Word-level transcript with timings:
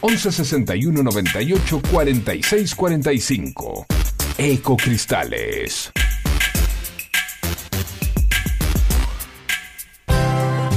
11 0.00 0.32
61 0.32 1.02
98 1.02 1.82
46 1.90 2.74
45. 2.74 3.86
Ecocristales. 4.38 5.92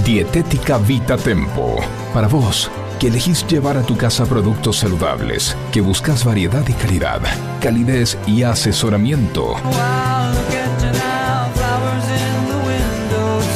Dietética 0.04 0.78
Vita 0.78 1.16
Tempo. 1.16 1.78
Para 2.14 2.28
vos, 2.28 2.70
que 3.00 3.08
elegís 3.08 3.48
llevar 3.48 3.78
a 3.78 3.84
tu 3.84 3.96
casa 3.96 4.26
productos 4.26 4.80
saludables, 4.80 5.56
que 5.72 5.80
buscas 5.80 6.26
variedad 6.26 6.68
y 6.68 6.74
calidad, 6.74 7.22
calidez 7.62 8.18
y 8.28 8.44
asesoramiento. 8.44 9.56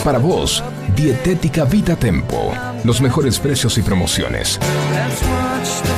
Para 0.06 0.20
vos, 0.20 0.64
Dietética 0.96 1.66
Vita 1.66 1.98
Tempo. 1.98 2.54
Los 2.88 3.02
mejores 3.02 3.38
precios 3.38 3.78
y 3.78 3.82
promociones. 3.82 4.58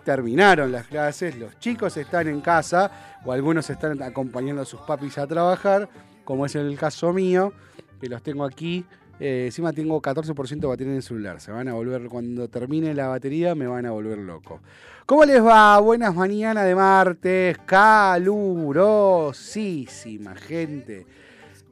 terminaron 0.03 0.72
las 0.72 0.88
clases, 0.88 1.38
los 1.38 1.59
chicos 1.59 1.96
están 1.96 2.28
en 2.28 2.41
casa 2.41 2.90
o 3.24 3.31
algunos 3.31 3.69
están 3.69 4.02
acompañando 4.02 4.63
a 4.63 4.66
sus 4.66 4.81
papis 4.81 5.19
a 5.19 5.28
trabajar, 5.28 5.88
como 6.24 6.47
es 6.47 6.56
el 6.56 6.75
caso 6.75 7.13
mío, 7.13 7.53
que 8.02 8.09
los 8.09 8.24
tengo 8.24 8.44
aquí. 8.44 8.84
Eh, 9.19 9.44
encima 9.46 9.72
tengo 9.74 10.02
14% 10.02 10.59
de 10.59 10.68
batería 10.68 10.94
en 10.94 10.97
el 10.97 11.03
celular. 11.03 11.40
Se 11.40 11.52
van 11.52 11.68
a 11.68 11.74
volver, 11.74 12.08
cuando 12.08 12.50
termine 12.50 12.96
la 12.96 13.09
batería, 13.09 13.53
me 13.53 13.68
van 13.68 13.85
a 13.85 13.91
volver 13.91 14.18
loco. 14.18 14.59
¿Cómo 15.06 15.24
les 15.24 15.46
va? 15.46 15.79
Buenas 15.81 16.16
mañanas 16.16 16.66
de 16.66 16.74
martes, 16.74 17.59
calurosísima 17.68 20.35
gente. 20.35 21.06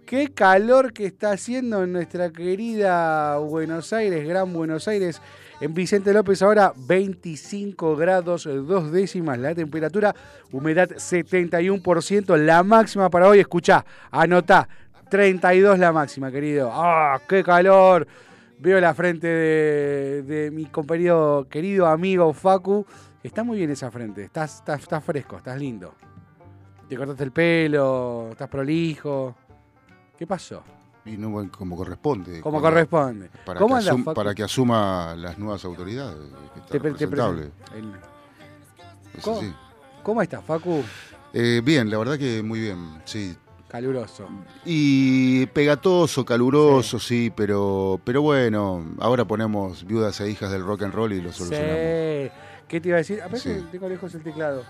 Qué 0.05 0.31
calor 0.31 0.93
que 0.93 1.07
está 1.07 1.31
haciendo 1.31 1.83
en 1.83 1.91
nuestra 1.91 2.29
querida 2.29 3.37
Buenos 3.37 3.91
Aires, 3.91 4.27
Gran 4.27 4.53
Buenos 4.53 4.87
Aires. 4.87 5.19
En 5.59 5.73
Vicente 5.73 6.13
López 6.13 6.43
ahora 6.43 6.73
25 6.75 7.95
grados, 7.95 8.43
dos 8.43 8.91
décimas 8.91 9.39
la 9.39 9.55
temperatura, 9.55 10.13
humedad 10.51 10.89
71%, 10.89 12.37
la 12.37 12.61
máxima 12.61 13.09
para 13.09 13.27
hoy, 13.27 13.39
escucha, 13.39 13.83
anota, 14.11 14.69
32 15.09 15.79
la 15.79 15.91
máxima, 15.91 16.29
querido. 16.31 16.69
¡Ah, 16.71 17.19
qué 17.27 17.43
calor! 17.43 18.05
Veo 18.59 18.79
la 18.79 18.93
frente 18.93 19.25
de, 19.27 20.51
mi 20.53 20.65
compañero, 20.65 21.47
querido 21.49 21.87
amigo 21.87 22.31
Facu. 22.31 22.85
Está 23.23 23.43
muy 23.43 23.57
bien 23.57 23.71
esa 23.71 23.89
frente, 23.89 24.23
estás, 24.23 24.63
estás 24.67 25.03
fresco, 25.03 25.37
estás 25.37 25.57
lindo. 25.57 25.95
Te 26.87 26.95
cortaste 26.95 27.23
el 27.23 27.31
pelo, 27.31 28.27
estás 28.29 28.49
prolijo. 28.49 29.35
¿Qué 30.17 30.25
pasó? 30.25 30.63
Y 31.05 31.17
no 31.17 31.49
como 31.51 31.75
corresponde. 31.75 32.41
Como 32.41 32.59
corresponde. 32.59 33.29
Para, 33.45 33.59
¿Cómo 33.59 33.77
que 33.77 34.13
para 34.13 34.33
que 34.33 34.43
asuma 34.43 35.13
las 35.15 35.37
nuevas 35.37 35.63
autoridades. 35.63 36.17
te, 36.71 36.79
¿Cómo, 39.21 39.41
¿Cómo 40.03 40.21
estás, 40.21 40.43
Facu? 40.43 40.83
Eh, 41.33 41.61
bien, 41.63 41.89
la 41.89 41.97
verdad 41.97 42.17
que 42.17 42.41
muy 42.41 42.59
bien, 42.59 43.01
sí. 43.05 43.35
Caluroso. 43.67 44.27
Y 44.63 45.45
pegatoso, 45.47 46.23
caluroso, 46.23 46.99
sí, 46.99 47.31
pero, 47.35 47.99
pero 48.03 48.21
bueno, 48.21 48.95
ahora 48.99 49.25
ponemos 49.25 49.85
viudas 49.85 50.19
e 50.21 50.29
hijas 50.29 50.51
del 50.51 50.63
rock 50.63 50.83
and 50.83 50.93
roll 50.93 51.13
y 51.13 51.21
lo 51.21 51.33
solucionamos. 51.33 51.75
Sí. 51.75 52.31
¿Qué 52.67 52.81
te 52.81 52.87
iba 52.87 52.95
a 52.95 52.99
decir? 52.99 53.21
A 53.21 53.35
sí. 53.35 53.65
tengo 53.71 53.89
lejos 53.89 54.13
el 54.15 54.23
teclado. 54.23 54.63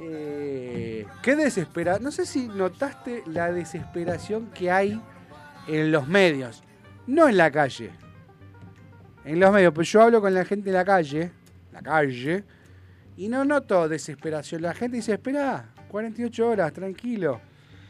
Eh, 0.00 1.06
qué 1.22 1.36
desespera. 1.36 1.98
No 1.98 2.10
sé 2.10 2.26
si 2.26 2.48
notaste 2.48 3.22
la 3.26 3.52
desesperación 3.52 4.50
que 4.50 4.70
hay 4.70 5.00
en 5.66 5.92
los 5.92 6.06
medios. 6.06 6.62
No 7.06 7.28
en 7.28 7.36
la 7.36 7.50
calle. 7.50 7.90
En 9.24 9.40
los 9.40 9.52
medios. 9.52 9.72
Pues 9.74 9.90
yo 9.90 10.02
hablo 10.02 10.20
con 10.20 10.32
la 10.32 10.44
gente 10.44 10.70
en 10.70 10.74
la 10.74 10.84
calle. 10.84 11.32
La 11.72 11.82
calle. 11.82 12.44
Y 13.16 13.28
no 13.28 13.44
noto 13.44 13.88
desesperación. 13.88 14.62
La 14.62 14.74
gente 14.74 14.98
dice, 14.98 15.14
espera, 15.14 15.72
48 15.88 16.48
horas, 16.48 16.72
tranquilo. 16.72 17.40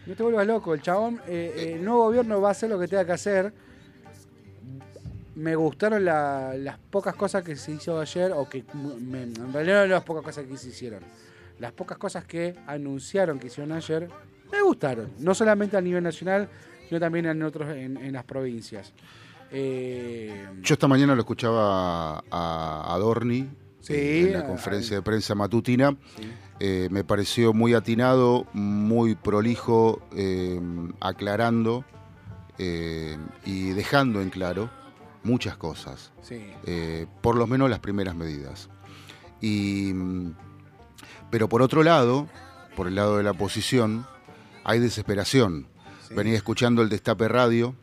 No 0.07 0.15
te 0.15 0.23
vuelvas 0.23 0.47
loco. 0.47 0.73
El 0.73 0.81
chabón, 0.81 1.21
eh, 1.27 1.53
eh, 1.55 1.73
el 1.75 1.85
nuevo 1.85 2.05
gobierno 2.05 2.41
va 2.41 2.49
a 2.49 2.53
hacer 2.53 2.71
lo 2.71 2.79
que 2.79 2.89
tenga 2.89 3.05
que 3.05 3.13
hacer. 3.13 3.53
Me 5.35 5.55
gustaron 5.55 6.05
las 6.05 6.79
pocas 6.91 7.15
cosas 7.15 7.45
que 7.45 7.55
se 7.55 7.71
hizo 7.71 8.01
ayer, 8.01 8.33
o 8.33 8.49
que 8.49 8.65
en 8.75 9.53
realidad 9.53 9.83
no 9.83 9.95
las 9.95 10.03
pocas 10.03 10.25
cosas 10.25 10.47
que 10.47 10.57
se 10.57 10.71
hicieron 10.71 11.01
las 11.59 11.73
pocas 11.73 11.99
cosas 11.99 12.25
que 12.25 12.55
anunciaron 12.67 13.39
que 13.39 13.49
hicieron 13.49 13.73
ayer 13.73 14.09
me 14.51 14.63
gustaron. 14.63 15.11
No 15.19 15.35
solamente 15.35 15.77
a 15.77 15.81
nivel 15.81 16.03
nacional, 16.03 16.49
sino 16.89 17.01
también 17.01 17.27
en 17.27 17.43
otros 17.43 17.69
en, 17.77 18.13
las 18.13 18.25
provincias. 18.25 18.93
Eh, 19.51 20.47
Yo 20.63 20.75
esta 20.75 20.89
mañana 20.89 21.15
lo 21.15 21.21
escuchaba 21.21 22.23
a 22.31 22.95
Adorni 22.95 23.49
eh, 23.89 24.25
en 24.27 24.33
la 24.33 24.47
conferencia 24.47 24.97
de 24.97 25.03
prensa 25.03 25.35
matutina. 25.35 25.97
Eh, 26.61 26.89
me 26.91 27.05
pareció 27.05 27.53
muy 27.53 27.75
atinado, 27.75 28.47
muy 28.53 29.15
prolijo, 29.15 30.03
aclarando 31.01 31.85
y 32.59 33.71
dejando 33.71 34.21
en 34.21 34.31
claro 34.31 34.71
muchas 35.23 35.57
cosas, 35.57 36.13
por 37.21 37.37
lo 37.37 37.47
menos 37.47 37.71
las 37.71 37.81
primeras 37.81 38.15
medidas. 38.15 38.69
Y, 39.41 39.93
mm, 39.95 40.35
pero 41.31 41.49
por 41.49 41.63
otro 41.63 41.83
lado, 41.83 42.29
por 42.77 42.89
el 42.89 42.95
lado 42.95 43.17
de 43.17 43.23
la 43.23 43.33
oposición, 43.33 44.07
hay 44.65 44.79
desesperación. 44.79 45.67
Venía 46.11 46.37
escuchando 46.37 46.83
el 46.83 46.89
Destape 46.89 47.29
Radio 47.29 47.75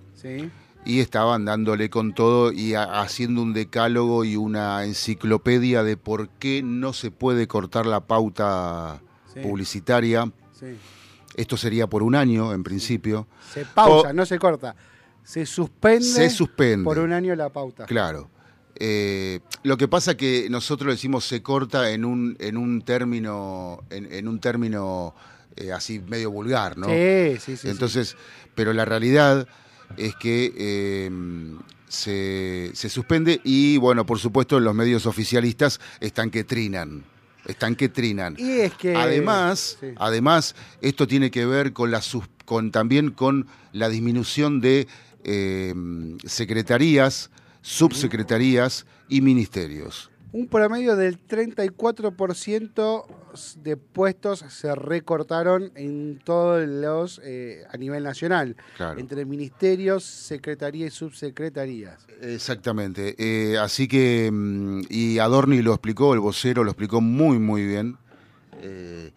y 0.86 1.00
estaban 1.00 1.46
dándole 1.46 1.90
con 1.90 2.14
todo 2.14 2.52
y 2.52 2.76
haciendo 2.76 3.42
un 3.42 3.54
decálogo 3.54 4.24
y 4.24 4.36
una 4.36 4.84
enciclopedia 4.84 5.84
de 5.84 5.98
por 5.98 6.30
qué 6.30 6.62
no 6.64 6.94
se 6.94 7.12
puede 7.12 7.48
cortar 7.48 7.86
la 7.86 8.02
pauta 8.02 9.02
publicitaria. 9.42 10.32
Esto 11.36 11.58
sería 11.58 11.88
por 11.88 12.02
un 12.02 12.16
año, 12.16 12.54
en 12.54 12.64
principio. 12.64 13.28
Se 13.54 13.66
pausa, 13.66 14.14
no 14.14 14.26
se 14.26 14.40
corta. 14.40 14.76
Se 15.24 15.46
suspende, 15.46 16.06
se 16.06 16.30
suspende 16.30 16.84
por 16.86 17.00
un 17.00 17.12
año 17.12 17.36
la 17.36 17.50
pauta. 17.50 17.86
Claro. 17.86 18.30
Eh, 18.78 19.40
lo 19.64 19.78
que 19.78 19.88
pasa 19.88 20.18
que 20.18 20.50
nosotros 20.50 20.94
decimos 20.94 21.26
se 21.26 21.42
corta 21.42 21.92
en 21.92 22.04
un, 22.04 22.36
en 22.40 22.58
un 22.58 22.82
término, 22.82 23.84
en, 23.90 24.28
un 24.28 24.40
término 24.40 25.16
eh, 25.56 25.72
así 25.72 26.00
medio 26.00 26.32
vulgar, 26.32 26.78
¿no? 26.78 26.88
Sí, 26.88 27.38
sí, 27.40 27.58
sí. 27.58 27.70
Entonces, 27.70 28.18
pero 28.54 28.74
la 28.74 28.84
realidad 28.84 29.48
es 29.96 30.16
que 30.16 30.54
eh, 30.58 31.10
se, 31.88 32.72
se, 32.74 32.90
suspende 32.90 33.40
y, 33.44 33.78
bueno, 33.78 34.06
por 34.06 34.20
supuesto, 34.20 34.60
los 34.60 34.76
medios 34.76 35.06
oficialistas 35.06 35.80
están 36.02 36.30
que 36.30 36.44
trinan. 36.44 37.06
Están 37.46 37.76
que 37.76 37.90
trinan. 37.90 38.36
Y 38.38 38.60
es 38.60 38.74
que. 38.74 38.96
Además, 38.96 39.78
además 39.98 40.56
esto 40.82 41.08
tiene 41.08 41.32
que 41.32 41.46
ver 41.46 41.72
con 41.72 41.92
la 41.92 42.02
con, 42.44 42.72
también 42.72 43.12
con 43.12 43.48
la 43.72 43.88
disminución 43.88 44.60
de 44.60 44.88
secretarías 46.26 47.32
subsecretarías 47.66 48.86
y 49.10 49.22
ministerios. 49.22 50.12
Un 50.32 50.48
promedio 50.48 50.96
del 50.96 51.18
34% 51.28 53.06
de 53.64 53.78
puestos 53.78 54.46
se 54.50 54.76
recortaron 54.76 55.72
en 55.74 56.20
todos 56.24 56.68
los, 56.68 57.20
eh, 57.24 57.64
a 57.72 57.78
nivel 57.78 58.04
nacional, 58.04 58.56
entre 58.98 59.26
ministerios, 59.26 60.04
secretarías 60.04 60.94
y 60.94 60.96
subsecretarías. 60.96 62.06
Exactamente. 62.22 63.16
Eh, 63.18 63.58
así 63.58 63.88
que, 63.88 64.30
mm, 64.32 64.82
y 64.90 65.18
Adorni 65.18 65.64
lo 65.64 65.74
explicó, 65.74 66.14
el 66.14 66.20
vocero 66.20 66.64
lo 66.64 66.70
explicó 66.70 67.02
muy, 67.02 67.40
muy 67.40 67.66
bien. 67.66 67.98
Eh, 68.62 69.12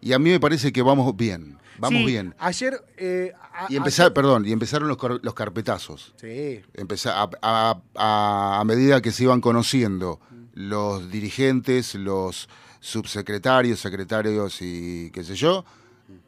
y 0.00 0.14
a 0.14 0.18
mí 0.18 0.30
me 0.30 0.40
parece 0.40 0.72
que 0.72 0.82
vamos 0.82 1.16
bien. 1.16 1.58
Vamos 1.78 2.04
bien. 2.06 2.34
Ayer. 2.38 2.82
Eh, 2.96 3.32
y 3.68 3.76
empezar, 3.76 4.12
perdón, 4.12 4.46
y 4.46 4.52
empezaron 4.52 4.88
los, 4.88 4.98
los 5.22 5.34
carpetazos. 5.34 6.14
Sí. 6.16 6.62
Empezar 6.74 7.30
a, 7.42 7.78
a, 7.94 8.64
medida 8.64 9.00
que 9.00 9.12
se 9.12 9.24
iban 9.24 9.40
conociendo 9.40 10.20
los 10.54 11.10
dirigentes, 11.10 11.94
los 11.94 12.48
subsecretarios, 12.80 13.80
secretarios 13.80 14.60
y 14.60 15.10
qué 15.10 15.24
sé 15.24 15.34
yo, 15.34 15.64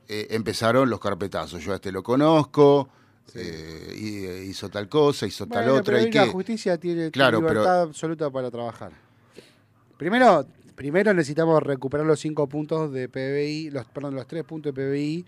eh, 0.09 0.29
empezaron 0.31 0.89
los 0.89 1.01
carpetazos. 1.01 1.63
Yo 1.63 1.73
a 1.73 1.77
este 1.77 1.93
lo 1.93 2.03
conozco. 2.03 2.89
Eh, 3.35 4.45
hizo 4.49 4.69
tal 4.71 4.89
cosa, 4.89 5.27
hizo 5.27 5.47
tal 5.47 5.69
otra. 5.69 6.01
y 6.01 6.11
la 6.11 6.29
justicia 6.29 6.79
tiene 6.79 7.11
libertad 7.11 7.83
absoluta 7.83 8.31
para 8.31 8.51
trabajar. 8.51 8.93
Primero, 9.99 10.47
Primero 10.76 11.12
necesitamos 11.14 11.62
recuperar 11.62 12.05
los 12.06 12.20
cinco 12.20 12.46
puntos 12.49 12.93
de 12.93 13.08
PBI, 13.08 13.70
los, 13.70 13.87
perdón, 13.87 14.14
los 14.14 14.26
tres 14.26 14.44
puntos 14.44 14.75
de 14.75 14.82
PBI, 14.82 15.25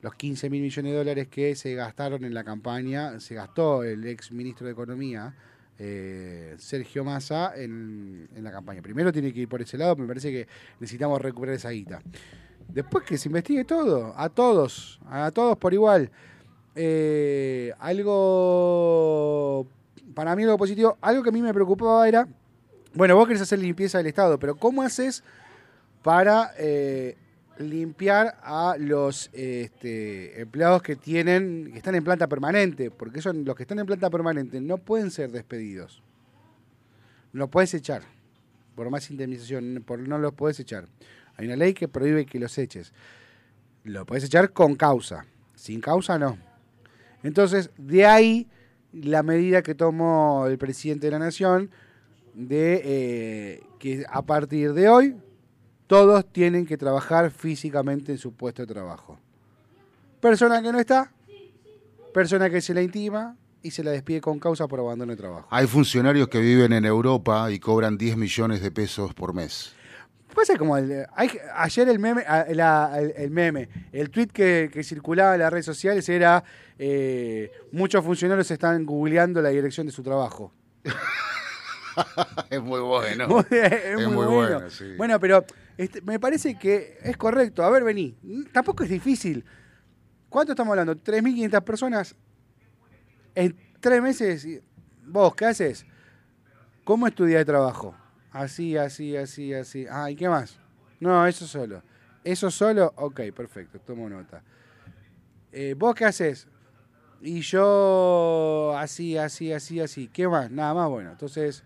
los 0.00 0.14
15 0.14 0.48
mil 0.48 0.62
millones 0.62 0.92
de 0.92 0.98
dólares 0.98 1.26
que 1.28 1.56
se 1.56 1.74
gastaron 1.74 2.24
en 2.24 2.32
la 2.32 2.44
campaña, 2.44 3.18
se 3.18 3.34
gastó 3.34 3.82
el 3.82 4.06
ex 4.06 4.30
ministro 4.30 4.64
de 4.64 4.72
Economía, 4.72 5.34
eh, 5.76 6.54
Sergio 6.56 7.02
Massa, 7.02 7.52
en, 7.56 8.28
la 8.36 8.52
campaña. 8.52 8.80
Primero 8.80 9.12
tiene 9.12 9.32
que 9.32 9.40
ir 9.40 9.48
por 9.48 9.60
ese 9.60 9.76
lado, 9.76 9.96
me 9.96 10.06
parece 10.06 10.30
que 10.30 10.46
necesitamos 10.78 11.20
recuperar 11.20 11.56
esa 11.56 11.70
guita. 11.70 12.00
Después 12.68 13.04
que 13.04 13.18
se 13.18 13.28
investigue 13.28 13.64
todo, 13.64 14.14
a 14.16 14.28
todos, 14.28 15.00
a 15.06 15.32
todos 15.32 15.58
por 15.58 15.74
igual. 15.74 16.12
Eh, 16.76 17.72
algo, 17.80 19.66
para 20.14 20.36
mí 20.36 20.44
algo 20.44 20.58
positivo, 20.58 20.96
algo 21.00 21.24
que 21.24 21.30
a 21.30 21.32
mí 21.32 21.42
me 21.42 21.52
preocupaba 21.52 22.06
era 22.06 22.28
bueno, 22.94 23.16
vos 23.16 23.26
querés 23.26 23.42
hacer 23.42 23.58
limpieza 23.58 23.98
del 23.98 24.06
Estado, 24.06 24.38
pero 24.38 24.56
¿cómo 24.56 24.82
haces 24.82 25.22
para 26.02 26.52
eh, 26.58 27.16
limpiar 27.58 28.38
a 28.42 28.76
los 28.78 29.30
este, 29.32 30.40
empleados 30.40 30.82
que 30.82 30.96
tienen, 30.96 31.70
que 31.72 31.78
están 31.78 31.94
en 31.94 32.04
planta 32.04 32.26
permanente? 32.26 32.90
Porque 32.90 33.22
son 33.22 33.44
los 33.44 33.56
que 33.56 33.62
están 33.62 33.78
en 33.78 33.86
planta 33.86 34.10
permanente 34.10 34.60
no 34.60 34.78
pueden 34.78 35.10
ser 35.10 35.30
despedidos. 35.30 36.02
No 37.32 37.48
puedes 37.48 37.72
echar. 37.74 38.02
Por 38.74 38.90
más 38.90 39.10
indemnización, 39.10 39.82
por, 39.86 39.98
no 39.98 40.18
los 40.18 40.34
puedes 40.34 40.60
echar. 40.60 40.86
Hay 41.36 41.46
una 41.46 41.56
ley 41.56 41.74
que 41.74 41.88
prohíbe 41.88 42.26
que 42.26 42.38
los 42.38 42.56
eches. 42.58 42.92
Lo 43.84 44.04
puedes 44.04 44.24
echar 44.24 44.52
con 44.52 44.74
causa. 44.74 45.26
Sin 45.54 45.80
causa 45.80 46.18
no. 46.18 46.38
Entonces, 47.22 47.70
de 47.78 48.04
ahí 48.06 48.48
la 48.92 49.22
medida 49.22 49.62
que 49.62 49.74
tomó 49.74 50.46
el 50.46 50.58
presidente 50.58 51.06
de 51.06 51.12
la 51.12 51.18
Nación 51.18 51.70
de 52.34 52.82
eh, 52.84 53.62
que 53.78 54.04
a 54.08 54.22
partir 54.22 54.72
de 54.72 54.88
hoy 54.88 55.16
todos 55.86 56.24
tienen 56.32 56.66
que 56.66 56.76
trabajar 56.76 57.30
físicamente 57.30 58.12
en 58.12 58.18
su 58.18 58.32
puesto 58.32 58.62
de 58.62 58.72
trabajo. 58.72 59.18
Persona 60.20 60.62
que 60.62 60.72
no 60.72 60.78
está, 60.78 61.12
persona 62.14 62.48
que 62.48 62.60
se 62.60 62.72
la 62.72 62.82
intima 62.82 63.36
y 63.62 63.70
se 63.70 63.84
la 63.84 63.90
despide 63.90 64.20
con 64.20 64.38
causa 64.38 64.66
por 64.66 64.80
abandono 64.80 65.12
de 65.12 65.16
trabajo. 65.16 65.46
Hay 65.50 65.66
funcionarios 65.66 66.28
que 66.28 66.40
viven 66.40 66.72
en 66.72 66.84
Europa 66.84 67.50
y 67.50 67.58
cobran 67.58 67.98
10 67.98 68.16
millones 68.16 68.62
de 68.62 68.70
pesos 68.70 69.12
por 69.14 69.34
mes. 69.34 69.74
Puede 70.34 70.56
como 70.56 70.78
el, 70.78 71.06
ayer 71.54 71.88
el 71.88 71.98
meme, 71.98 72.24
el, 72.48 73.30
meme, 73.30 73.68
el 73.92 74.08
tweet 74.10 74.28
que, 74.28 74.82
circulaba 74.82 75.34
en 75.34 75.40
las 75.40 75.52
redes 75.52 75.66
sociales 75.66 76.08
era 76.08 76.42
eh, 76.78 77.52
muchos 77.70 78.02
funcionarios 78.02 78.50
están 78.50 78.86
googleando 78.86 79.42
la 79.42 79.50
dirección 79.50 79.86
de 79.86 79.92
su 79.92 80.02
trabajo. 80.02 80.50
es 82.50 82.62
muy 82.62 82.80
bueno. 82.80 83.24
es, 83.50 84.08
muy, 84.08 84.26
bueno. 84.26 84.60
bueno. 84.96 85.20
pero 85.20 85.44
este, 85.76 86.00
me 86.02 86.18
parece 86.18 86.58
que 86.58 86.98
es 87.02 87.16
correcto. 87.16 87.64
A 87.64 87.70
ver, 87.70 87.84
vení. 87.84 88.16
Tampoco 88.52 88.84
es 88.84 88.90
difícil. 88.90 89.44
¿Cuánto 90.28 90.52
estamos 90.52 90.72
hablando? 90.72 90.96
3.500 90.96 91.62
personas 91.62 92.14
en 93.34 93.56
tres 93.80 94.02
meses. 94.02 94.46
¿Vos 95.04 95.34
qué 95.34 95.46
haces? 95.46 95.86
¿Cómo 96.84 97.06
estudias 97.06 97.40
de 97.40 97.44
trabajo? 97.44 97.94
Así, 98.30 98.76
así, 98.76 99.16
así, 99.16 99.52
así. 99.52 99.86
Ah, 99.90 100.10
¿y 100.10 100.16
qué 100.16 100.28
más? 100.28 100.58
No, 101.00 101.26
eso 101.26 101.46
solo. 101.46 101.82
¿Eso 102.24 102.50
solo? 102.50 102.92
Ok, 102.96 103.20
perfecto, 103.34 103.78
tomo 103.80 104.08
nota. 104.08 104.42
Eh, 105.50 105.74
¿Vos 105.76 105.94
qué 105.94 106.04
haces? 106.04 106.46
Y 107.20 107.40
yo 107.40 108.74
así, 108.76 109.16
así, 109.16 109.52
así, 109.52 109.80
así. 109.80 110.08
¿Qué 110.08 110.26
más? 110.26 110.50
Nada 110.50 110.74
más, 110.74 110.88
bueno. 110.88 111.10
Entonces, 111.10 111.64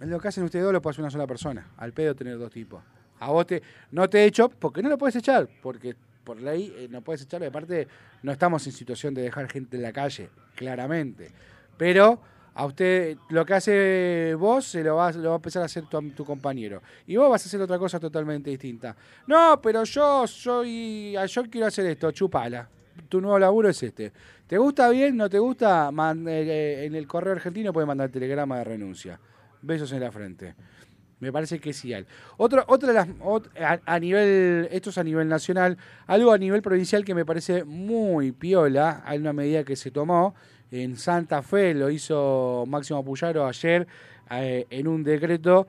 lo 0.00 0.20
que 0.20 0.28
hacen 0.28 0.44
ustedes 0.44 0.64
dos 0.64 0.72
lo 0.72 0.80
puede 0.80 0.92
hacer 0.92 1.02
una 1.02 1.10
sola 1.10 1.26
persona. 1.26 1.70
Al 1.76 1.92
pedo 1.92 2.14
tener 2.14 2.38
dos 2.38 2.50
tipos. 2.50 2.82
A 3.20 3.30
vos 3.30 3.46
te, 3.46 3.62
no 3.90 4.08
te 4.08 4.24
echo 4.24 4.48
porque 4.48 4.82
no 4.82 4.88
lo 4.88 4.98
puedes 4.98 5.16
echar. 5.16 5.48
Porque 5.62 5.96
por 6.24 6.40
ley 6.40 6.72
eh, 6.76 6.88
no 6.90 7.02
puedes 7.02 7.22
echarlo. 7.22 7.46
aparte, 7.46 7.88
no 8.22 8.32
estamos 8.32 8.66
en 8.66 8.72
situación 8.72 9.14
de 9.14 9.22
dejar 9.22 9.50
gente 9.50 9.76
en 9.76 9.82
la 9.82 9.92
calle, 9.92 10.28
claramente. 10.54 11.30
Pero 11.76 12.20
a 12.54 12.66
usted 12.66 13.16
lo 13.30 13.44
que 13.44 13.54
hace 13.54 14.34
vos 14.38 14.64
se 14.64 14.82
lo 14.84 14.96
va, 14.96 15.10
lo 15.12 15.30
va 15.30 15.34
a 15.34 15.36
empezar 15.36 15.62
a 15.62 15.66
hacer 15.66 15.84
tu, 15.86 16.24
compañero. 16.24 16.82
Y 17.06 17.16
vos 17.16 17.30
vas 17.30 17.44
a 17.44 17.48
hacer 17.48 17.60
otra 17.60 17.78
cosa 17.78 17.98
totalmente 17.98 18.50
distinta. 18.50 18.94
No, 19.26 19.60
pero 19.60 19.84
yo 19.84 20.26
soy. 20.26 21.16
Yo 21.26 21.42
quiero 21.50 21.66
hacer 21.66 21.86
esto, 21.86 22.10
chupala. 22.12 22.68
Tu 23.08 23.20
nuevo 23.20 23.38
laburo 23.38 23.68
es 23.68 23.82
este. 23.82 24.12
¿Te 24.46 24.58
gusta 24.58 24.88
bien? 24.90 25.16
¿No 25.16 25.28
te 25.28 25.38
gusta? 25.38 25.90
Eh, 25.90 26.26
eh, 26.26 26.84
en 26.84 26.94
el 26.94 27.06
correo 27.06 27.32
argentino 27.32 27.72
puedes 27.72 27.86
mandar 27.86 28.10
telegrama 28.10 28.58
de 28.58 28.64
renuncia 28.64 29.20
besos 29.62 29.92
en 29.92 30.00
la 30.00 30.12
frente. 30.12 30.54
Me 31.20 31.32
parece 31.32 31.58
que 31.58 31.72
sí. 31.72 31.92
Otra, 32.36 32.64
otra 32.68 32.88
de 32.88 32.94
las, 32.94 33.08
a, 33.84 33.98
nivel, 33.98 34.68
esto 34.70 34.90
es 34.90 34.98
a 34.98 35.04
nivel 35.04 35.28
nacional, 35.28 35.76
algo 36.06 36.32
a 36.32 36.38
nivel 36.38 36.62
provincial 36.62 37.04
que 37.04 37.14
me 37.14 37.24
parece 37.24 37.64
muy 37.64 38.30
piola, 38.32 39.02
hay 39.04 39.18
una 39.18 39.32
medida 39.32 39.64
que 39.64 39.74
se 39.74 39.90
tomó 39.90 40.34
en 40.70 40.96
Santa 40.96 41.42
Fe, 41.42 41.74
lo 41.74 41.90
hizo 41.90 42.64
Máximo 42.68 43.04
Puyaro 43.04 43.46
ayer 43.46 43.86
eh, 44.30 44.66
en 44.70 44.86
un 44.86 45.02
decreto, 45.02 45.66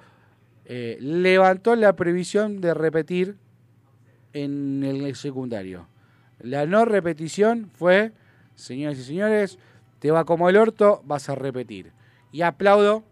eh, 0.65 0.97
levantó 1.01 1.75
la 1.75 1.95
previsión 1.95 2.61
de 2.61 2.73
repetir 2.75 3.35
en 4.33 4.83
el 4.83 5.15
secundario. 5.15 5.87
La 6.39 6.65
no 6.67 6.85
repetición 6.85 7.71
fue, 7.73 8.11
señores 8.53 8.99
y 8.99 9.03
señores, 9.03 9.57
te 9.99 10.11
va 10.11 10.25
como 10.25 10.47
el 10.47 10.57
orto, 10.57 11.01
vas 11.05 11.27
a 11.29 11.35
repetir. 11.35 11.91
Y 12.31 12.43
aplaudo 12.43 13.03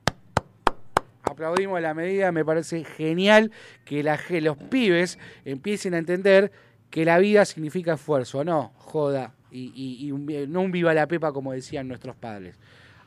aplaudimos 1.38 1.80
la 1.80 1.94
medida, 1.94 2.32
me 2.32 2.44
parece 2.44 2.84
genial 2.84 3.52
que 3.86 4.02
los 4.42 4.58
pibes 4.58 5.20
empiecen 5.46 5.94
a 5.94 6.00
entender 6.00 6.52
que 6.90 7.06
la 7.06 7.20
vida 7.20 7.46
significa 7.46 7.94
esfuerzo, 7.94 8.44
no, 8.44 8.74
joda. 8.78 9.36
y, 9.52 10.12
no 10.48 10.62
un 10.62 10.72
viva 10.72 10.96
la 10.96 11.08
pepa 11.08 11.32
como 11.32 11.54
decían 11.54 11.88
nuestros 11.88 12.16
padres. 12.16 12.58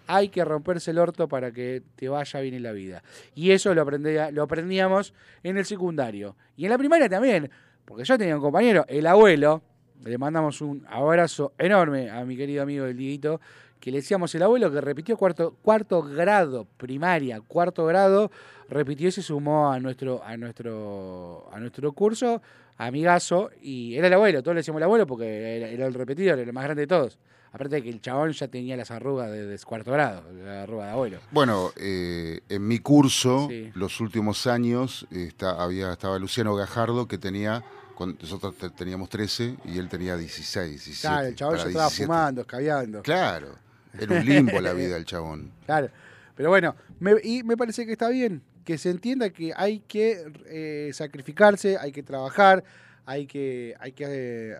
Hay 0.06 0.28
que 0.28 0.44
romperse 0.44 0.92
el 0.92 0.98
orto 0.98 1.26
para 1.26 1.50
que 1.50 1.82
te 1.96 2.08
vaya 2.08 2.40
bien 2.40 2.54
en 2.54 2.62
la 2.62 2.70
vida. 2.70 3.02
Y 3.34 3.50
eso 3.50 3.74
lo, 3.74 3.84
lo 3.84 4.42
aprendíamos 4.44 5.12
en 5.42 5.58
el 5.58 5.64
secundario. 5.64 6.36
Y 6.56 6.66
en 6.66 6.70
la 6.70 6.78
primaria 6.78 7.08
también, 7.08 7.50
porque 7.84 8.04
yo 8.04 8.16
tenía 8.16 8.36
un 8.36 8.42
compañero, 8.42 8.84
el 8.88 9.08
abuelo, 9.08 9.60
le 10.04 10.18
mandamos 10.18 10.60
un 10.60 10.86
abrazo 10.88 11.52
enorme 11.58 12.10
a 12.10 12.24
mi 12.24 12.36
querido 12.36 12.62
amigo 12.62 12.86
el 12.86 12.96
Dieguito, 12.96 13.40
que 13.80 13.90
le 13.90 13.98
decíamos 13.98 14.34
el 14.34 14.42
abuelo 14.42 14.70
que 14.70 14.80
repitió 14.80 15.16
cuarto, 15.16 15.56
cuarto 15.62 16.02
grado, 16.02 16.66
primaria, 16.76 17.40
cuarto 17.40 17.86
grado, 17.86 18.30
repitió 18.68 19.08
y 19.08 19.12
se 19.12 19.22
sumó 19.22 19.72
a 19.72 19.80
nuestro, 19.80 20.22
a 20.22 20.36
nuestro, 20.36 21.48
a 21.52 21.58
nuestro 21.58 21.92
curso, 21.92 22.42
amigazo, 22.76 23.50
y 23.62 23.96
era 23.96 24.06
el 24.08 24.12
abuelo, 24.12 24.42
todos 24.42 24.54
le 24.54 24.60
decíamos 24.60 24.80
el 24.80 24.84
abuelo 24.84 25.06
porque 25.06 25.74
era, 25.74 25.86
el 25.86 25.94
repetidor, 25.94 26.38
era 26.38 26.48
el 26.48 26.52
más 26.52 26.64
grande 26.64 26.82
de 26.82 26.86
todos. 26.86 27.18
Aparte 27.52 27.76
de 27.76 27.82
que 27.82 27.88
el 27.88 28.00
chabón 28.00 28.30
ya 28.30 28.46
tenía 28.46 28.76
las 28.76 28.92
arrugas 28.92 29.28
de, 29.28 29.58
cuarto 29.66 29.90
grado, 29.90 30.22
la 30.44 30.62
arruga 30.62 30.84
de 30.84 30.90
abuelo. 30.92 31.18
Bueno, 31.32 31.72
eh, 31.76 32.42
en 32.48 32.68
mi 32.68 32.78
curso, 32.78 33.48
los 33.74 34.00
últimos 34.00 34.46
años, 34.46 35.08
está, 35.10 35.60
había, 35.60 35.92
estaba 35.92 36.16
Luciano 36.20 36.54
Gajardo 36.54 37.08
que 37.08 37.18
tenía 37.18 37.64
nosotros 38.06 38.54
teníamos 38.76 39.08
13 39.08 39.56
y 39.66 39.78
él 39.78 39.88
tenía 39.88 40.16
16, 40.16 40.70
17. 40.70 41.00
Claro, 41.00 41.26
el 41.26 41.34
chabón 41.34 41.56
ya 41.58 41.64
estaba 41.64 41.90
fumando, 41.90 42.40
escabeando. 42.42 43.02
Claro, 43.02 43.58
era 43.98 44.20
un 44.20 44.24
limbo 44.24 44.60
la 44.60 44.72
vida 44.72 44.94
del 44.94 45.04
chabón. 45.04 45.52
Claro, 45.66 45.88
pero 46.36 46.48
bueno, 46.48 46.74
y 47.22 47.42
me 47.42 47.56
parece 47.56 47.86
que 47.86 47.92
está 47.92 48.08
bien 48.08 48.42
que 48.64 48.78
se 48.78 48.90
entienda 48.90 49.30
que 49.30 49.52
hay 49.56 49.80
que 49.80 50.32
eh, 50.46 50.90
sacrificarse, 50.92 51.76
hay 51.78 51.92
que 51.92 52.02
trabajar, 52.02 52.62
hay 53.04 53.26
que, 53.26 53.74
hay 53.80 53.92
que, 53.92 54.56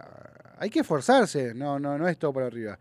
hay 0.58 0.70
que 0.70 0.80
esforzarse, 0.80 1.54
no, 1.54 1.78
no, 1.78 1.98
no 1.98 2.08
es 2.08 2.18
todo 2.18 2.32
por 2.32 2.42
arriba. 2.42 2.78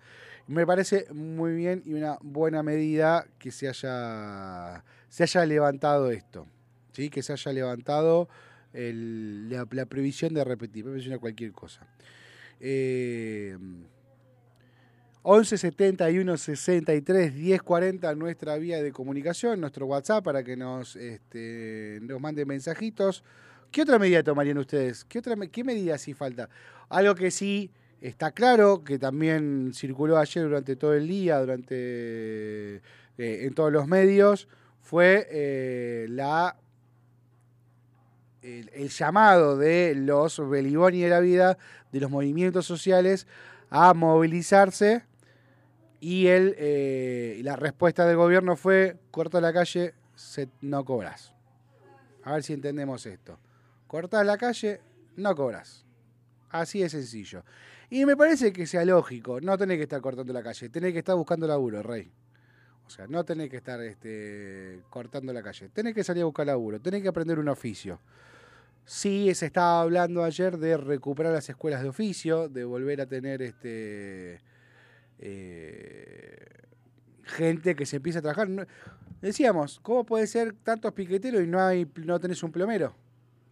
Me 0.47 0.65
parece 0.65 1.05
muy 1.13 1.53
bien 1.53 1.83
y 1.85 1.93
una 1.93 2.17
buena 2.21 2.63
medida 2.63 3.27
que 3.37 3.51
se 3.51 3.67
haya, 3.67 4.83
se 5.07 5.23
haya 5.23 5.45
levantado 5.45 6.09
esto, 6.09 6.47
¿sí? 6.93 7.09
que 7.09 7.21
se 7.21 7.33
haya 7.33 7.53
levantado 7.53 8.27
la, 8.73 9.85
previsión 9.85 10.33
de 10.33 10.43
repetir, 10.43 10.85
me 10.85 11.17
cualquier 11.19 11.51
cosa. 11.51 11.85
Eh, 12.59 13.55
11 15.21 15.57
71 15.57 16.37
63 16.37 17.35
10 17.35 17.61
40 17.61 18.15
nuestra 18.15 18.57
vía 18.57 18.81
de 18.81 18.91
comunicación, 18.91 19.59
nuestro 19.59 19.85
WhatsApp 19.85 20.23
para 20.23 20.43
que 20.43 20.55
nos, 20.55 20.95
este, 20.95 21.99
nos 22.01 22.21
manden 22.21 22.47
mensajitos. 22.47 23.23
¿Qué 23.71 23.81
otra 23.81 23.99
medida 23.99 24.23
tomarían 24.23 24.57
ustedes? 24.57 25.03
¿Qué, 25.05 25.19
otra, 25.19 25.35
¿Qué 25.35 25.63
medida 25.63 25.97
sí 25.97 26.13
falta? 26.13 26.49
Algo 26.87 27.15
que 27.15 27.31
sí 27.31 27.69
está 28.01 28.31
claro, 28.31 28.83
que 28.83 28.97
también 28.97 29.71
circuló 29.73 30.17
ayer 30.17 30.43
durante 30.43 30.75
todo 30.75 30.93
el 30.93 31.07
día, 31.07 31.39
durante 31.39 32.75
eh, 32.75 32.81
en 33.17 33.53
todos 33.53 33.71
los 33.71 33.87
medios, 33.87 34.47
fue 34.81 35.27
eh, 35.29 36.05
la 36.09 36.55
el, 38.41 38.89
llamado 38.89 39.57
de 39.57 39.93
los 39.95 40.49
Beliboni 40.49 41.01
de 41.01 41.09
la 41.09 41.19
vida, 41.19 41.57
de 41.91 41.99
los 41.99 42.09
movimientos 42.09 42.65
sociales, 42.65 43.27
a 43.69 43.93
movilizarse 43.93 45.03
y 45.99 46.27
el, 46.27 46.55
eh, 46.57 47.41
la 47.43 47.55
respuesta 47.55 48.05
del 48.05 48.17
gobierno 48.17 48.55
fue, 48.55 48.97
corta 49.11 49.41
la 49.41 49.53
calle, 49.53 49.93
no 50.61 50.85
cobras. 50.85 51.33
A 52.23 52.33
ver 52.33 52.43
si 52.43 52.53
entendemos 52.53 53.05
esto. 53.05 53.39
Cortás 53.87 54.25
la 54.25 54.37
calle, 54.37 54.81
no 55.15 55.35
cobras. 55.35 55.85
Así 56.49 56.81
de 56.81 56.89
sencillo. 56.89 57.43
Y 57.89 58.05
me 58.05 58.15
parece 58.15 58.53
que 58.53 58.67
sea 58.67 58.85
lógico, 58.85 59.41
no 59.41 59.57
tenés 59.57 59.77
que 59.77 59.83
estar 59.83 60.01
cortando 60.01 60.31
la 60.31 60.43
calle, 60.43 60.69
tenés 60.69 60.93
que 60.93 60.99
estar 60.99 61.15
buscando 61.15 61.47
laburo, 61.47 61.81
rey. 61.81 62.11
O 62.85 62.89
sea, 62.89 63.07
no 63.07 63.23
tenés 63.23 63.49
que 63.49 63.57
estar 63.57 63.81
este, 63.81 64.81
cortando 64.89 65.33
la 65.33 65.41
calle, 65.41 65.69
tenés 65.69 65.93
que 65.93 66.03
salir 66.03 66.23
a 66.23 66.25
buscar 66.25 66.45
laburo, 66.45 66.79
tenés 66.79 67.01
que 67.01 67.07
aprender 67.07 67.39
un 67.39 67.49
oficio. 67.49 67.99
Sí, 68.85 69.33
se 69.35 69.47
estaba 69.47 69.81
hablando 69.81 70.23
ayer 70.23 70.57
de 70.57 70.77
recuperar 70.77 71.33
las 71.33 71.49
escuelas 71.49 71.81
de 71.81 71.89
oficio, 71.89 72.49
de 72.49 72.63
volver 72.63 73.01
a 73.01 73.05
tener 73.05 73.41
este 73.41 74.41
eh, 75.19 76.45
gente 77.23 77.75
que 77.75 77.85
se 77.85 77.97
empieza 77.97 78.19
a 78.19 78.21
trabajar. 78.21 78.67
Decíamos, 79.21 79.79
¿cómo 79.81 80.05
puede 80.05 80.27
ser 80.27 80.53
tantos 80.63 80.93
piqueteros 80.93 81.43
y 81.43 81.47
no 81.47 81.61
hay 81.61 81.89
no 81.95 82.19
tenés 82.19 82.41
un 82.43 82.51
plomero? 82.51 82.95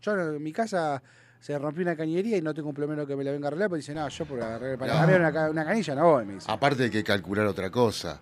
Yo 0.01 0.35
en 0.35 0.41
mi 0.41 0.53
casa 0.53 1.01
se 1.39 1.57
rompió 1.57 1.83
una 1.83 1.95
cañería 1.95 2.37
y 2.37 2.41
no 2.41 2.53
tengo 2.53 2.69
un 2.69 2.75
plomero 2.75 3.05
que 3.05 3.15
me 3.15 3.23
la 3.23 3.31
venga 3.31 3.47
a 3.47 3.49
arreglar, 3.49 3.69
porque 3.69 3.81
dice, 3.81 3.93
no, 3.93 4.07
yo 4.07 4.25
para, 4.25 4.59
cambiar 4.59 5.21
una, 5.21 5.65
canilla 5.65 5.95
no 5.95 6.11
voy, 6.11 6.25
me 6.25 6.37
Aparte 6.47 6.83
hay 6.83 6.89
que 6.89 7.03
calcular 7.03 7.45
otra 7.45 7.69
cosa. 7.69 8.19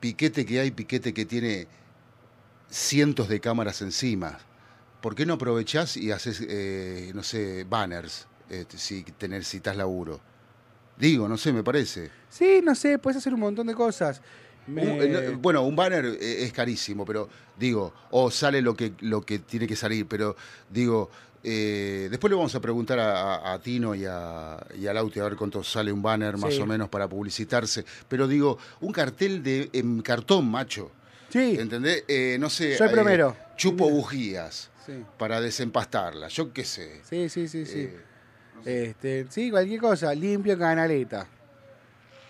Piquete 0.00 0.44
que 0.44 0.60
hay, 0.60 0.70
piquete 0.72 1.14
que 1.14 1.24
tiene 1.24 1.66
cientos 2.68 3.28
de 3.28 3.40
cámaras 3.40 3.80
encima. 3.82 4.38
¿Por 5.00 5.14
qué 5.14 5.24
no 5.26 5.34
aprovechás 5.34 5.96
y 5.96 6.12
haces, 6.12 6.44
eh, 6.48 7.12
no 7.14 7.22
sé, 7.22 7.64
banners 7.64 8.26
este, 8.48 8.78
si 8.78 9.04
necesitas 9.28 9.76
laburo? 9.76 10.20
Digo, 10.96 11.28
no 11.28 11.36
sé, 11.36 11.52
me 11.52 11.62
parece. 11.62 12.10
Sí, 12.28 12.60
no 12.62 12.74
sé, 12.74 12.98
puedes 12.98 13.18
hacer 13.18 13.34
un 13.34 13.40
montón 13.40 13.66
de 13.66 13.74
cosas. 13.74 14.20
Eh, 14.68 15.36
bueno, 15.40 15.62
un 15.62 15.74
banner 15.74 16.04
eh, 16.20 16.44
es 16.44 16.52
carísimo, 16.52 17.04
pero 17.04 17.28
digo, 17.58 17.92
o 18.10 18.30
sale 18.30 18.62
lo 18.62 18.74
que, 18.74 18.92
lo 19.00 19.22
que 19.22 19.40
tiene 19.40 19.66
que 19.66 19.74
salir, 19.74 20.06
pero 20.06 20.36
digo, 20.70 21.10
eh, 21.42 22.06
después 22.08 22.30
le 22.30 22.36
vamos 22.36 22.54
a 22.54 22.60
preguntar 22.60 23.00
a, 23.00 23.58
Tino 23.62 23.94
y 23.94 24.04
a, 24.04 24.64
y 24.78 24.86
a 24.86 24.92
Lauti 24.92 25.18
a 25.18 25.24
ver 25.24 25.36
cuánto 25.36 25.64
sale 25.64 25.90
un 25.90 26.00
banner 26.00 26.36
más 26.36 26.56
o 26.58 26.66
menos 26.66 26.88
para 26.88 27.08
publicitarse, 27.08 27.84
pero 28.08 28.28
digo, 28.28 28.58
un 28.80 28.92
cartel 28.92 29.42
de 29.42 29.68
en 29.72 30.00
cartón, 30.02 30.48
macho. 30.48 30.92
Sí. 31.28 31.56
¿Entendés? 31.58 32.04
no 32.38 32.48
sé. 32.50 32.76
Soy 32.76 32.88
primero. 32.90 33.36
Chupo 33.56 33.88
bujías 33.90 34.70
para 35.18 35.40
desempastarlas, 35.40 36.32
yo 36.32 36.52
qué 36.52 36.64
sé. 36.64 37.00
Sí, 37.08 37.28
sí, 37.28 37.48
sí, 37.48 37.66
sí. 37.66 37.90
Este, 38.64 39.26
sí, 39.28 39.50
cualquier 39.50 39.80
cosa. 39.80 40.14
Limpio 40.14 40.58
canaleta. 40.58 41.26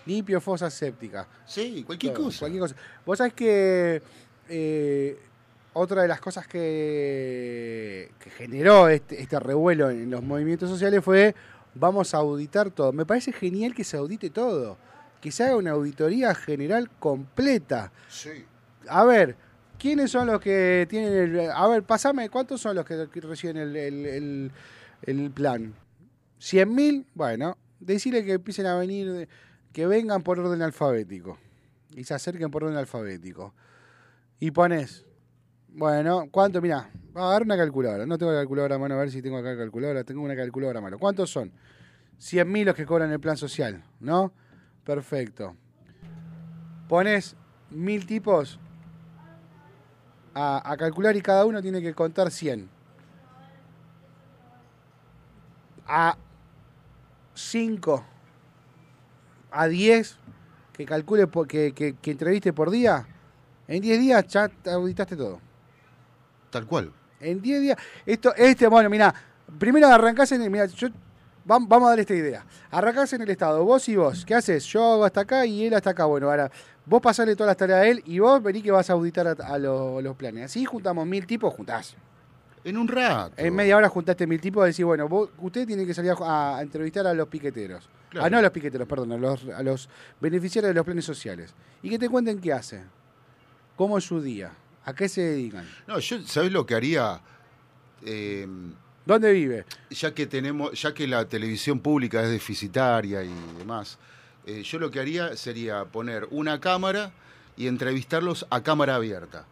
Limpio 0.05 0.41
fosa 0.41 0.69
séptica. 0.69 1.27
Sí, 1.45 1.83
cualquier 1.85 2.13
cosa. 2.13 2.39
Cualquier 2.39 2.61
cosa. 2.61 2.75
Vos 3.05 3.17
sabés 3.17 3.33
que 3.33 4.01
eh, 4.49 5.17
otra 5.73 6.01
de 6.01 6.07
las 6.07 6.19
cosas 6.19 6.47
que, 6.47 8.11
que 8.19 8.29
generó 8.31 8.89
este, 8.89 9.21
este, 9.21 9.39
revuelo 9.39 9.89
en 9.89 10.09
los 10.09 10.21
movimientos 10.21 10.69
sociales 10.69 11.03
fue 11.03 11.35
vamos 11.73 12.13
a 12.13 12.17
auditar 12.17 12.69
todo. 12.71 12.91
Me 12.91 13.05
parece 13.05 13.31
genial 13.31 13.73
que 13.73 13.83
se 13.83 13.97
audite 13.97 14.29
todo. 14.29 14.77
Que 15.21 15.31
se 15.31 15.45
haga 15.45 15.55
una 15.55 15.71
auditoría 15.71 16.35
general 16.35 16.89
completa. 16.99 17.93
Sí. 18.09 18.45
A 18.89 19.05
ver, 19.05 19.37
¿quiénes 19.79 20.11
son 20.11 20.27
los 20.27 20.41
que 20.41 20.85
tienen 20.89 21.13
el... 21.13 21.51
A 21.51 21.65
ver, 21.69 21.83
pasame, 21.83 22.29
¿cuántos 22.29 22.59
son 22.59 22.75
los 22.75 22.85
que 22.85 23.07
reciben 23.21 23.55
el, 23.55 24.51
el 25.05 25.31
plan? 25.31 25.73
100.000, 26.43 27.05
bueno, 27.15 27.57
decirle 27.79 28.25
que 28.25 28.33
empiecen 28.33 28.65
a 28.65 28.75
venir, 28.75 29.29
que 29.71 29.87
vengan 29.87 30.23
por 30.23 30.41
orden 30.41 30.61
alfabético. 30.61 31.37
Y 31.95 32.03
se 32.03 32.13
acerquen 32.13 32.51
por 32.51 32.65
orden 32.65 32.77
alfabético. 32.77 33.53
Y 34.41 34.51
pones, 34.51 35.05
bueno, 35.69 36.27
¿cuánto? 36.29 36.61
Mira, 36.61 36.89
va 37.15 37.29
a 37.29 37.31
dar 37.31 37.43
una 37.43 37.55
calculadora. 37.55 38.05
No 38.05 38.17
tengo 38.17 38.33
la 38.33 38.39
calculadora 38.39 38.75
a 38.75 38.77
mano, 38.77 38.95
a 38.95 38.97
ver 38.97 39.09
si 39.09 39.21
tengo 39.21 39.37
acá 39.37 39.51
la 39.51 39.57
calculadora. 39.57 40.03
Tengo 40.03 40.21
una 40.21 40.35
calculadora 40.35 40.79
a 40.79 40.81
mano. 40.81 40.99
¿Cuántos 40.99 41.29
son? 41.29 41.49
100.000 42.19 42.65
los 42.65 42.75
que 42.75 42.85
cobran 42.85 43.09
el 43.09 43.21
plan 43.21 43.37
social, 43.37 43.81
¿no? 44.01 44.33
Perfecto. 44.83 45.55
Pones 46.89 47.37
mil 47.69 48.05
tipos 48.05 48.59
a, 50.33 50.69
a 50.69 50.75
calcular 50.75 51.15
y 51.15 51.21
cada 51.21 51.45
uno 51.45 51.61
tiene 51.61 51.81
que 51.81 51.93
contar 51.93 52.29
100. 52.29 52.69
A 55.87 56.17
5 57.33 58.05
a 59.51 59.67
10 59.67 60.17
que 60.73 60.85
calcule 60.85 61.27
que, 61.47 61.73
que, 61.73 62.11
entreviste 62.11 62.51
por 62.51 62.71
día, 62.71 63.07
en 63.67 63.81
10 63.81 63.99
días 63.99 64.27
ya 64.27 64.49
auditaste 64.71 65.15
todo. 65.15 65.39
Tal 66.49 66.65
cual. 66.65 66.91
En 67.19 67.41
10 67.41 67.61
días. 67.61 67.77
Esto, 68.05 68.33
este, 68.35 68.67
bueno, 68.67 68.89
mira, 68.89 69.13
primero 69.57 69.87
arrancás 69.87 70.31
en 70.31 70.41
el. 70.41 70.49
Mira, 70.49 70.65
yo, 70.65 70.89
vamos, 71.45 71.71
a 71.71 71.89
dar 71.89 71.99
esta 71.99 72.15
idea. 72.15 72.45
Arrancás 72.71 73.13
en 73.13 73.21
el 73.21 73.29
Estado, 73.29 73.63
vos 73.63 73.87
y 73.87 73.95
vos. 73.95 74.25
¿Qué 74.25 74.35
haces? 74.35 74.65
Yo 74.65 74.93
hago 74.93 75.05
hasta 75.05 75.21
acá 75.21 75.45
y 75.45 75.65
él 75.65 75.73
hasta 75.73 75.91
acá. 75.91 76.05
Bueno, 76.05 76.29
ahora 76.29 76.51
vos 76.85 77.01
pasarle 77.01 77.35
todas 77.35 77.51
las 77.51 77.57
tareas 77.57 77.79
a 77.79 77.87
él 77.87 78.03
y 78.05 78.19
vos 78.19 78.41
vení 78.41 78.61
que 78.61 78.71
vas 78.71 78.89
a 78.89 78.93
auditar 78.93 79.27
a, 79.27 79.57
los 79.57 80.15
planes. 80.15 80.45
Así 80.45 80.65
juntamos 80.65 81.05
mil 81.05 81.25
tipos, 81.25 81.53
juntás. 81.53 81.95
En 82.63 82.77
un 82.77 82.87
rato. 82.87 83.33
En 83.37 83.53
media 83.53 83.75
hora 83.77 83.89
juntaste 83.89 84.25
mil 84.25 84.39
tipos 84.39 84.65
y 84.65 84.71
decís, 84.71 84.85
bueno, 84.85 85.07
vos, 85.09 85.29
usted 85.39 85.67
tiene 85.67 85.85
que 85.85 85.93
salir 85.93 86.13
a, 86.19 86.59
entrevistar 86.61 87.05
a 87.05 87.13
los 87.13 87.27
piqueteros. 87.27 87.89
Ah, 88.19 88.29
no 88.29 88.37
a 88.37 88.41
los 88.41 88.51
piqueteros, 88.51 88.87
perdón, 88.87 89.11
a 89.13 89.17
los, 89.17 89.45
a 89.49 89.63
los 89.63 89.89
beneficiarios 90.21 90.69
de 90.69 90.75
los 90.75 90.85
planes 90.85 91.03
sociales. 91.03 91.53
Y 91.81 91.89
que 91.89 91.99
te 91.99 92.07
cuenten 92.07 92.39
qué 92.39 92.53
hace. 92.53 92.83
¿Cómo 93.75 93.97
es 93.97 94.03
su 94.03 94.21
día? 94.21 94.51
¿A 94.85 94.93
qué 94.93 95.09
se 95.09 95.21
dedican? 95.21 95.67
No, 95.87 95.99
yo, 95.99 96.21
¿sabés 96.23 96.51
lo 96.51 96.65
que 96.65 96.75
haría? 96.75 97.19
Eh, 98.05 98.47
¿Dónde 99.05 99.31
vive? 99.33 99.65
Ya 99.89 100.13
que 100.13 100.27
tenemos, 100.27 100.79
ya 100.79 100.93
que 100.93 101.07
la 101.07 101.27
televisión 101.27 101.79
pública 101.79 102.23
es 102.23 102.29
deficitaria 102.29 103.23
y 103.23 103.33
demás, 103.57 103.97
Eh, 104.45 104.61
yo 104.61 104.77
lo 104.77 104.91
que 104.91 104.99
haría 104.99 105.37
sería 105.37 105.85
poner 105.85 106.27
una 106.29 106.59
cámara 106.59 107.13
y 107.55 107.67
entrevistarlos 107.67 108.45
a 108.49 108.61
cámara 108.61 108.95
abierta. 108.95 109.45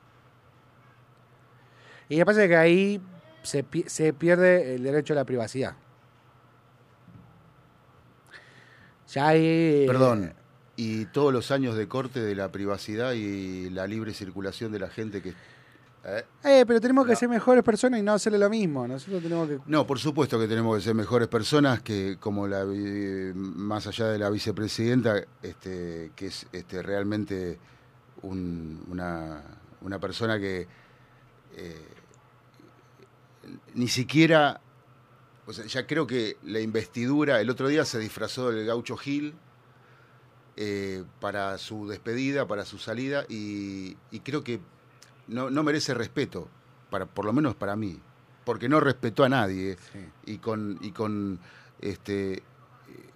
Y 2.11 2.17
me 2.17 2.25
pasa 2.25 2.45
que 2.45 2.57
ahí 2.57 3.01
se, 3.41 3.63
se 3.85 4.11
pierde 4.11 4.75
el 4.75 4.83
derecho 4.83 5.13
a 5.13 5.15
la 5.15 5.23
privacidad. 5.23 5.75
Ya 9.13 9.29
hay... 9.29 9.85
Perdón, 9.87 10.33
y 10.75 11.05
todos 11.05 11.31
los 11.31 11.51
años 11.51 11.77
de 11.77 11.87
corte 11.87 12.19
de 12.19 12.35
la 12.35 12.51
privacidad 12.51 13.13
y 13.13 13.69
la 13.69 13.87
libre 13.87 14.13
circulación 14.13 14.73
de 14.73 14.79
la 14.79 14.89
gente 14.89 15.21
que... 15.21 15.29
¿eh? 15.29 16.25
Eh, 16.43 16.65
pero 16.67 16.81
tenemos 16.81 17.07
que 17.07 17.15
ser 17.15 17.29
mejores 17.29 17.63
personas 17.63 18.01
y 18.01 18.03
no 18.03 18.11
hacerle 18.11 18.39
lo 18.39 18.49
mismo. 18.49 18.85
Nosotros 18.85 19.23
tenemos 19.23 19.47
que... 19.47 19.59
No, 19.65 19.87
por 19.87 19.97
supuesto 19.97 20.37
que 20.37 20.49
tenemos 20.49 20.75
que 20.75 20.83
ser 20.83 20.95
mejores 20.95 21.29
personas 21.29 21.81
que, 21.81 22.17
como 22.19 22.45
la 22.45 22.65
más 23.35 23.87
allá 23.87 24.07
de 24.07 24.19
la 24.19 24.29
vicepresidenta, 24.29 25.15
este, 25.41 26.11
que 26.13 26.25
es 26.25 26.45
este, 26.51 26.83
realmente 26.83 27.57
una, 28.21 29.41
persona 30.01 30.37
que 30.37 30.67
eh, 31.55 31.85
ni 33.73 33.87
siquiera 33.87 34.61
o 35.51 35.53
sea, 35.53 35.65
ya 35.65 35.87
creo 35.87 36.07
que 36.07 36.37
la 36.43 36.59
investidura, 36.59 37.41
el 37.41 37.49
otro 37.49 37.67
día 37.67 37.83
se 37.83 37.99
disfrazó 37.99 38.51
del 38.51 38.65
gaucho 38.65 38.95
Gil 38.95 39.33
eh, 40.55 41.03
para 41.19 41.57
su 41.57 41.87
despedida, 41.87 42.47
para 42.47 42.63
su 42.63 42.77
salida, 42.77 43.25
y, 43.27 43.95
creo 44.23 44.43
que 44.43 44.59
no, 45.27 45.49
merece 45.63 45.93
respeto, 45.93 46.47
para, 46.89 47.05
por 47.05 47.25
lo 47.25 47.33
menos 47.33 47.55
para 47.55 47.75
mí, 47.75 47.99
porque 48.45 48.69
no 48.69 48.79
respetó 48.79 49.23
a 49.23 49.29
nadie, 49.29 49.77
y 50.25 50.37
con, 50.37 50.77
y 50.81 50.91
con 50.91 51.39
este, 51.79 52.43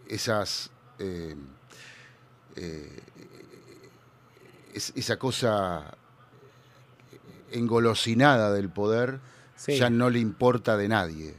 esas... 0.08 0.72
Eh, 1.00 1.36
eh, 2.56 3.02
esa 4.74 5.18
cosa 5.18 5.96
engolosinada 7.50 8.52
del 8.52 8.68
poder 8.68 9.22
ya 9.68 9.90
no 9.90 10.10
le 10.10 10.20
importa 10.20 10.78
de 10.78 10.88
nadie. 10.88 11.36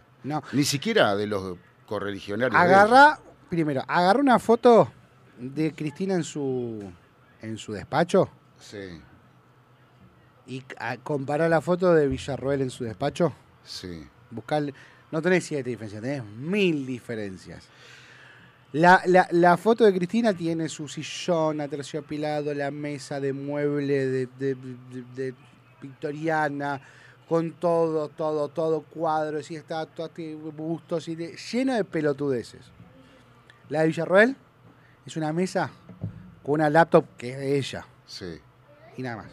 Ni 0.53 0.65
siquiera 0.65 1.15
de 1.17 1.27
los 1.27 1.57
correligionarios. 1.87 2.61
Agarra, 2.61 3.21
primero, 3.49 3.85
agarra 3.87 4.21
una 4.21 4.39
foto 4.39 4.91
de 5.39 5.73
Cristina 5.75 6.15
en 6.15 6.25
su 6.25 6.83
en 7.43 7.59
su 7.59 7.73
despacho. 7.73 8.29
Sí. 8.59 9.01
Y 10.47 10.63
compara 11.03 11.49
la 11.49 11.61
foto 11.61 11.93
de 11.93 12.09
Villarroel 12.09 12.63
en 12.63 12.71
su 12.71 12.85
despacho. 12.85 13.33
Sí. 13.65 14.07
Buscar, 14.31 14.63
no 15.11 15.23
tenés 15.23 15.45
siete 15.45 15.71
diferencias, 15.71 16.03
tenés 16.03 16.25
mil 16.25 16.87
diferencias. 16.87 17.65
La, 18.73 19.01
la, 19.07 19.27
la, 19.31 19.57
foto 19.57 19.85
de 19.85 19.95
Cristina 19.95 20.35
tiene 20.35 20.69
su 20.69 20.89
sillón 20.89 21.61
aterciopilado, 21.61 22.53
la 22.53 22.71
mesa 22.71 23.21
de 23.21 23.33
mueble 23.33 24.07
de, 24.07 24.27
de, 24.39 24.57
de 25.15 25.35
victoriana, 25.81 26.81
con 27.29 27.53
todo, 27.53 28.09
todo, 28.09 28.49
todo, 28.49 28.83
cuadros 28.83 29.51
y 29.51 29.57
estatuas, 29.57 30.11
bustos, 30.57 31.09
y 31.09 31.17
lleno 31.17 31.75
de 31.75 31.85
pelotudeces. 31.85 32.63
La 33.69 33.81
de 33.81 33.89
Villarroel 33.89 34.37
es 35.05 35.17
una 35.17 35.33
mesa 35.33 35.71
con 36.43 36.55
una 36.55 36.71
laptop 36.71 37.05
que 37.17 37.33
es 37.33 37.39
de 37.39 37.59
ella. 37.59 37.87
Sí. 38.07 38.39
Y 38.97 39.03
nada 39.03 39.17
más. 39.17 39.27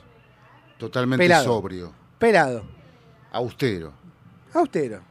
Totalmente 0.78 1.34
sobrio. 1.44 1.94
Pelado. 2.18 2.64
Austero. 3.32 3.94
Austero. 4.54 5.02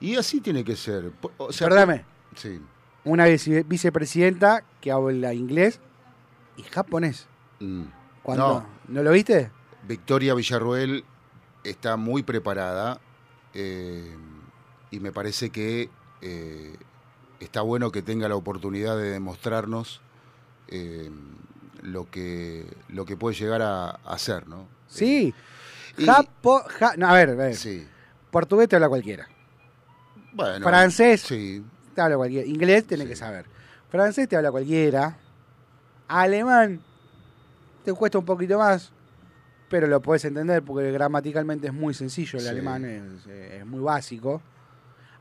Y 0.00 0.16
así 0.16 0.40
tiene 0.40 0.62
que 0.64 0.76
ser. 0.76 1.12
O 1.38 1.52
sea, 1.52 1.68
Perdóname. 1.68 2.04
Sí. 2.36 2.60
Una 3.04 3.24
vicepresidenta 3.24 4.64
que 4.80 4.92
habla 4.92 5.32
inglés 5.32 5.80
y 6.56 6.62
japonés. 6.62 7.26
Mm. 7.60 7.84
No. 8.26 8.66
¿No 8.88 9.02
lo 9.02 9.12
viste? 9.12 9.50
Victoria 9.86 10.34
Villarroel 10.34 11.04
está 11.64 11.96
muy 11.96 12.22
preparada 12.22 13.00
eh, 13.54 14.16
y 14.90 15.00
me 15.00 15.12
parece 15.12 15.50
que 15.50 15.90
eh, 16.22 16.76
está 17.40 17.62
bueno 17.62 17.90
que 17.90 18.02
tenga 18.02 18.28
la 18.28 18.36
oportunidad 18.36 18.96
de 18.96 19.10
demostrarnos 19.10 20.00
eh, 20.68 21.10
lo, 21.82 22.10
que, 22.10 22.66
lo 22.88 23.04
que 23.04 23.16
puede 23.16 23.36
llegar 23.36 23.62
a, 23.62 23.90
hacer, 24.04 24.46
¿no? 24.48 24.66
Sí. 24.88 25.34
Japo, 26.04 26.62
no, 26.96 27.08
a 27.08 27.14
ver, 27.14 27.30
a 27.30 27.34
ver. 27.34 27.56
Sí. 27.56 27.86
Portugués 28.30 28.68
te 28.68 28.76
habla 28.76 28.88
cualquiera. 28.88 29.28
Bueno, 30.32 30.64
Francés 30.64 31.22
sí. 31.22 31.64
te 31.94 32.00
habla 32.00 32.16
cualquiera. 32.16 32.46
Inglés 32.46 32.86
tenés 32.86 33.08
que 33.08 33.16
saber. 33.16 33.46
Francés 33.88 34.28
te 34.28 34.36
habla 34.36 34.50
cualquiera. 34.50 35.16
Alemán 36.06 36.80
te 37.84 37.92
cuesta 37.92 38.18
un 38.18 38.24
poquito 38.24 38.58
más 38.58 38.92
pero 39.70 39.86
lo 39.86 40.02
puedes 40.02 40.24
entender 40.24 40.62
porque 40.62 40.90
gramaticalmente 40.90 41.68
es 41.68 41.72
muy 41.72 41.94
sencillo, 41.94 42.40
el 42.40 42.48
alemán 42.48 42.84
es, 42.84 43.64
muy 43.64 43.80
básico. 43.80 44.42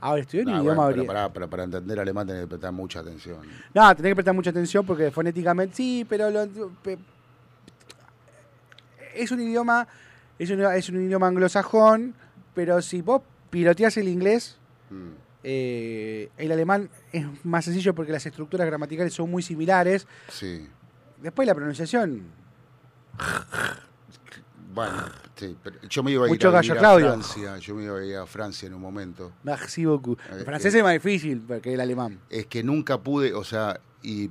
Ahora, 0.01 0.21
estudiar 0.21 0.47
un 0.47 0.61
idioma... 0.61 0.87
pero 0.87 1.05
para, 1.05 1.29
para, 1.29 1.63
entender 1.63 1.99
alemán 1.99 2.25
tenés 2.25 2.43
que 2.43 2.47
prestar 2.47 2.71
mucha 2.71 3.01
atención. 3.01 3.37
No, 3.73 3.95
tenés 3.95 4.11
que 4.11 4.15
prestar 4.15 4.33
mucha 4.33 4.49
atención 4.49 4.85
porque 4.85 5.11
fonéticamente 5.11 5.75
sí, 5.75 6.05
pero 6.09 6.29
es 9.13 9.31
un 9.31 9.41
idioma 9.41 9.87
es 10.39 10.49
un, 10.49 10.61
es 10.61 10.89
un 10.89 11.05
idioma 11.05 11.27
anglosajón, 11.27 12.15
pero 12.55 12.81
si 12.81 13.01
vos 13.01 13.21
piloteás 13.49 13.97
el 13.97 14.07
inglés, 14.07 14.57
mm. 14.89 15.09
eh, 15.43 16.29
el 16.37 16.51
alemán 16.51 16.89
es 17.11 17.25
más 17.43 17.65
sencillo 17.65 17.93
porque 17.93 18.13
las 18.13 18.25
estructuras 18.25 18.65
gramaticales 18.65 19.13
son 19.13 19.29
muy 19.29 19.43
similares. 19.43 20.07
Sí. 20.29 20.67
Después 21.21 21.45
la 21.45 21.53
pronunciación 21.53 22.23
bueno, 24.71 25.03
sí, 25.35 25.57
pero 25.63 25.81
yo 25.89 26.03
me 26.03 26.11
iba 26.11 26.25
a 26.25 26.27
ir, 26.27 26.33
Mucho 26.33 26.55
a, 26.55 26.61
Francia, 26.61 27.57
yo 27.57 27.75
me 27.75 27.85
iba 27.85 27.97
a 27.97 28.05
ir 28.05 28.15
a 28.17 28.25
Francia 28.27 28.67
en 28.67 28.75
un 28.75 28.81
momento. 28.81 29.31
Merci 29.43 29.85
beaucoup. 29.85 30.19
El 30.31 30.41
eh, 30.41 30.45
francés 30.45 30.73
es 30.75 30.83
más 30.83 30.93
difícil 30.93 31.43
que 31.61 31.73
el 31.73 31.81
alemán. 31.81 32.19
Es 32.29 32.45
que 32.45 32.63
nunca 32.63 32.99
pude, 32.99 33.33
o 33.33 33.43
sea, 33.43 33.79
y 34.03 34.29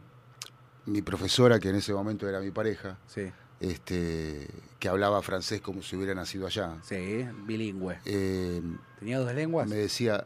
mi 0.87 1.03
profesora, 1.03 1.59
que 1.59 1.71
en 1.71 1.77
ese 1.77 1.93
momento 1.93 2.29
era 2.29 2.41
mi 2.41 2.53
pareja, 2.53 2.99
sí. 3.07 3.33
este, 3.59 4.49
que 4.79 4.89
hablaba 4.89 5.21
francés 5.23 5.61
como 5.61 5.83
si 5.83 5.97
hubiera 5.97 6.15
nacido 6.15 6.47
allá. 6.47 6.77
Sí, 6.83 7.27
bilingüe. 7.45 7.99
Eh, 8.05 8.63
¿Tenía 9.01 9.19
dos 9.19 9.35
lenguas? 9.35 9.69
Me 9.69 9.77
decía, 9.77 10.25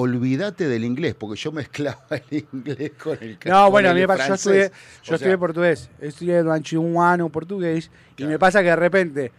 olvídate 0.00 0.68
del 0.68 0.84
inglés, 0.84 1.14
porque 1.14 1.36
yo 1.36 1.50
mezclaba 1.50 2.06
el 2.30 2.46
inglés 2.52 2.92
con 3.02 3.18
el 3.20 3.36
No, 3.44 3.70
bueno, 3.70 3.90
a 3.90 3.94
mí 3.94 4.00
me 4.00 4.06
pasa, 4.06 4.28
yo 4.28 4.34
estudié, 4.34 4.72
yo 5.02 5.14
estudié 5.16 5.38
portugués, 5.38 5.90
estudié 6.00 6.42
durante 6.42 6.78
un 6.78 7.02
año 7.02 7.28
portugués, 7.28 7.90
y 8.16 8.24
me 8.24 8.38
pasa 8.38 8.60
que 8.60 8.68
de 8.68 8.76
repente 8.76 9.32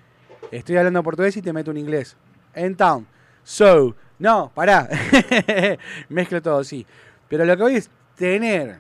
estoy 0.52 0.76
hablando 0.76 1.02
portugués 1.02 1.38
y 1.38 1.42
te 1.42 1.54
meto 1.54 1.72
un 1.72 1.78
inglés. 1.78 2.18
En 2.54 2.76
town. 2.76 3.08
So, 3.44 3.96
no, 4.18 4.52
pará. 4.54 4.90
Mezclo 6.10 6.42
todo, 6.42 6.64
sí. 6.64 6.86
Pero 7.30 7.46
lo 7.46 7.56
que 7.56 7.64
voy 7.64 7.76
es 7.76 7.90
tener 8.16 8.80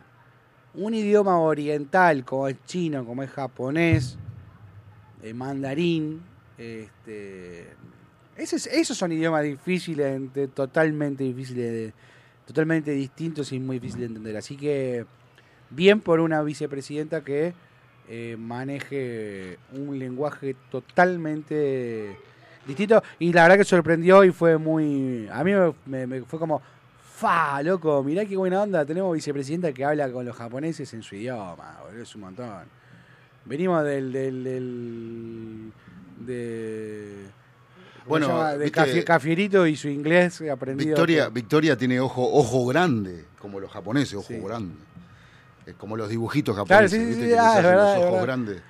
un 0.73 0.93
idioma 0.93 1.39
oriental 1.39 2.25
como 2.25 2.49
es 2.49 2.57
chino, 2.65 3.05
como 3.05 3.23
es 3.23 3.29
japonés, 3.29 4.17
eh, 5.23 5.33
mandarín, 5.33 6.21
este, 6.57 7.69
esos, 8.39 8.97
son 8.97 9.11
idiomas 9.11 9.43
difíciles, 9.43 10.21
totalmente 10.53 11.23
difíciles, 11.23 11.93
totalmente 12.45 12.91
distintos 12.91 13.51
y 13.51 13.59
muy 13.59 13.79
difíciles 13.79 14.01
de 14.01 14.15
entender. 14.15 14.37
Así 14.37 14.55
que 14.55 15.05
bien 15.69 15.99
por 15.99 16.19
una 16.19 16.41
vicepresidenta 16.41 17.23
que 17.23 17.53
eh, 18.07 18.37
maneje 18.39 19.59
un 19.73 19.99
lenguaje 19.99 20.55
totalmente 20.71 22.17
distinto. 22.65 23.03
Y 23.19 23.33
la 23.33 23.43
verdad 23.43 23.57
que 23.57 23.65
sorprendió 23.65 24.23
y 24.23 24.31
fue 24.31 24.57
muy... 24.57 25.27
A 25.31 25.43
mí 25.43 25.51
me, 25.85 26.21
fue 26.21 26.39
como... 26.39 26.61
¡Fa, 27.15 27.61
loco! 27.61 28.01
Mirá 28.03 28.25
qué 28.25 28.37
buena 28.37 28.61
onda. 28.61 28.85
Tenemos 28.85 29.13
vicepresidenta 29.13 29.73
que 29.73 29.83
habla 29.83 30.09
con 30.09 30.25
los 30.25 30.35
japoneses 30.35 30.93
en 30.93 31.03
su 31.03 31.15
idioma. 31.15 31.79
Es 32.01 32.15
un 32.15 32.21
montón. 32.21 32.63
Venimos 33.45 33.83
del... 33.83 34.13
de 36.19 37.38
bueno, 38.05 38.57
de 38.57 38.71
Cafierito 39.03 39.65
y 39.67 39.75
su 39.75 39.89
inglés 39.89 40.41
aprendido. 40.51 40.89
Victoria, 40.89 41.29
Victoria 41.29 41.77
tiene 41.77 41.99
ojo, 41.99 42.27
ojo 42.33 42.65
grande, 42.65 43.25
como 43.39 43.59
los 43.59 43.71
japoneses, 43.71 44.15
ojo 44.15 44.45
grande. 44.45 44.75
como 45.77 45.95
los 45.95 46.09
dibujitos 46.09 46.55
japoneses, 46.55 46.99
claro, 46.99 47.13
sí, 47.13 47.21
sí, 47.21 47.33
ah, 47.37 47.97
los 47.97 48.07
ojos 48.07 48.21
grandes. 48.23 48.61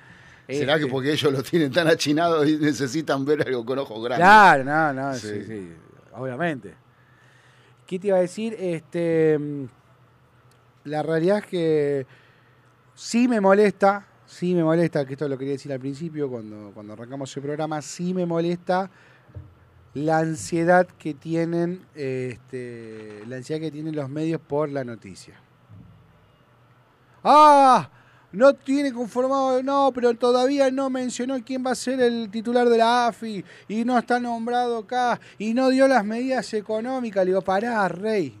¿Será 0.46 0.74
que 0.74 0.80
este 0.80 0.92
porque 0.92 1.12
ellos 1.12 1.32
lo 1.32 1.42
tienen 1.42 1.70
tan 1.70 1.86
achinados 1.88 2.48
y 2.48 2.56
necesitan 2.56 3.24
ver 3.24 3.46
algo 3.46 3.64
con 3.64 3.78
ojos 3.78 4.02
grandes? 4.02 4.26
Claro, 4.26 4.64
no, 4.64 4.92
no, 4.92 5.14
sí, 5.14 5.44
sí, 5.46 5.72
obviamente. 6.14 6.74
¿Qué 7.86 7.98
te 7.98 8.08
iba 8.08 8.18
a 8.18 8.20
decir? 8.20 8.56
Este, 8.58 9.38
la 10.84 11.02
realidad 11.02 11.38
es 11.38 11.46
que 11.46 12.06
sí 12.94 13.28
me 13.28 13.40
molesta, 13.40 14.06
sí 14.26 14.54
me 14.54 14.62
molesta, 14.62 15.04
que 15.04 15.14
esto 15.14 15.28
lo 15.28 15.36
quería 15.36 15.54
decir 15.54 15.72
al 15.72 15.80
principio 15.80 16.28
cuando, 16.28 16.70
cuando 16.72 16.92
arrancamos 16.92 17.36
el 17.36 17.42
programa, 17.42 17.82
sí 17.82 18.14
me 18.14 18.26
molesta 18.26 18.90
la 19.94 20.18
ansiedad 20.18 20.86
que 20.86 21.14
tienen 21.14 21.84
este, 21.94 23.22
la 23.26 23.36
ansiedad 23.36 23.60
que 23.60 23.70
tienen 23.70 23.96
los 23.96 24.08
medios 24.08 24.40
por 24.40 24.68
la 24.68 24.84
noticia. 24.84 25.34
¡Ah! 27.24 27.90
No 28.32 28.54
tiene 28.54 28.92
conformado, 28.92 29.60
no, 29.62 29.90
pero 29.92 30.14
todavía 30.14 30.70
no 30.70 30.88
mencionó 30.88 31.36
quién 31.44 31.66
va 31.66 31.72
a 31.72 31.74
ser 31.74 32.00
el 32.00 32.30
titular 32.30 32.68
de 32.68 32.78
la 32.78 33.08
AFI 33.08 33.44
y 33.66 33.84
no 33.84 33.98
está 33.98 34.20
nombrado 34.20 34.78
acá 34.78 35.20
y 35.36 35.52
no 35.52 35.68
dio 35.68 35.88
las 35.88 36.04
medidas 36.04 36.54
económicas. 36.54 37.24
Le 37.24 37.32
digo, 37.32 37.42
pará, 37.42 37.88
rey. 37.88 38.38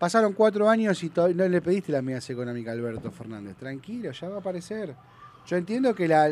Pasaron 0.00 0.32
cuatro 0.32 0.68
años 0.68 1.00
y 1.04 1.12
no 1.14 1.46
le 1.46 1.62
pediste 1.62 1.92
las 1.92 2.02
medidas 2.02 2.28
económicas 2.28 2.72
Alberto 2.72 3.12
Fernández. 3.12 3.54
Tranquilo, 3.56 4.10
ya 4.10 4.28
va 4.28 4.36
a 4.36 4.40
aparecer. 4.40 4.96
Yo 5.46 5.56
entiendo 5.56 5.94
que 5.94 6.08
la, 6.08 6.24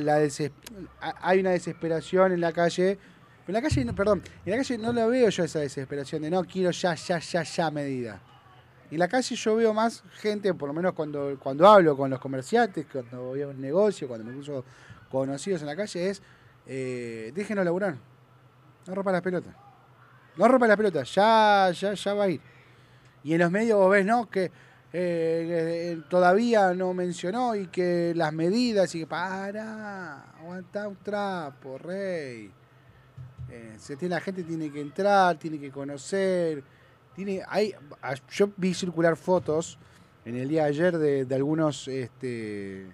hay 1.20 1.38
una 1.38 1.50
desesperación 1.50 2.32
en 2.32 2.40
la 2.40 2.52
calle. 2.52 2.98
En 3.46 3.54
la 3.54 3.62
calle, 3.62 3.92
perdón, 3.92 4.22
en 4.44 4.50
la 4.50 4.58
calle 4.58 4.78
no 4.78 4.92
la 4.92 5.06
veo 5.06 5.28
yo 5.28 5.44
esa 5.44 5.58
desesperación 5.58 6.22
de 6.22 6.30
no 6.30 6.44
quiero 6.44 6.70
ya, 6.70 6.94
ya, 6.94 7.18
ya, 7.18 7.42
ya 7.42 7.70
medida. 7.70 8.20
En 8.90 8.98
la 8.98 9.08
calle 9.08 9.36
yo 9.36 9.56
veo 9.56 9.72
más 9.72 10.02
gente, 10.18 10.52
por 10.54 10.68
lo 10.68 10.74
menos 10.74 10.94
cuando, 10.94 11.38
cuando 11.38 11.66
hablo 11.66 11.96
con 11.96 12.10
los 12.10 12.18
comerciantes, 12.18 12.86
cuando 12.90 13.22
voy 13.22 13.42
a 13.42 13.48
un 13.48 13.60
negocio, 13.60 14.08
cuando 14.08 14.26
me 14.26 14.32
cruzo 14.32 14.64
conocidos 15.10 15.60
en 15.62 15.66
la 15.68 15.76
calle, 15.76 16.10
es 16.10 16.22
eh, 16.66 17.32
déjenos 17.34 17.64
laburar. 17.64 17.96
No 18.86 18.94
rompa 18.94 19.12
la 19.12 19.22
pelota. 19.22 19.54
No 20.36 20.48
rompa 20.48 20.66
la 20.66 20.76
pelota, 20.76 21.02
ya, 21.04 21.70
ya, 21.72 21.94
ya 21.94 22.14
va 22.14 22.24
a 22.24 22.28
ir. 22.28 22.40
Y 23.22 23.34
en 23.34 23.40
los 23.40 23.50
medios 23.50 23.78
vos 23.78 23.90
ves, 23.90 24.04
¿no? 24.04 24.28
Que 24.28 24.50
eh, 24.92 26.00
todavía 26.08 26.74
no 26.74 26.94
mencionó 26.94 27.54
y 27.54 27.68
que 27.68 28.12
las 28.16 28.32
medidas 28.32 28.94
y 28.94 29.00
que 29.00 29.06
para, 29.06 30.30
aguanta 30.38 30.88
un 30.88 30.96
trapo, 30.96 31.78
rey. 31.78 32.50
Eh, 33.50 34.08
la 34.08 34.20
gente 34.20 34.44
tiene 34.44 34.70
que 34.70 34.80
entrar, 34.80 35.38
tiene 35.38 35.58
que 35.58 35.70
conocer. 35.70 36.62
Tiene, 37.14 37.42
hay, 37.48 37.74
yo 38.30 38.50
vi 38.56 38.72
circular 38.74 39.16
fotos 39.16 39.78
en 40.24 40.36
el 40.36 40.48
día 40.48 40.64
de 40.64 40.68
ayer 40.68 40.98
de, 40.98 41.34
algunos 41.34 41.88
este, 41.88 42.86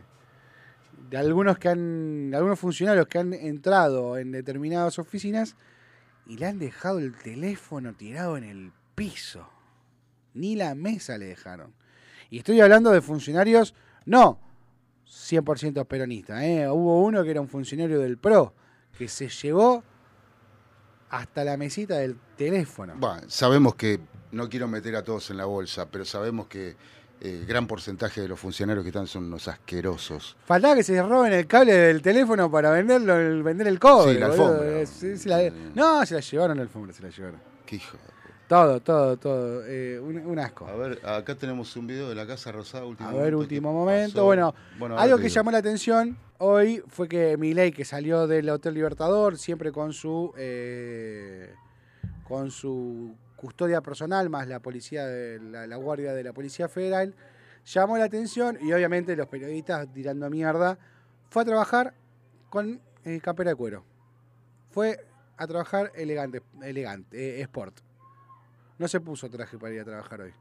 de 1.10 1.16
algunos 1.16 1.58
que 1.58 1.68
han 1.68 2.32
algunos 2.34 2.58
funcionarios 2.58 3.06
que 3.06 3.18
han 3.18 3.34
entrado 3.34 4.16
en 4.16 4.32
determinadas 4.32 4.98
oficinas 4.98 5.54
y 6.26 6.38
le 6.38 6.46
han 6.46 6.58
dejado 6.58 6.98
el 6.98 7.14
teléfono 7.14 7.92
tirado 7.94 8.36
en 8.36 8.44
el 8.44 8.72
piso 8.94 9.48
ni 10.36 10.54
la 10.54 10.74
mesa 10.74 11.18
le 11.18 11.26
dejaron. 11.26 11.74
Y 12.30 12.38
estoy 12.38 12.60
hablando 12.60 12.90
de 12.90 13.00
funcionarios, 13.00 13.74
no 14.04 14.38
100% 15.08 15.86
peronistas, 15.86 16.42
¿eh? 16.42 16.68
hubo 16.68 17.02
uno 17.02 17.22
que 17.24 17.30
era 17.30 17.40
un 17.40 17.48
funcionario 17.48 17.98
del 18.00 18.18
PRO, 18.18 18.54
que 18.96 19.08
se 19.08 19.28
llevó 19.28 19.82
hasta 21.16 21.44
la 21.44 21.56
mesita 21.56 21.98
del 21.98 22.16
teléfono. 22.36 22.94
Bueno, 22.96 23.22
sabemos 23.28 23.74
que, 23.74 24.00
no 24.32 24.48
quiero 24.48 24.68
meter 24.68 24.96
a 24.96 25.02
todos 25.02 25.30
en 25.30 25.38
la 25.38 25.46
bolsa, 25.46 25.88
pero 25.90 26.04
sabemos 26.04 26.46
que 26.46 26.76
el 27.20 27.42
eh, 27.42 27.44
gran 27.46 27.66
porcentaje 27.66 28.20
de 28.20 28.28
los 28.28 28.38
funcionarios 28.38 28.84
que 28.84 28.90
están 28.90 29.06
son 29.06 29.24
unos 29.24 29.48
asquerosos. 29.48 30.36
Faltaba 30.44 30.74
que 30.74 30.82
se 30.82 31.00
roben 31.02 31.32
el 31.32 31.46
cable 31.46 31.72
del 31.72 32.02
teléfono 32.02 32.50
para 32.50 32.70
venderlo, 32.70 33.16
el, 33.16 33.42
vender 33.42 33.68
el 33.68 33.78
cobre. 33.78 34.14
Sí, 34.14 34.20
la 34.20 34.26
alfombra. 34.26 34.60
no, 35.74 36.06
se 36.06 36.14
la 36.14 36.20
llevaron 36.20 36.56
la 36.58 36.62
alfombra, 36.62 36.92
se 36.92 37.02
la 37.02 37.10
llevaron. 37.10 37.40
Qué 37.64 37.76
hijo 37.76 37.96
todo, 38.48 38.80
todo, 38.80 39.16
todo. 39.16 39.62
Eh, 39.66 39.98
un, 39.98 40.38
asco. 40.38 40.66
A 40.66 40.76
ver, 40.76 41.00
acá 41.04 41.34
tenemos 41.34 41.74
un 41.76 41.86
video 41.86 42.08
de 42.08 42.14
la 42.14 42.26
Casa 42.26 42.52
Rosada, 42.52 42.84
último 42.84 43.08
A 43.08 43.12
ver, 43.12 43.34
último 43.34 43.72
momento. 43.72 44.24
Bueno, 44.24 44.54
algo 44.96 45.18
que 45.18 45.28
llamó 45.28 45.50
la 45.50 45.58
atención 45.58 46.16
hoy 46.38 46.82
fue 46.88 47.08
que 47.08 47.36
Milei, 47.36 47.72
que 47.72 47.84
salió 47.84 48.26
del 48.26 48.48
Hotel 48.50 48.74
Libertador, 48.74 49.38
siempre 49.38 49.72
con 49.72 49.92
su 49.92 50.32
eh, 50.36 51.54
con 52.24 52.50
su 52.50 53.14
custodia 53.36 53.80
personal, 53.80 54.28
más 54.30 54.48
la 54.48 54.60
policía 54.60 55.06
de 55.06 55.38
la, 55.38 55.76
guardia 55.76 56.12
de 56.12 56.24
la 56.24 56.32
Policía 56.32 56.68
Federal, 56.68 57.14
llamó 57.64 57.98
la 57.98 58.04
atención 58.04 58.58
y 58.60 58.72
obviamente 58.72 59.14
los 59.14 59.28
periodistas 59.28 59.92
tirando 59.92 60.28
mierda, 60.30 60.78
fue 61.28 61.42
a 61.42 61.44
trabajar 61.44 61.94
con 62.50 62.80
eh, 63.04 63.20
campera 63.20 63.50
de 63.50 63.56
cuero. 63.56 63.84
Fue 64.70 65.06
a 65.36 65.46
trabajar 65.46 65.92
elegante, 65.94 66.42
elegante, 66.62 67.40
sport. 67.42 67.80
No 68.78 68.88
se 68.88 69.00
puso 69.00 69.30
traje 69.30 69.58
para 69.58 69.74
ir 69.74 69.80
a 69.80 69.84
trabajar 69.84 70.20
hoy. 70.22 70.34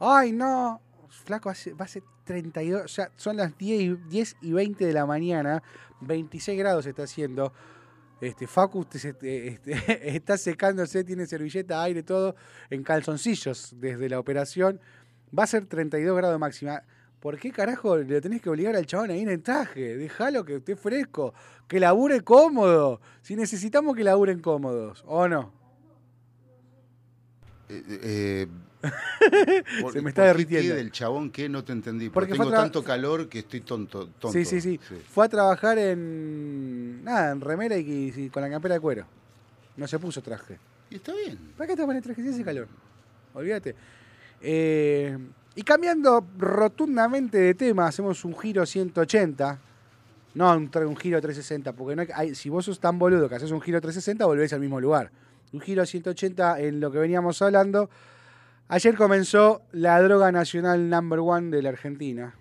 ¡Ay, 0.00 0.32
no! 0.32 0.80
Flaco, 1.24 1.48
va 1.48 1.84
a 1.84 1.88
ser 1.88 2.02
32, 2.24 2.84
o 2.84 2.88
sea, 2.88 3.10
son 3.16 3.36
las 3.36 3.56
10 3.56 3.80
y, 3.80 3.94
10 4.08 4.36
y 4.42 4.52
20 4.52 4.86
de 4.86 4.92
la 4.92 5.06
mañana, 5.06 5.62
26 6.00 6.58
grados 6.58 6.86
está 6.86 7.04
haciendo. 7.04 7.52
Este, 8.20 8.46
Facu 8.46 8.86
este, 8.92 9.60
está 10.16 10.38
secándose, 10.38 11.04
tiene 11.04 11.26
servilleta, 11.26 11.82
aire, 11.82 12.02
todo, 12.02 12.36
en 12.70 12.82
calzoncillos 12.82 13.74
desde 13.78 14.08
la 14.08 14.18
operación. 14.18 14.80
Va 15.36 15.44
a 15.44 15.46
ser 15.46 15.66
32 15.66 16.16
grados 16.16 16.38
máxima. 16.38 16.82
¿Por 17.20 17.38
qué 17.38 17.50
carajo 17.50 17.96
le 17.96 18.20
tenés 18.20 18.42
que 18.42 18.50
obligar 18.50 18.76
al 18.76 18.86
chabón 18.86 19.10
a 19.10 19.16
ir 19.16 19.28
en 19.28 19.42
traje? 19.42 19.96
Déjalo 19.96 20.44
que 20.44 20.56
esté 20.56 20.76
fresco, 20.76 21.32
que 21.66 21.80
labure 21.80 22.20
cómodo. 22.20 23.00
Si 23.22 23.34
necesitamos 23.34 23.96
que 23.96 24.04
laburen 24.04 24.40
cómodos, 24.40 25.02
¿o 25.06 25.26
no? 25.26 25.63
Eh, 27.68 28.46
Se 29.92 30.02
me 30.02 30.10
está 30.10 30.24
derritiendo. 30.24 30.74
¿Qué 30.74 30.76
del 30.76 30.92
chabón 30.92 31.30
que 31.30 31.48
no 31.48 31.64
te 31.64 31.72
entendí? 31.72 32.10
Porque, 32.10 32.32
tengo 32.32 32.50
tanto 32.50 32.82
calor 32.82 33.28
que 33.28 33.40
estoy 33.40 33.60
tonto, 33.60 34.08
tonto. 34.18 34.32
Sí, 34.32 34.44
sí, 34.44 34.60
sí, 34.60 34.78
Fue 35.10 35.26
a 35.26 35.28
trabajar 35.28 35.78
en. 35.78 37.02
Nada, 37.02 37.32
en 37.32 37.40
remera 37.40 37.76
y, 37.76 38.30
con 38.32 38.42
la 38.42 38.50
campera 38.50 38.74
de 38.74 38.80
cuero. 38.80 39.06
No 39.76 39.86
se 39.86 39.98
puso 39.98 40.22
traje. 40.22 40.58
Y 40.90 40.96
está 40.96 41.12
bien. 41.14 41.38
¿Para 41.56 41.68
qué 41.68 41.76
te 41.76 41.84
pones 41.84 42.02
traje 42.02 42.22
si 42.22 42.28
hace 42.28 42.44
calor? 42.44 42.68
Olvídate. 43.32 43.74
Eh, 44.40 45.16
y 45.56 45.62
cambiando 45.62 46.24
rotundamente 46.38 47.38
de 47.38 47.54
tema, 47.54 47.86
hacemos 47.86 48.24
un 48.24 48.36
giro 48.38 48.64
180. 48.66 49.58
No 50.34 50.52
un, 50.56 50.70
un 50.74 50.96
giro 50.96 51.20
360, 51.20 51.72
porque 51.72 51.96
no 51.96 52.04
hay, 52.14 52.34
si 52.34 52.48
vos 52.48 52.64
sos 52.64 52.80
tan 52.80 52.98
boludo 52.98 53.28
que 53.28 53.36
haces 53.36 53.52
un 53.52 53.60
giro 53.60 53.80
360, 53.80 54.26
volvés 54.26 54.52
al 54.52 54.60
mismo 54.60 54.80
lugar 54.80 55.10
un 55.54 55.60
giro 55.60 55.82
a 55.82 55.86
180 55.86 56.60
en 56.60 56.80
lo 56.80 56.90
que 56.90 56.98
veníamos 56.98 57.40
hablando. 57.40 57.88
Ayer 58.66 58.96
comenzó 58.96 59.62
la 59.70 60.02
droga 60.02 60.32
nacional 60.32 60.90
number 60.90 61.20
one 61.20 61.54
de 61.54 61.62
la 61.62 61.68
Argentina. 61.68 62.34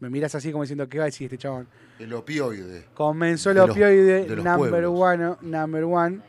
Me 0.00 0.10
miras 0.10 0.34
así 0.34 0.52
como 0.52 0.64
diciendo, 0.64 0.88
¿qué 0.88 0.98
va 0.98 1.04
a 1.04 1.06
decir 1.06 1.26
este 1.26 1.38
chabón? 1.38 1.68
El 1.98 2.12
opioide. 2.12 2.86
Comenzó 2.92 3.52
el 3.52 3.60
opioide 3.60 4.26
number 4.36 4.84
one, 4.86 5.36
number 5.40 5.84
one. 5.84 6.20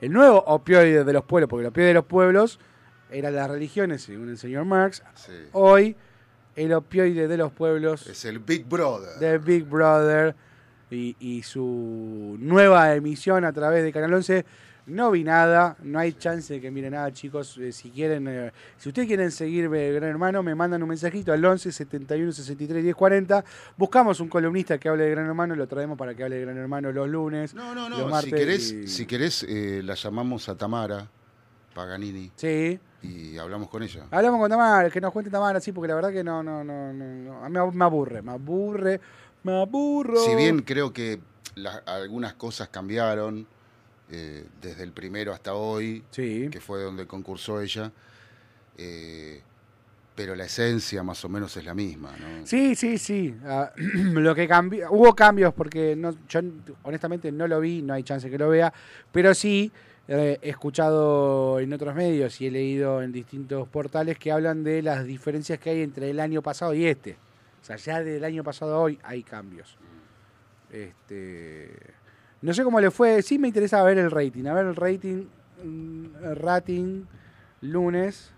El 0.00 0.12
nuevo 0.12 0.38
opioide 0.46 1.04
de 1.04 1.12
los 1.12 1.24
pueblos, 1.24 1.50
porque 1.50 1.62
el 1.62 1.68
opioide 1.68 1.88
de 1.88 1.94
los 1.94 2.06
pueblos 2.06 2.58
eran 3.10 3.34
las 3.34 3.50
religiones, 3.50 4.02
según 4.02 4.30
el 4.30 4.38
señor 4.38 4.64
Marx. 4.64 5.02
Hoy, 5.52 5.96
el 6.54 6.72
opioide 6.72 7.28
de 7.28 7.36
los 7.36 7.52
pueblos. 7.52 8.06
Es 8.06 8.24
el 8.24 8.38
Big 8.38 8.64
Brother. 8.64 9.18
The 9.18 9.38
Big 9.38 9.64
Brother 9.64 10.34
y, 10.90 11.42
su 11.42 12.36
nueva 12.38 12.94
emisión 12.94 13.44
a 13.44 13.52
través 13.52 13.82
de 13.84 13.92
Canal 13.92 14.14
11. 14.14 14.44
No 14.86 15.10
vi 15.10 15.24
nada, 15.24 15.76
no 15.82 15.98
hay 15.98 16.12
chance 16.12 16.54
de 16.54 16.60
que 16.60 16.70
miren 16.70 16.92
nada, 16.92 17.12
chicos. 17.12 17.58
Eh, 17.58 17.72
si 17.72 17.90
quieren, 17.90 18.28
eh, 18.28 18.52
si 18.76 18.90
ustedes 18.90 19.08
quieren 19.08 19.32
seguirme, 19.32 19.90
Gran 19.90 20.10
Hermano, 20.10 20.44
me 20.44 20.54
mandan 20.54 20.80
un 20.80 20.88
mensajito 20.88 21.32
al 21.32 21.44
11 21.44 21.72
71 21.72 22.30
63 22.30 22.84
10 22.84 22.94
40. 22.94 23.44
Buscamos 23.76 24.20
un 24.20 24.28
columnista 24.28 24.78
que 24.78 24.88
hable 24.88 25.02
de 25.02 25.10
Gran 25.10 25.26
Hermano, 25.26 25.56
lo 25.56 25.66
traemos 25.66 25.98
para 25.98 26.14
que 26.14 26.22
hable 26.22 26.36
de 26.36 26.42
Gran 26.42 26.56
Hermano 26.56 26.92
los 26.92 27.08
lunes. 27.08 27.52
No, 27.52 27.74
no, 27.74 27.88
no. 27.88 28.22
si 28.22 28.30
querés, 28.30 28.76
si 28.86 29.06
querés 29.06 29.42
eh, 29.48 29.80
la 29.82 29.94
llamamos 29.94 30.48
a 30.48 30.56
Tamara 30.56 31.08
Paganini. 31.74 32.30
Sí. 32.36 32.78
Y 33.02 33.36
hablamos 33.38 33.68
con 33.68 33.82
ella. 33.82 34.04
Hablamos 34.12 34.38
con 34.38 34.48
Tamara, 34.48 34.88
que 34.88 35.00
nos 35.00 35.12
cuente 35.12 35.32
Tamara, 35.32 35.60
sí, 35.60 35.72
porque 35.72 35.88
la 35.88 35.96
verdad 35.96 36.12
que 36.12 36.22
no, 36.22 36.44
no, 36.44 36.62
no, 36.62 36.92
no, 36.92 37.44
a 37.44 37.48
mí 37.48 37.58
me 37.74 37.84
aburre, 37.84 38.22
me 38.22 38.32
aburre 38.32 39.00
me 39.46 39.60
aburro. 39.60 40.18
Si 40.18 40.34
bien 40.34 40.62
creo 40.62 40.92
que 40.92 41.20
algunas 41.86 42.34
cosas 42.34 42.68
cambiaron 42.68 43.46
eh, 44.10 44.44
desde 44.60 44.82
el 44.82 44.92
primero 44.92 45.32
hasta 45.32 45.54
hoy, 45.54 46.04
que 46.12 46.60
fue 46.60 46.82
donde 46.82 47.06
concursó 47.06 47.60
ella, 47.60 47.92
eh, 48.76 49.40
pero 50.14 50.34
la 50.34 50.44
esencia 50.44 51.02
más 51.02 51.24
o 51.24 51.28
menos 51.28 51.56
es 51.56 51.64
la 51.64 51.74
misma. 51.74 52.12
¿no? 52.18 52.46
Sí, 52.46 52.74
sí, 52.74 52.98
sí. 52.98 53.34
Ah, 53.44 53.72
lo 53.76 54.34
que 54.34 54.48
cambió, 54.48 54.90
hubo 54.90 55.14
cambios 55.14 55.54
porque 55.54 55.94
no, 55.96 56.14
yo 56.28 56.40
honestamente 56.82 57.30
no 57.30 57.46
lo 57.46 57.60
vi, 57.60 57.82
no 57.82 57.94
hay 57.94 58.02
chance 58.02 58.28
que 58.28 58.38
lo 58.38 58.48
vea, 58.48 58.72
pero 59.12 59.32
sí 59.34 59.70
eh, 60.08 60.38
he 60.42 60.50
escuchado 60.50 61.60
en 61.60 61.72
otros 61.72 61.94
medios 61.94 62.40
y 62.40 62.46
he 62.46 62.50
leído 62.50 63.02
en 63.02 63.12
distintos 63.12 63.68
portales 63.68 64.18
que 64.18 64.32
hablan 64.32 64.64
de 64.64 64.82
las 64.82 65.04
diferencias 65.04 65.58
que 65.58 65.70
hay 65.70 65.82
entre 65.82 66.10
el 66.10 66.18
año 66.18 66.42
pasado 66.42 66.74
y 66.74 66.86
este. 66.86 67.16
Sea, 67.66 67.76
ya 67.76 68.00
del 68.00 68.22
año 68.22 68.44
pasado 68.44 68.76
a 68.76 68.78
hoy 68.78 68.96
hay 69.02 69.24
cambios. 69.24 69.76
Este, 70.70 71.68
no 72.40 72.54
sé 72.54 72.62
cómo 72.62 72.80
le 72.80 72.92
fue. 72.92 73.22
Sí 73.22 73.40
me 73.40 73.48
interesa 73.48 73.82
ver 73.82 73.98
el 73.98 74.12
rating. 74.12 74.44
A 74.46 74.54
ver 74.54 74.66
el 74.66 74.76
rating. 74.76 75.26
Mm, 75.64 76.06
rating 76.36 77.06
lunes 77.62 78.30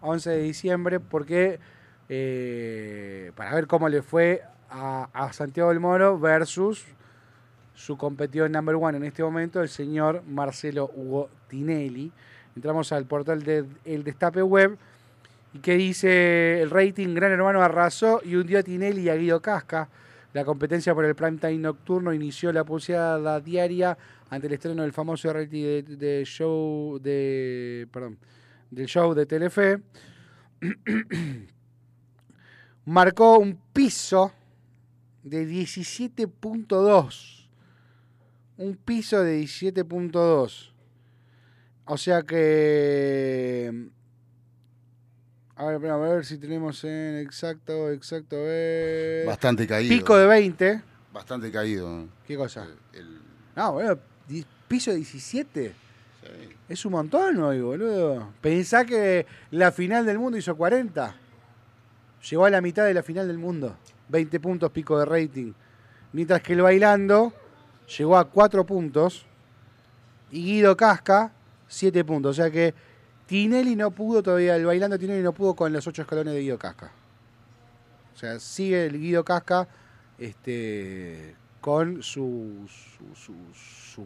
11 0.00 0.30
de 0.30 0.42
diciembre. 0.42 0.98
Porque 0.98 1.60
eh, 2.08 3.30
para 3.36 3.54
ver 3.54 3.68
cómo 3.68 3.88
le 3.88 4.02
fue 4.02 4.42
a, 4.68 5.30
Santiago 5.32 5.68
del 5.68 5.78
Moro 5.78 6.18
versus 6.18 6.84
su 7.74 7.96
competidor 7.96 8.50
number 8.50 8.74
one 8.74 8.98
en 8.98 9.04
este 9.04 9.22
momento, 9.22 9.62
el 9.62 9.68
señor 9.68 10.24
Marcelo 10.26 10.90
Hugo 10.92 11.30
Tinelli. 11.46 12.10
entramos 12.56 12.90
al 12.90 13.04
portal 13.06 13.44
del 13.44 13.68
El 13.84 14.02
Destape 14.02 14.42
Web 14.42 14.76
y 15.52 15.58
que 15.58 15.74
dice 15.74 16.62
el 16.62 16.70
rating 16.70 17.14
Gran 17.14 17.32
Hermano 17.32 17.62
arrasó 17.62 18.20
y 18.24 18.36
hundió 18.36 18.58
a 18.58 18.62
Tinelli 18.62 19.02
y 19.02 19.08
a 19.08 19.16
Guido 19.16 19.40
Casca. 19.40 19.88
La 20.32 20.44
competencia 20.44 20.94
por 20.94 21.04
el 21.04 21.16
prime 21.16 21.38
time 21.38 21.58
nocturno 21.58 22.14
inició 22.14 22.52
la 22.52 22.64
pulseada 22.64 23.40
diaria 23.40 23.98
ante 24.28 24.46
el 24.46 24.52
estreno 24.52 24.82
del 24.82 24.92
famoso 24.92 25.32
reality 25.32 25.82
de, 25.82 26.22
show 26.24 27.00
de 27.00 27.88
perdón, 27.92 28.18
del 28.70 28.86
show 28.86 29.12
de 29.12 29.26
Telefe. 29.26 29.80
Marcó 32.84 33.38
un 33.38 33.58
piso 33.72 34.32
de 35.24 35.48
17.2. 35.48 37.48
Un 38.58 38.76
piso 38.76 39.24
de 39.24 39.42
17.2. 39.42 40.70
O 41.86 41.96
sea 41.96 42.22
que 42.22 43.90
a 45.60 45.76
ver, 45.76 45.90
a 45.90 45.96
ver 45.98 46.24
si 46.24 46.38
tenemos 46.38 46.82
en 46.84 47.18
exacto, 47.18 47.90
exacto, 47.90 48.36
Bastante 49.26 49.66
caído. 49.66 49.94
Pico 49.94 50.16
de 50.16 50.26
20. 50.26 50.82
Bastante 51.12 51.52
caído. 51.52 52.06
¿Qué 52.26 52.34
cosa? 52.34 52.66
No, 53.54 53.72
bueno, 53.74 53.98
piso 54.66 54.90
de 54.90 54.96
17. 54.96 55.74
Es 56.66 56.84
un 56.86 56.92
montón 56.92 57.42
hoy, 57.42 57.60
boludo. 57.60 58.32
Pensá 58.40 58.86
que 58.86 59.26
la 59.50 59.70
final 59.70 60.06
del 60.06 60.18
mundo 60.18 60.38
hizo 60.38 60.56
40. 60.56 61.14
Llegó 62.30 62.46
a 62.46 62.50
la 62.50 62.62
mitad 62.62 62.86
de 62.86 62.94
la 62.94 63.02
final 63.02 63.26
del 63.26 63.38
mundo. 63.38 63.76
20 64.08 64.40
puntos 64.40 64.70
pico 64.70 64.98
de 64.98 65.04
rating. 65.04 65.52
Mientras 66.12 66.40
que 66.40 66.54
el 66.54 66.62
bailando 66.62 67.34
llegó 67.98 68.16
a 68.16 68.24
4 68.24 68.64
puntos. 68.64 69.26
Y 70.30 70.42
Guido 70.42 70.74
Casca, 70.74 71.32
7 71.68 72.02
puntos. 72.04 72.30
O 72.30 72.34
sea 72.42 72.50
que 72.50 72.72
Tinelli 73.30 73.76
no 73.76 73.92
pudo 73.92 74.24
todavía, 74.24 74.56
el 74.56 74.66
bailando 74.66 74.98
Tinelli 74.98 75.22
no 75.22 75.32
pudo 75.32 75.54
con 75.54 75.72
los 75.72 75.86
ocho 75.86 76.02
escalones 76.02 76.34
de 76.34 76.40
Guido 76.40 76.58
Casca. 76.58 76.90
O 78.12 78.18
sea, 78.18 78.40
sigue 78.40 78.86
el 78.86 78.98
Guido 78.98 79.24
Casca 79.24 79.68
este, 80.18 81.36
con 81.60 82.02
su, 82.02 82.66
su, 83.14 84.04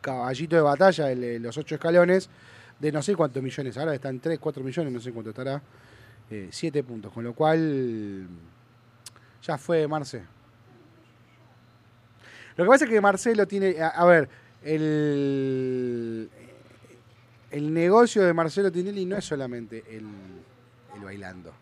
caballito 0.00 0.56
de 0.56 0.62
batalla, 0.62 1.14
los 1.14 1.56
ocho 1.56 1.76
escalones, 1.76 2.28
de 2.80 2.90
no 2.90 3.02
sé 3.02 3.14
cuántos 3.14 3.40
millones, 3.40 3.78
ahora 3.78 3.94
están 3.94 4.18
3, 4.18 4.36
4 4.40 4.64
millones, 4.64 4.92
no 4.92 4.98
sé 4.98 5.12
cuánto 5.12 5.30
estará, 5.30 5.62
7 6.50 6.76
eh, 6.76 6.82
puntos, 6.82 7.12
con 7.12 7.22
lo 7.22 7.34
cual 7.34 8.26
ya 9.44 9.58
fue 9.58 9.86
Marce. 9.86 10.24
Lo 12.56 12.64
que 12.64 12.68
pasa 12.68 12.84
es 12.84 12.90
que 12.90 13.00
Marcelo 13.00 13.46
tiene, 13.46 13.76
a 13.80 14.04
ver, 14.06 14.28
el, 14.64 16.28
el 17.56 17.72
negocio 17.72 18.22
de 18.22 18.34
Marcelo 18.34 18.70
Tinelli 18.70 19.06
no 19.06 19.16
es 19.16 19.24
solamente 19.24 19.82
el, 19.88 20.04
bailando. 21.02 21.54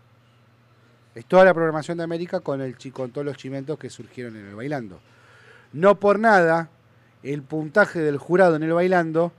Es 1.15 1.25
toda 1.27 1.45
la 1.45 1.55
programación 1.55 1.99
de 1.99 2.03
América 2.03 2.41
con, 2.41 2.61
el, 2.61 2.77
con 2.93 3.13
todos 3.13 3.25
los 3.25 3.37
chimentos 3.37 3.79
que 3.79 3.89
surgieron 3.89 4.35
en 4.37 4.47
el 4.47 4.57
bailando. 4.57 4.99
No 5.73 6.01
por 6.01 6.19
nada, 6.19 6.69
el 7.23 7.43
puntaje 7.43 8.01
del 8.01 8.19
jurado 8.19 8.57
en 8.57 8.65
el 8.65 8.73
bailando 8.73 9.33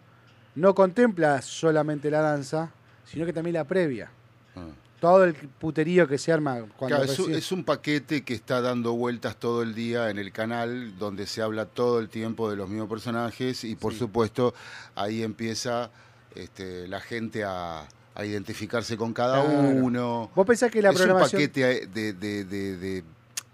no 0.55 0.73
contempla 0.73 1.41
solamente 1.41 2.09
la 2.09 2.21
danza, 2.21 2.71
sino 3.03 3.25
que 3.25 3.33
también 3.33 3.55
la 3.55 3.65
previa. 3.65 4.09
Ah. 4.55 4.67
Todo 5.01 5.25
el 5.25 5.33
puterío 5.33 6.07
que 6.07 6.17
se 6.17 6.31
arma 6.31 6.61
cuando 6.77 7.03
es, 7.03 7.51
un 7.51 7.65
paquete 7.65 8.23
que 8.23 8.33
está 8.33 8.61
dando 8.61 8.93
vueltas 8.93 9.35
todo 9.35 9.61
el 9.61 9.75
día 9.75 10.09
en 10.09 10.19
el 10.19 10.31
canal, 10.31 10.97
donde 10.97 11.27
se 11.27 11.41
habla 11.41 11.65
todo 11.65 11.99
el 11.99 12.07
tiempo 12.07 12.49
de 12.49 12.55
los 12.55 12.69
mismos 12.69 12.87
personajes 12.87 13.65
y 13.65 13.75
por 13.75 13.93
supuesto 13.93 14.53
ahí 14.95 15.21
empieza 15.21 15.91
este, 16.35 16.87
la 16.87 16.99
gente 16.99 17.43
a, 17.43 17.87
identificarse 18.23 18.95
con 18.95 19.13
cada 19.13 19.41
uno. 19.41 20.31
Vos 20.33 20.47
pensás 20.47 20.71
que 20.71 20.81
la 20.81 20.91
es 20.91 20.95
programación... 20.95 21.41
un 21.41 21.47
paquete 21.47 21.87
de, 21.87 23.03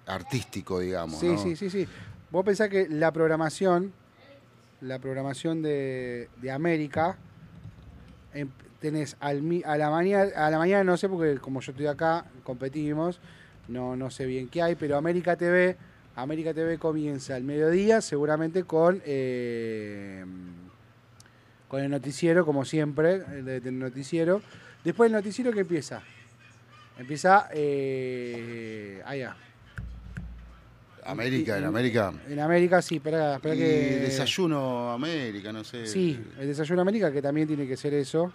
artístico, 0.05 0.79
digamos. 0.79 1.19
Sí, 1.19 1.35
sí, 1.37 1.55
sí, 1.55 1.69
sí. 1.71 1.87
Vos 2.29 2.45
pensás 2.45 2.69
que 2.69 2.87
la 2.87 3.11
programación, 3.11 3.91
la 4.81 4.99
programación 4.99 5.63
de, 5.63 6.29
América, 6.53 7.17
em, 8.33 8.49
tenés 8.79 9.17
al, 9.19 9.41
a 9.65 9.77
la 9.77 9.89
mañana, 9.89 10.31
a 10.35 10.51
la 10.51 10.59
mañana 10.59 10.83
no 10.83 10.95
sé 10.95 11.09
porque 11.09 11.39
como 11.39 11.61
yo 11.61 11.71
estoy 11.71 11.87
acá, 11.87 12.25
competimos, 12.43 13.19
no, 13.67 13.95
no 13.95 14.11
sé 14.11 14.25
bien 14.25 14.47
qué 14.47 14.61
hay, 14.61 14.75
pero 14.75 14.95
América 14.95 15.35
TV, 15.35 15.75
América 16.15 16.53
TV 16.53 16.77
comienza 16.77 17.35
al 17.35 17.43
mediodía, 17.43 18.01
seguramente 18.01 18.63
con 18.63 19.01
eh, 19.05 20.23
con 21.71 21.81
el 21.81 21.89
noticiero, 21.89 22.45
como 22.45 22.65
siempre, 22.65 23.23
el, 23.31 23.79
noticiero. 23.79 24.41
Después 24.83 25.07
el 25.07 25.13
noticiero 25.13 25.53
que 25.53 25.61
empieza. 25.61 26.01
Empieza 26.99 27.47
eh, 27.53 29.01
allá. 29.05 29.37
América, 31.05 31.57
en 31.57 31.63
América. 31.63 32.11
En 32.27 32.41
América, 32.41 32.81
sí, 32.81 32.97
espera, 32.97 33.35
espera 33.35 33.55
que. 33.55 33.99
Desayuno 34.01 34.91
América, 34.91 35.53
no 35.53 35.63
sé. 35.63 35.87
Sí, 35.87 36.21
el 36.37 36.47
desayuno 36.47 36.81
América, 36.81 37.09
que 37.09 37.21
también 37.21 37.47
tiene 37.47 37.65
que 37.65 37.77
ser 37.77 37.93
eso. 37.93 38.33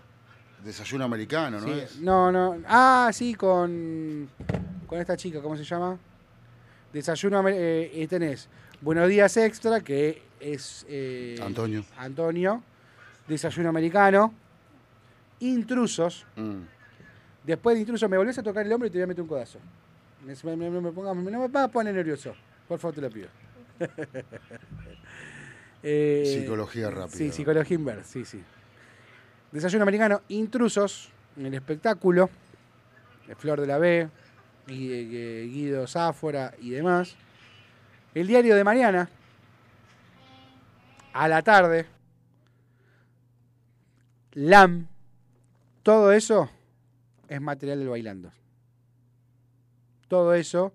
Desayuno 0.65 1.05
americano, 1.05 1.61
¿no 1.61 1.75
es? 1.75 1.99
No, 1.99 2.33
no. 2.33 2.63
Ah, 2.67 3.11
sí, 3.13 3.35
con. 3.35 4.31
Con 4.87 4.99
esta 4.99 5.15
chica, 5.15 5.43
¿cómo 5.43 5.59
se 5.59 5.65
llama? 5.65 5.99
Desayuno 6.91 7.47
eh, 7.51 7.91
eh, 7.93 8.09
tenés 8.09 8.49
Buenos 8.81 9.07
Días 9.11 9.37
Extra, 9.37 9.83
que 9.83 10.23
es. 10.41 10.87
Eh, 10.89 11.39
Antonio. 11.45 11.85
Antonio 11.99 12.63
desayuno 13.27 13.69
americano, 13.69 14.33
intrusos. 15.41 16.27
Mm. 16.37 16.63
Después 17.45 17.75
de 17.75 17.81
intrusos 17.81 18.11
me 18.11 18.17
volvés 18.17 18.39
a 18.39 18.43
tocar 18.43 18.67
el 18.67 18.73
hombro 18.73 18.89
y 18.89 18.91
te 18.91 18.99
voy 18.99 19.05
a 19.05 19.07
meter 19.07 19.23
un 19.23 19.29
codazo. 19.29 19.59
Me, 20.25 20.57
me, 20.57 20.71
me, 20.71 20.93
ponga, 20.93 21.15
no 21.15 21.49
me 21.49 21.69
poner 21.69 21.95
nervioso. 21.95 22.35
Por 22.67 22.79
favor, 22.79 22.95
te 22.95 23.01
lo 23.01 23.11
pido. 23.11 23.29
Eh, 25.89 26.41
psicología 26.41 26.91
rápida. 26.91 27.17
Sí, 27.17 27.31
psicología 27.31 27.77
inversa, 27.77 28.11
sí, 28.11 28.25
sí. 28.25 28.43
Desayuno 29.53 29.83
americano, 29.85 30.23
intrusos 30.29 31.11
en 31.37 31.47
el 31.47 31.55
espectáculo. 31.55 32.29
Flor 33.37 33.61
de 33.61 33.67
la 33.69 33.79
B, 33.79 34.09
Guido 34.67 35.87
Záfora 35.87 36.55
y 36.61 36.71
demás. 36.71 37.15
El 38.15 38.27
diario 38.27 38.57
de 38.57 38.65
Mariana, 38.65 39.09
a 41.13 41.29
la 41.29 41.43
tarde, 41.43 41.87
LAM, 44.37 44.87
todo 45.83 46.13
eso 46.13 46.51
es 47.27 47.41
material 47.41 47.79
del 47.79 47.89
bailando. 47.89 48.31
Todo 50.09 50.35
eso 50.35 50.75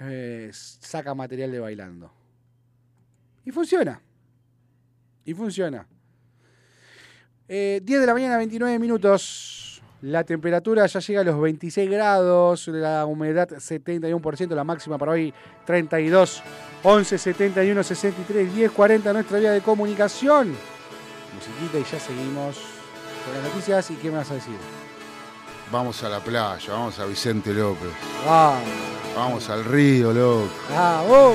eh, 0.00 0.50
saca 0.52 1.14
material 1.14 1.52
de 1.52 1.60
bailando. 1.60 2.10
Y 3.44 3.52
funciona. 3.52 4.02
Y 5.24 5.34
funciona. 5.34 5.86
10 7.46 7.48
eh, 7.48 7.80
de 7.80 8.06
la 8.06 8.12
mañana, 8.12 8.36
29 8.38 8.76
minutos. 8.80 9.80
La 10.02 10.24
temperatura 10.24 10.84
ya 10.86 10.98
llega 10.98 11.20
a 11.20 11.24
los 11.24 11.40
26 11.40 11.88
grados. 11.88 12.66
La 12.66 13.06
humedad 13.06 13.48
71%. 13.50 14.48
La 14.56 14.64
máxima 14.64 14.98
para 14.98 15.12
hoy 15.12 15.32
32. 15.64 16.42
11, 16.82 17.18
71, 17.18 17.82
63, 17.84 18.52
10, 18.52 18.72
40. 18.72 19.12
Nuestra 19.12 19.38
vía 19.38 19.52
de 19.52 19.60
comunicación 19.60 20.56
musiquita 21.38 21.78
y 21.78 21.84
ya 21.84 22.00
seguimos 22.00 22.56
con 23.24 23.34
las 23.34 23.42
noticias. 23.44 23.90
¿Y 23.90 23.94
qué 23.96 24.10
me 24.10 24.18
vas 24.18 24.30
a 24.30 24.34
decir? 24.34 24.58
Vamos 25.70 26.02
a 26.02 26.08
la 26.08 26.20
playa, 26.20 26.72
vamos 26.72 26.98
a 26.98 27.04
Vicente 27.04 27.52
López. 27.52 27.90
Vamos. 28.26 28.68
Vamos 29.14 29.48
al 29.50 29.64
río, 29.64 30.12
loco. 30.12 30.48
Ah, 30.70 31.02
oh. 31.08 31.34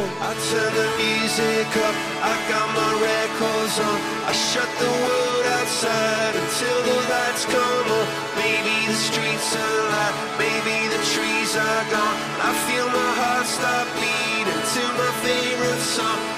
Maybe 8.36 8.88
the 8.88 8.94
streets 8.96 9.56
are 9.56 9.84
light, 9.90 10.16
maybe 10.40 10.88
the 10.88 11.02
trees 11.14 11.56
are 11.56 11.86
gone. 11.92 12.18
I 12.42 12.54
feel 12.68 12.88
my 12.88 13.12
heart 13.20 13.46
stop 13.46 13.88
beating 14.00 14.64
to 14.74 14.84
my 14.98 15.12
favorite 15.24 15.82
song. 15.82 16.33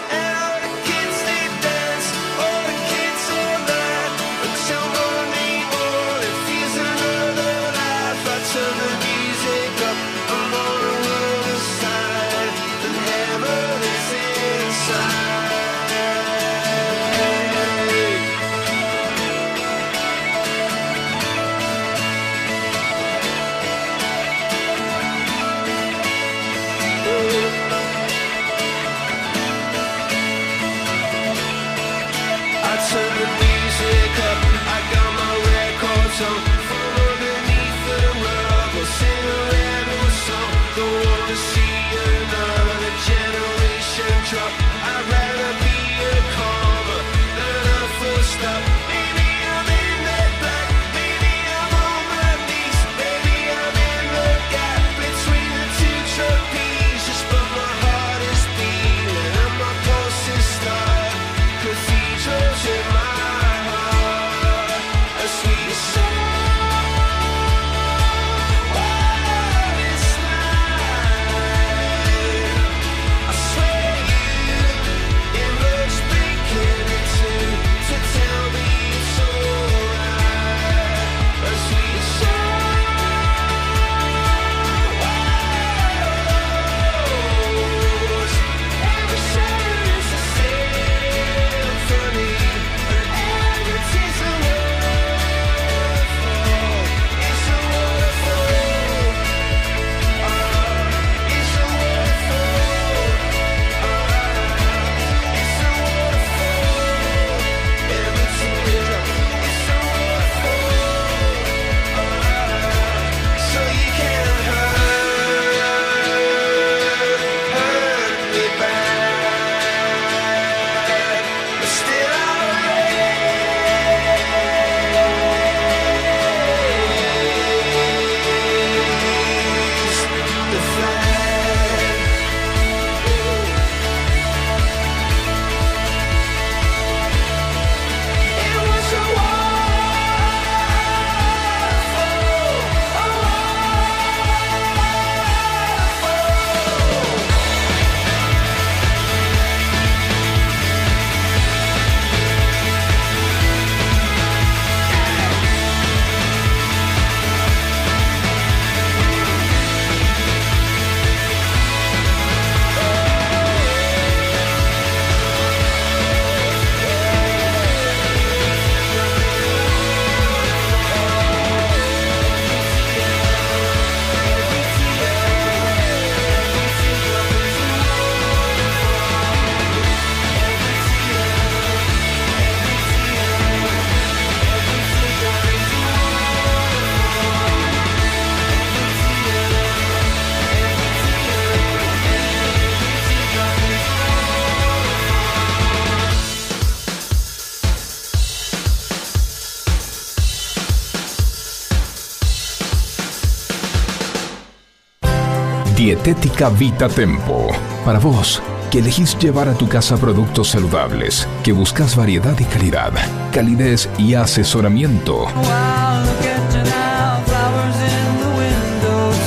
Dietética 206.16 206.50
Vita 206.50 206.88
Tempo. 206.88 207.48
Para 207.84 208.00
vos, 208.00 208.42
que 208.72 208.80
elegís 208.80 209.18
llevar 209.20 209.50
a 209.50 209.54
tu 209.54 209.68
casa 209.68 209.98
productos 209.98 210.50
saludables, 210.50 211.28
que 211.44 211.52
buscas 211.52 211.96
variedad 211.96 212.40
y 212.40 212.46
calidad, 212.46 212.94
calidez 213.34 213.90
y 213.98 214.14
asesoramiento. 214.14 215.26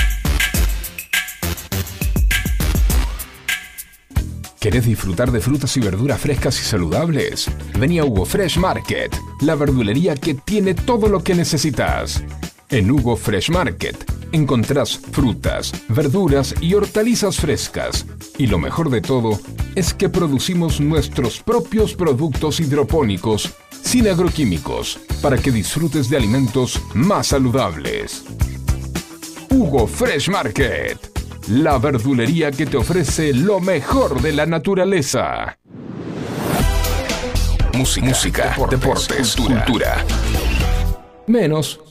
¿Querés 4.59 4.85
disfrutar 4.85 5.31
de 5.31 5.41
frutas 5.41 5.75
y 5.77 5.79
verduras 5.79 6.21
frescas 6.21 6.59
y 6.59 6.63
saludables? 6.63 7.49
Vení 7.79 7.97
a 7.97 8.05
Hugo 8.05 8.25
Fresh 8.25 8.59
Market, 8.59 9.11
la 9.41 9.55
verdulería 9.55 10.15
que 10.15 10.35
tiene 10.35 10.75
todo 10.75 11.09
lo 11.09 11.23
que 11.23 11.33
necesitas. 11.33 12.23
En 12.71 12.89
Hugo 12.89 13.17
Fresh 13.17 13.49
Market 13.49 13.97
encontrás 14.31 14.97
frutas, 14.97 15.73
verduras 15.89 16.55
y 16.61 16.73
hortalizas 16.73 17.35
frescas. 17.35 18.05
Y 18.37 18.47
lo 18.47 18.57
mejor 18.59 18.89
de 18.89 19.01
todo 19.01 19.37
es 19.75 19.93
que 19.93 20.07
producimos 20.07 20.79
nuestros 20.79 21.41
propios 21.41 21.93
productos 21.93 22.61
hidropónicos 22.61 23.53
sin 23.83 24.07
agroquímicos 24.07 24.99
para 25.21 25.37
que 25.37 25.51
disfrutes 25.51 26.09
de 26.09 26.15
alimentos 26.15 26.81
más 26.93 27.27
saludables. 27.27 28.23
Hugo 29.49 29.85
Fresh 29.85 30.29
Market 30.29 30.97
la 31.49 31.77
verdulería 31.77 32.51
que 32.51 32.65
te 32.65 32.77
ofrece 32.77 33.33
lo 33.33 33.59
mejor 33.59 34.21
de 34.21 34.31
la 34.31 34.45
naturaleza. 34.45 35.57
Música, 37.73 38.55
deportes, 38.69 39.35
cultura. 39.35 40.05
Menos 41.27 41.90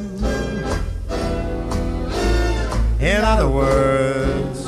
In 3.01 3.23
other 3.23 3.47
words, 3.47 4.67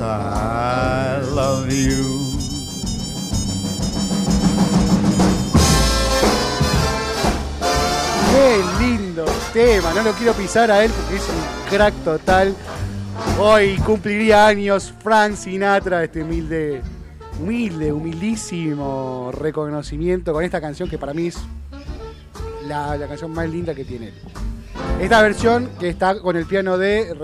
I 0.00 1.20
love 1.34 1.70
you. 1.70 2.38
Qué 8.32 8.62
lindo 8.80 9.26
tema, 9.52 9.92
no 9.92 10.02
lo 10.02 10.12
quiero 10.12 10.32
pisar 10.32 10.70
a 10.70 10.82
él 10.82 10.90
porque 10.90 11.16
es 11.16 11.28
un 11.28 11.68
crack 11.68 11.94
total. 12.02 12.56
Hoy 13.38 13.76
cumpliría 13.84 14.46
años 14.46 14.94
Frank 15.02 15.34
Sinatra, 15.34 16.02
este 16.02 16.22
humilde, 16.22 16.80
humilde, 17.38 17.92
humildísimo 17.92 19.32
reconocimiento 19.34 20.32
con 20.32 20.44
esta 20.44 20.62
canción 20.62 20.88
que 20.88 20.96
para 20.96 21.12
mí 21.12 21.26
es 21.26 21.36
la, 22.66 22.96
canción 23.06 23.34
más 23.34 23.50
linda 23.50 23.74
que 23.74 23.84
tiene 23.84 24.08
él. 24.08 24.14
Esta 25.00 25.22
versión 25.22 25.70
que 25.78 25.88
está 25.88 26.20
con 26.20 26.36
el 26.36 26.44
piano 26.44 26.76
de 26.76 27.16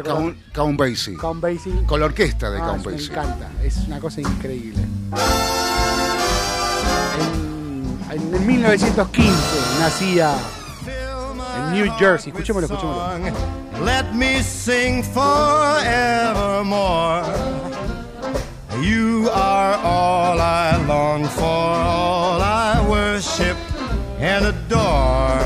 Count, 0.55 0.79
Basie. 0.79 1.15
Count 1.17 1.43
Basie. 1.43 1.85
Con 1.87 2.01
la 2.01 2.07
orquesta 2.07 2.51
de 2.51 2.59
ah, 2.59 2.67
Count 2.67 2.83
Basie. 2.85 3.11
Me 3.11 3.21
encanta, 3.21 3.51
es 3.63 3.77
una 3.87 4.01
cosa 4.01 4.23
increíble. 4.23 4.83
En, 8.11 8.35
en 8.35 8.47
1915 8.47 9.31
nacía 9.79 10.35
en 11.57 11.73
New 11.75 11.93
Jersey. 11.99 12.33
Escuchémoslo, 12.33 12.67
escuchémoslo. 12.67 13.21
Let 13.85 14.15
me 14.15 14.43
sing 14.43 15.03
forevermore. 15.03 17.27
You 18.81 19.29
are 19.33 19.77
all 19.83 20.41
I 20.41 20.77
long 20.87 21.27
for, 21.27 21.45
all 21.45 22.41
I 22.41 22.81
worship 22.89 23.59
and 24.19 24.47
adore. 24.47 25.46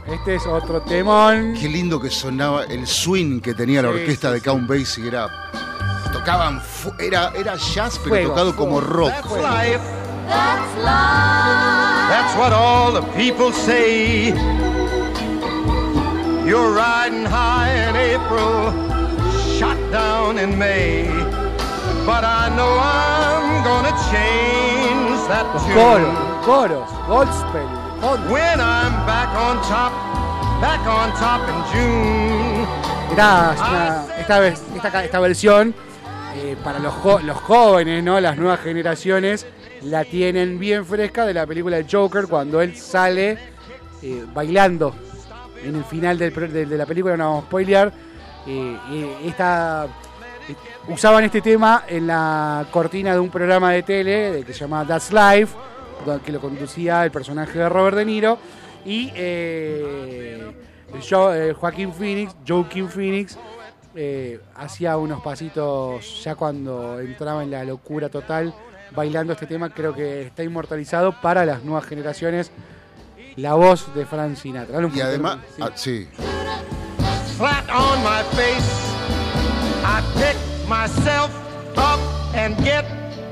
este 0.11 0.35
es 0.35 0.45
otro 0.45 0.81
temón. 0.81 1.53
Qué 1.59 1.69
lindo 1.69 1.99
que 1.99 2.09
sonaba 2.09 2.65
el 2.65 2.85
swing 2.85 3.39
que 3.39 3.53
tenía 3.53 3.81
la 3.81 3.89
orquesta 3.89 4.31
de 4.31 4.41
Count 4.41 4.67
Basie. 4.67 5.07
Era, 5.07 5.29
tocaban, 6.11 6.61
era, 6.99 7.31
era 7.35 7.55
jazz, 7.55 7.99
pero 8.03 8.29
tocado 8.29 8.55
como 8.55 8.81
rock. 8.81 9.11
That's 9.11 9.31
life. 9.31 9.81
That's 10.27 10.77
life. 10.77 12.09
That's 12.09 12.37
what 12.37 12.53
all 12.53 12.93
the 12.93 13.01
people 13.15 13.51
say. 13.51 14.33
You're 16.45 16.73
riding 16.73 17.25
high 17.25 17.71
in 17.87 17.95
April, 17.95 18.71
shot 19.57 19.77
down 19.91 20.37
in 20.37 20.57
May. 20.57 21.07
But 22.05 22.25
I 22.25 22.49
know 22.55 22.77
I'm 22.79 23.63
gonna 23.63 23.95
change 24.11 25.27
that 25.29 25.45
tune. 25.63 25.73
Coros, 25.73 26.45
coros, 26.45 26.89
gospel. 27.07 27.80
When 28.01 28.59
I'm 28.59 29.05
back 29.05 29.29
on 29.35 29.61
top, 29.61 29.93
back 30.59 30.81
on 30.87 31.11
top 31.19 31.47
in 31.47 31.55
June. 31.71 32.65
Mirá, 33.11 33.53
esta, 34.17 34.47
esta, 34.75 35.03
esta, 35.03 35.19
versión 35.19 35.75
eh, 36.35 36.57
para 36.63 36.79
los, 36.79 36.95
los 37.23 37.37
jóvenes, 37.37 38.03
¿no? 38.03 38.19
Las 38.19 38.37
nuevas 38.37 38.59
generaciones 38.61 39.45
la 39.83 40.03
tienen 40.03 40.57
bien 40.57 40.83
fresca 40.83 41.27
de 41.27 41.35
la 41.35 41.45
película 41.45 41.77
de 41.77 41.85
Joker 41.89 42.25
cuando 42.27 42.59
él 42.59 42.75
sale 42.75 43.37
eh, 44.01 44.25
bailando 44.33 44.95
en 45.63 45.75
el 45.75 45.83
final 45.83 46.17
de, 46.17 46.65
la 46.65 46.87
película, 46.87 47.15
no 47.15 47.25
vamos 47.25 47.43
a 47.43 47.47
spoilear. 47.47 47.93
Eh, 48.47 49.17
esta, 49.25 49.85
usaban 50.87 51.23
este 51.23 51.41
tema 51.41 51.83
en 51.87 52.07
la 52.07 52.65
cortina 52.71 53.13
de 53.13 53.19
un 53.19 53.29
programa 53.29 53.71
de 53.73 53.83
tele 53.83 54.43
que 54.43 54.53
se 54.53 54.61
llama 54.61 54.87
That's 54.87 55.13
Life, 55.13 55.55
que 56.23 56.31
lo 56.31 56.39
conducía 56.39 57.03
el 57.03 57.11
personaje 57.11 57.59
de 57.59 57.69
Robert 57.69 57.97
De 57.97 58.05
Niro. 58.05 58.37
Y 58.85 59.11
yo, 61.07 61.31
Joaquín 61.55 61.93
Phoenix, 61.93 62.35
Joaquin 62.47 62.89
Phoenix, 62.89 63.37
eh, 63.93 64.39
hacía 64.55 64.95
unos 64.97 65.21
pasitos 65.21 66.23
ya 66.23 66.35
cuando 66.35 67.01
entraba 67.01 67.43
en 67.43 67.51
la 67.51 67.65
locura 67.65 68.07
total 68.09 68.53
bailando 68.95 69.33
este 69.33 69.45
tema. 69.45 69.69
Creo 69.69 69.93
que 69.93 70.23
está 70.27 70.43
inmortalizado 70.43 71.19
para 71.21 71.45
las 71.45 71.63
nuevas 71.63 71.85
generaciones. 71.85 72.51
La 73.35 73.53
voz 73.53 73.93
de 73.95 74.05
Frank 74.05 74.35
Sinatra. 74.35 74.79
y 74.93 75.01
además, 75.01 75.39
sí. 75.75 76.07
Ah, 76.13 76.21
Flat 77.37 77.69
on 77.69 78.03
my 78.03 78.21
face, 78.35 78.93
I 79.83 80.01
pick 80.15 80.37
myself 80.67 81.31
up 81.77 81.99
and 82.35 82.55
get 82.63 82.85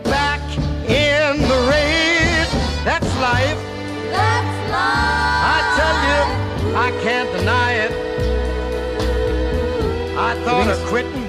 back 0.06 0.42
in 0.88 1.42
the 1.42 1.68
race. 1.70 1.89
That's 2.90 3.06
life. 3.22 3.62
That's 4.10 4.72
life. 4.74 5.46
I 5.46 5.60
tell 5.78 5.98
you, 6.10 6.22
I 6.76 6.90
can't 7.04 7.32
deny 7.38 7.86
it. 7.86 7.92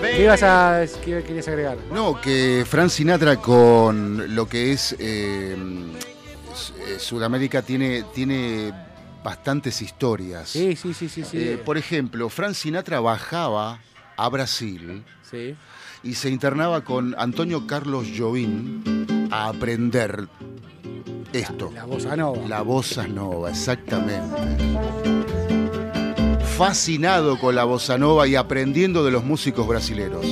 ¿Qué, 0.00 0.22
ibas 0.24 0.42
a, 0.42 0.84
qué 1.04 1.22
querías 1.22 1.46
agregar? 1.48 1.76
No, 1.92 2.18
que 2.18 2.64
Frank 2.66 2.88
Sinatra 2.88 3.36
con 3.36 4.34
lo 4.34 4.48
que 4.48 4.72
es 4.72 4.96
eh, 4.98 5.54
eh, 5.54 6.98
Sudamérica 6.98 7.60
tiene, 7.60 8.04
tiene 8.14 8.72
bastantes 9.22 9.82
historias. 9.82 10.48
Sí, 10.48 10.74
sí, 10.76 10.94
sí, 10.94 11.10
sí. 11.10 11.24
Eh, 11.34 11.62
por 11.62 11.76
ejemplo, 11.76 12.30
Frank 12.30 12.54
Sinatra 12.54 13.00
bajaba 13.00 13.80
a 14.16 14.28
Brasil 14.30 15.04
y 16.02 16.14
se 16.14 16.30
internaba 16.30 16.80
con 16.80 17.14
Antonio 17.18 17.66
Carlos 17.66 18.08
Jobim 18.16 18.82
a 19.30 19.48
aprender 19.48 20.26
esto. 21.32 21.70
La, 21.74 21.84
bossa 21.84 22.14
nova. 22.16 22.48
La 22.48 22.62
bossa 22.62 23.06
nova, 23.06 23.50
exactamente 23.50 24.70
fascinado 26.60 27.38
con 27.38 27.54
la 27.54 27.64
bossa 27.64 27.96
nova 27.96 28.26
y 28.26 28.36
aprendiendo 28.36 29.02
de 29.02 29.10
los 29.10 29.24
músicos 29.24 29.66
brasileros. 29.66 30.26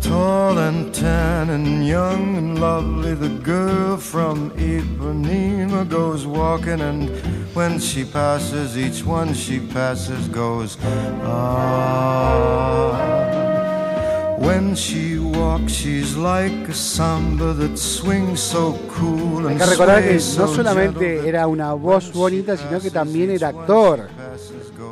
Tall 0.00 0.56
and 0.56 0.90
tan 0.94 1.50
and 1.50 1.86
young 1.86 2.38
and 2.38 2.58
lovely, 2.58 3.14
the 3.14 3.28
girl 3.44 3.98
from 3.98 4.52
Ipanema 4.52 5.86
goes 5.86 6.26
walking, 6.26 6.80
and 6.80 7.10
when 7.54 7.78
she 7.78 8.04
passes, 8.04 8.76
each 8.76 9.04
one 9.04 9.34
she 9.34 9.60
passes 9.60 10.28
goes, 10.28 10.76
ah. 11.22 12.52
When 14.38 14.74
she 14.74 15.18
walks, 15.18 15.72
she's 15.72 16.16
like 16.16 16.68
a 16.68 16.74
samba 16.74 17.52
that 17.54 17.78
swings 17.78 18.40
so 18.40 18.76
cool 18.88 19.48
Hay 19.48 19.56
que 19.56 19.66
recordar 19.66 20.02
que 20.02 20.14
no 20.14 20.48
solamente 20.48 21.28
era 21.28 21.46
una 21.46 21.74
voz 21.74 22.12
bonita, 22.12 22.56
sino 22.56 22.80
que 22.80 22.90
también 22.90 23.30
era 23.30 23.48
actor. 23.48 24.08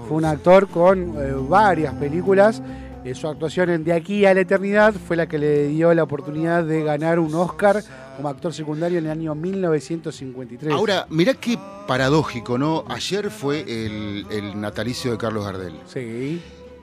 Fue 0.06 0.16
un 0.16 0.24
actor 0.24 0.68
con 0.68 1.14
eh, 1.18 1.32
varias 1.48 1.94
películas. 1.94 2.62
Eh, 3.04 3.14
su 3.14 3.28
actuación 3.28 3.70
en 3.70 3.84
De 3.84 3.92
aquí 3.92 4.26
a 4.26 4.34
la 4.34 4.40
eternidad 4.40 4.92
fue 4.92 5.16
la 5.16 5.26
que 5.26 5.38
le 5.38 5.68
dio 5.68 5.92
la 5.94 6.02
oportunidad 6.02 6.64
de 6.64 6.82
ganar 6.82 7.18
un 7.18 7.34
Oscar 7.34 7.82
como 8.16 8.28
actor 8.28 8.52
secundario 8.52 8.98
en 8.98 9.06
el 9.06 9.10
año 9.10 9.34
1953. 9.34 10.72
Ahora, 10.72 11.06
mirá 11.08 11.34
qué 11.34 11.58
paradójico, 11.86 12.58
¿no? 12.58 12.84
Ayer 12.88 13.30
fue 13.30 13.60
el, 13.60 14.26
el 14.30 14.60
natalicio 14.60 15.12
de 15.12 15.18
Carlos 15.18 15.44
Gardel. 15.44 15.74
Sí 15.86 16.40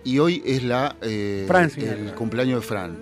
y 0.08 0.20
hoy 0.20 0.42
es 0.46 0.64
la 0.64 0.96
eh, 1.02 1.48
el 1.76 2.14
cumpleaños 2.16 2.62
de 2.62 2.66
Fran. 2.66 2.98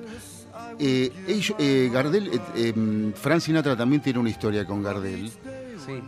Eh, 0.80 1.11
eh, 1.59 1.89
Gardel, 1.93 2.41
em, 2.55 3.13
Fran 3.13 3.39
Sinatra 3.39 3.78
también 3.78 4.01
tiene 4.01 4.18
una 4.18 4.30
historia 4.30 4.66
con 4.66 4.82
Gardel, 4.82 5.32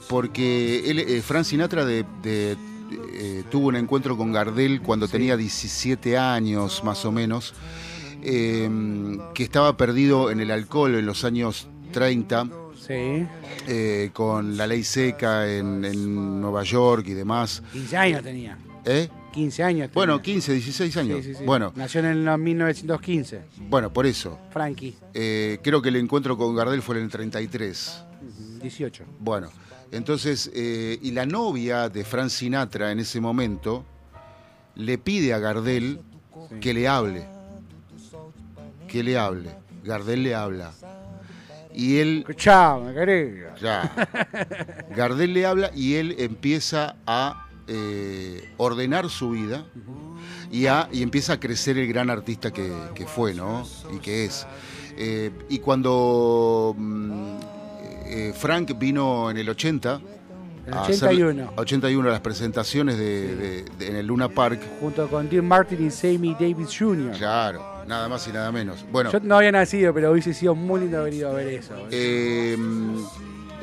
porque 0.10 0.90
él, 0.90 1.22
Fran 1.22 1.46
Sinatra 1.46 1.86
de, 1.86 2.58
tuvo 3.50 3.68
un 3.68 3.76
encuentro 3.76 4.18
con 4.18 4.32
Gardel 4.32 4.82
cuando 4.82 5.08
tenía 5.08 5.38
17 5.38 6.18
años 6.18 6.84
más 6.84 7.06
o 7.06 7.12
menos, 7.12 7.54
em, 8.22 9.20
que 9.34 9.44
estaba 9.44 9.76
perdido 9.78 10.32
en 10.32 10.40
el 10.40 10.52
alcohol 10.52 10.96
en 10.96 11.06
los 11.06 11.24
años 11.24 11.68
30. 11.92 12.50
con 14.14 14.56
la 14.56 14.66
ley 14.66 14.84
seca 14.84 15.52
en, 15.52 15.84
en 15.84 16.40
Nueva 16.40 16.64
York 16.64 17.06
y 17.08 17.14
demás. 17.14 17.62
15 17.74 17.98
años 17.98 18.24
tenía. 18.24 18.58
¿Eh? 18.86 19.10
15 19.38 19.64
años. 19.64 19.92
Bueno, 19.94 20.20
15, 20.22 20.54
16 20.54 20.98
años. 20.98 21.26
Bueno. 21.46 21.72
Nació 21.76 22.00
en 22.00 22.28
el 22.28 22.38
1915. 22.40 23.42
Bueno, 23.70 23.94
por 23.94 24.08
eso. 24.08 24.40
Frankie. 24.50 24.96
Eh, 25.14 25.60
creo 25.62 25.82
que 25.82 25.90
el 25.90 25.98
encuentro 25.98 26.38
con 26.38 26.56
Gardel 26.56 26.82
fue 26.82 26.98
en 26.98 27.04
el 27.04 27.10
33. 27.12 28.04
18. 28.64 29.04
Bueno, 29.20 29.52
entonces, 29.92 30.52
eh, 30.54 31.00
y 31.02 31.12
la 31.12 31.26
novia 31.26 31.90
de 31.90 32.04
Frank 32.04 32.30
Sinatra 32.30 32.92
en 32.92 33.00
ese 33.00 33.22
momento 33.22 33.86
le 34.76 34.98
pide 34.98 35.34
a 35.34 35.40
Gardel 35.40 36.02
que 36.62 36.74
le 36.74 36.88
hable. 36.88 37.26
Que 38.88 39.04
le 39.04 39.18
hable. 39.18 39.50
Gardel 39.84 40.24
le 40.24 40.36
habla. 40.36 40.72
Y 41.74 41.98
él. 41.98 42.20
Escuchame, 42.20 42.94
querida. 42.94 43.56
Ya. 43.62 43.92
Gardel 44.96 45.34
le 45.34 45.46
habla 45.46 45.72
y 45.76 45.96
él 45.96 46.16
empieza 46.20 46.96
a 47.06 47.48
eh, 47.68 48.54
ordenar 48.58 49.10
su 49.10 49.32
vida 49.32 49.66
y, 50.52 50.66
y, 50.66 51.04
empieza 51.04 51.34
a 51.34 51.40
crecer 51.40 51.78
el 51.78 51.88
gran 51.88 52.10
artista 52.10 52.52
que, 52.52 53.06
fue, 53.06 53.34
¿no? 53.34 53.68
Y 53.94 54.00
que 54.00 54.26
es. 54.26 54.48
Eh, 54.98 55.32
y 55.50 55.60
cuando 55.60 56.74
mm, 56.78 57.38
eh, 58.10 58.34
Frank 58.36 58.78
vino 58.78 59.30
en 59.30 59.38
el 59.38 59.50
80, 59.50 60.02
el 60.68 60.74
81. 60.74 61.54
A 61.56 61.62
81 61.62 62.10
las 62.10 62.20
presentaciones 62.20 62.98
de, 62.98 63.66
en 63.80 63.96
el 63.96 64.08
Luna 64.08 64.30
Park. 64.30 64.62
Junto 64.80 65.08
con 65.08 65.30
Dean 65.30 65.46
Martin 65.46 65.86
y 65.86 65.92
Sammy 65.92 66.36
Davis 66.40 66.76
Jr. 66.78 67.18
Claro, 67.18 67.84
nada 67.88 68.10
más 68.10 68.28
y 68.28 68.32
nada 68.32 68.52
menos. 68.52 68.86
Bueno, 68.92 69.12
Yo 69.12 69.20
no 69.22 69.38
había 69.38 69.52
nacido, 69.52 69.94
pero 69.94 70.12
hubiese 70.12 70.34
sido 70.34 70.56
muy 70.56 70.82
lindo 70.82 71.00
haber 71.00 71.14
ido 71.14 71.30
a 71.30 71.34
ver 71.34 71.48
eso. 71.48 71.74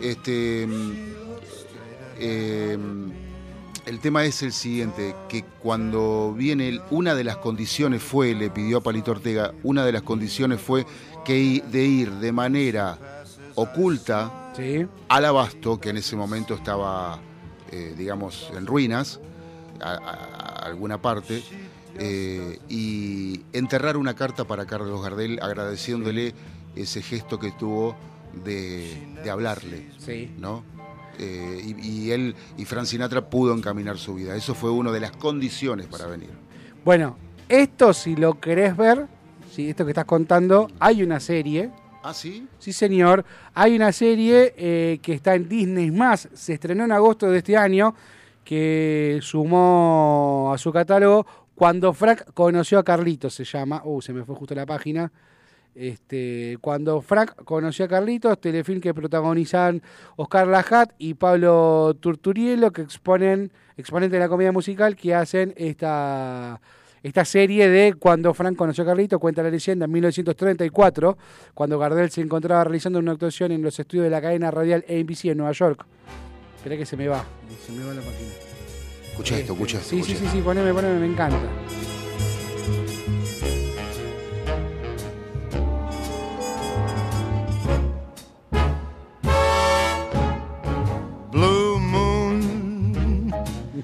este. 0.01 0.69
El 3.87 4.01
tema 4.01 4.25
es 4.25 4.43
el 4.43 4.53
siguiente, 4.53 5.15
que 5.29 5.45
cuando 5.59 6.33
viene, 6.35 6.81
una 6.91 7.15
de 7.15 7.23
las 7.23 7.37
condiciones 7.37 8.03
fue, 8.03 8.35
le 8.35 8.49
pidió 8.49 8.79
a 8.79 8.81
Palito 8.81 9.11
Ortega, 9.11 9.53
una 9.63 9.85
de 9.85 9.93
las 9.93 10.01
condiciones 10.01 10.59
fue 10.59 10.87
que 11.23 11.63
de 11.71 11.85
ir 11.85 12.11
de 12.13 12.33
manera 12.33 12.99
oculta 13.55 14.53
al 15.09 15.25
abasto, 15.25 15.81
que 15.81 15.91
en 15.91 15.97
ese 15.97 16.17
momento 16.17 16.55
estaba, 16.55 17.19
eh, 17.71 17.95
digamos, 17.97 18.51
en 18.57 18.67
ruinas, 18.67 19.21
a, 19.81 19.97
alguna 20.65 21.01
parte, 21.01 21.43
eh, 21.99 22.59
y 22.69 23.43
enterrar 23.53 23.97
una 23.97 24.15
carta 24.15 24.45
para 24.45 24.67
Carlos 24.67 25.03
Gardel 25.03 25.39
agradeciéndole 25.43 26.35
ese 26.75 27.03
gesto 27.03 27.39
que 27.39 27.53
tuvo 27.53 27.97
de, 28.45 29.17
de 29.23 29.31
hablarle, 29.31 29.91
¿no? 30.39 30.65
Eh, 31.19 31.75
y, 31.81 32.11
él 32.11 32.35
y 32.57 32.65
Frank 32.65 32.87
Sinatra 32.87 33.29
pudo 33.29 33.55
encaminar 33.55 33.99
su 33.99 34.15
vida. 34.15 34.35
Eso 34.35 34.55
fue 34.55 34.71
una 34.71 34.91
de 34.91 35.01
las 35.01 35.13
condiciones 35.13 35.87
para 35.87 36.07
venir. 36.07 36.31
Bueno, 36.85 37.17
esto 37.49 37.93
si 37.93 38.17
lo 38.17 38.41
querés 38.41 38.77
ver, 38.77 39.07
si 39.53 39.71
esto 39.71 39.85
que 39.85 39.93
estás 39.93 40.07
contando, 40.07 40.69
hay 40.81 41.03
una 41.03 41.21
serie. 41.21 41.71
¿Ah, 42.07 42.13
sí? 42.13 42.47
Sí, 42.59 42.75
señor. 42.75 43.25
Hay 43.55 43.75
una 43.75 43.91
serie 43.91 44.53
eh, 44.59 44.99
que 45.01 45.15
está 45.15 45.35
en 45.37 45.49
Disney 45.49 45.91
más. 45.91 46.29
Se 46.35 46.53
estrenó 46.53 46.85
en 46.85 46.93
agosto 46.93 47.31
de 47.31 47.39
este 47.39 47.57
año, 47.57 47.95
que 48.45 49.21
sumó 49.23 50.53
a 50.55 50.59
su 50.59 50.71
catálogo 50.71 51.27
Cuando 51.55 51.95
Frank 51.95 52.25
conoció 52.35 52.79
a 52.79 52.85
Carlitos, 52.85 53.33
se 53.33 53.45
llama. 53.45 53.81
Uh, 53.87 54.03
se 54.03 54.13
me 54.13 54.23
fue 54.23 54.35
justo 54.35 54.55
la 54.55 54.67
página. 54.67 55.11
Este, 55.75 56.59
cuando 56.61 57.01
Frank 57.01 57.37
conoció 57.43 57.87
a 57.87 57.89
Carlitos, 57.89 58.39
telefilm 58.39 58.83
que 58.83 58.93
protagonizan 58.93 59.81
Oscar 60.17 60.47
Lajat 60.47 60.93
y 60.99 61.15
Pablo 61.15 61.97
Turturielo, 61.99 62.71
que 62.71 62.83
exponen, 62.83 63.51
exponentes 63.79 64.13
de 64.13 64.19
la 64.19 64.29
comedia 64.29 64.53
musical, 64.53 64.95
que 64.95 65.15
hacen 65.15 65.55
esta, 65.57 66.61
esta 67.05 67.27
serie 67.27 67.69
de 67.69 67.93
Cuando 67.93 68.33
Frank 68.33 68.57
conoció 68.57 68.83
a 68.83 68.87
Carlitos, 68.87 69.21
cuenta 69.21 69.43
la 69.43 69.51
leyenda 69.51 69.85
en 69.85 69.93
1934, 69.93 71.19
cuando 71.53 71.79
Gardel 71.79 72.11
se 72.11 72.23
encontraba 72.23 72.65
realizando 72.65 72.99
una 72.99 73.13
actuación 73.13 73.53
en 73.53 73.61
los 73.61 73.79
estudios 73.79 74.05
de 74.05 74.11
la 74.11 74.23
cadena 74.23 74.51
radial 74.51 74.87
ABC 74.89 75.27
en 75.27 75.37
Nueva 75.37 75.53
York. 75.53 75.85
Espera 76.57 76.79
que 76.79 76.87
se 76.87 76.97
me 76.97 77.07
va, 77.07 77.23
se 77.65 77.73
me 77.73 77.85
va 77.85 77.93
la 77.93 78.01
página. 78.01 78.31
Escucha 79.11 79.39
esto, 79.39 79.53
escucha 79.53 79.77
esto. 79.77 79.91
Sí, 79.91 80.03
sí, 80.03 80.17
sí, 80.17 80.27
sí, 80.33 80.41
poneme, 80.41 80.73
poneme, 80.73 80.99
me 80.99 81.07
encanta. 81.07 81.39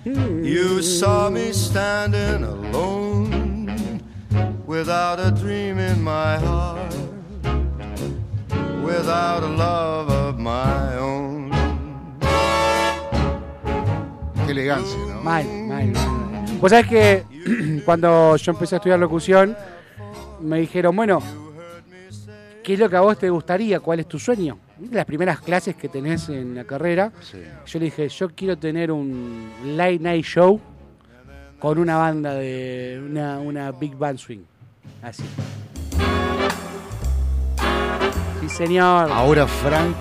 Me 0.04 1.52
standing 1.52 2.44
alone 2.44 4.00
without 4.66 5.18
a 5.18 5.30
dream 5.30 5.78
in 5.78 6.02
my 6.02 6.38
heart, 6.38 6.94
without 8.82 9.42
a 9.42 9.48
love 9.48 10.10
of 10.10 10.38
my 10.38 10.96
own. 10.96 11.50
Qué 14.46 14.52
elegancia, 14.52 14.98
¿no? 15.06 15.22
Mal, 15.22 15.44
mal, 15.66 15.86
mal. 15.88 16.58
Vos 16.60 16.70
sabés 16.70 16.86
que 16.86 17.24
cuando 17.84 18.36
yo 18.36 18.52
empecé 18.52 18.76
a 18.76 18.78
estudiar 18.78 18.98
locución, 18.98 19.56
me 20.40 20.60
dijeron, 20.60 20.96
bueno, 20.96 21.20
¿qué 22.70 22.74
es 22.74 22.78
lo 22.78 22.88
que 22.88 22.94
a 22.94 23.00
vos 23.00 23.18
te 23.18 23.28
gustaría? 23.28 23.80
¿Cuál 23.80 23.98
es 23.98 24.06
tu 24.06 24.16
sueño? 24.16 24.56
Las 24.92 25.04
primeras 25.04 25.40
clases 25.40 25.74
que 25.74 25.88
tenés 25.88 26.28
en 26.28 26.54
la 26.54 26.62
carrera, 26.62 27.10
Sí. 27.20 27.42
yo 27.66 27.78
le 27.80 27.86
dije, 27.86 28.08
yo 28.08 28.28
quiero 28.32 28.56
tener 28.56 28.92
un 28.92 29.50
late 29.76 29.98
night 29.98 30.24
show 30.24 30.60
con 31.58 31.80
una 31.80 31.96
banda 31.96 32.32
de 32.34 33.02
una, 33.04 33.40
una 33.40 33.72
big 33.72 33.96
band 33.96 34.18
swing. 34.20 34.42
Así. 35.02 35.24
Sí, 38.40 38.48
señor. 38.48 39.10
Ahora 39.10 39.48
Frank 39.48 39.96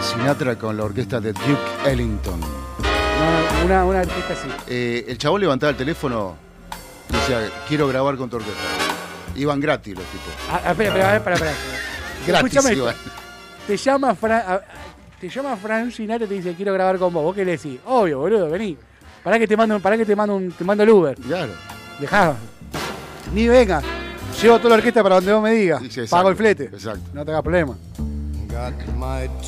Sinatra 0.00 0.56
con 0.56 0.76
la 0.76 0.84
orquesta 0.84 1.20
de 1.20 1.32
Duke 1.32 1.58
Ellington. 1.90 2.38
No, 2.38 3.64
una, 3.64 3.84
una 3.84 3.98
orquesta 4.02 4.34
así. 4.34 4.48
Eh, 4.68 5.04
el 5.08 5.18
chabón 5.18 5.40
levantaba 5.40 5.70
el 5.70 5.76
teléfono 5.76 6.36
y 7.10 7.12
decía, 7.12 7.40
quiero 7.66 7.88
grabar 7.88 8.16
con 8.16 8.30
tu 8.30 8.36
orquesta. 8.36 8.60
Iban 9.34 9.58
gratis 9.58 9.96
los 9.96 10.04
tipos. 10.04 10.32
Ah, 10.48 10.60
ah, 10.64 10.70
espera, 10.70 10.90
espera, 10.90 11.16
espera, 11.16 11.34
espera. 11.34 11.83
Gratis 12.26 12.56
Escúchame. 12.56 12.92
Te 13.66 13.76
llama 13.76 14.14
Fran, 14.14 14.42
te 15.20 15.28
llama 15.28 15.56
Fran 15.56 15.90
Sinatra 15.90 16.26
y 16.26 16.28
te 16.28 16.34
dice 16.34 16.54
quiero 16.54 16.72
grabar 16.72 16.98
con 16.98 17.12
vos. 17.12 17.22
¿Vos 17.22 17.34
qué 17.34 17.44
le 17.44 17.52
decís? 17.52 17.78
Obvio, 17.86 18.18
boludo, 18.20 18.50
vení. 18.50 18.76
Pará 19.22 19.38
que 19.38 19.46
te 19.48 19.56
mando, 19.56 19.80
pará 19.80 19.96
que 19.96 20.04
te 20.04 20.14
mando 20.14 20.36
un, 20.36 20.52
te 20.52 20.64
mando 20.64 20.82
el 20.82 20.90
Uber. 20.90 21.16
Claro. 21.16 21.52
Dejá. 21.98 22.34
Ni 23.32 23.48
venga. 23.48 23.80
Llevo 24.42 24.58
toda 24.58 24.70
la 24.70 24.74
orquesta 24.76 25.02
para 25.02 25.14
donde 25.16 25.32
vos 25.32 25.42
me 25.42 25.52
digas. 25.52 25.82
Sí, 25.88 26.02
Pago 26.10 26.28
el 26.28 26.36
flete. 26.36 26.64
exacto. 26.64 27.00
No 27.14 27.24
te 27.24 27.30
hagas 27.30 27.42
problema. 27.42 27.76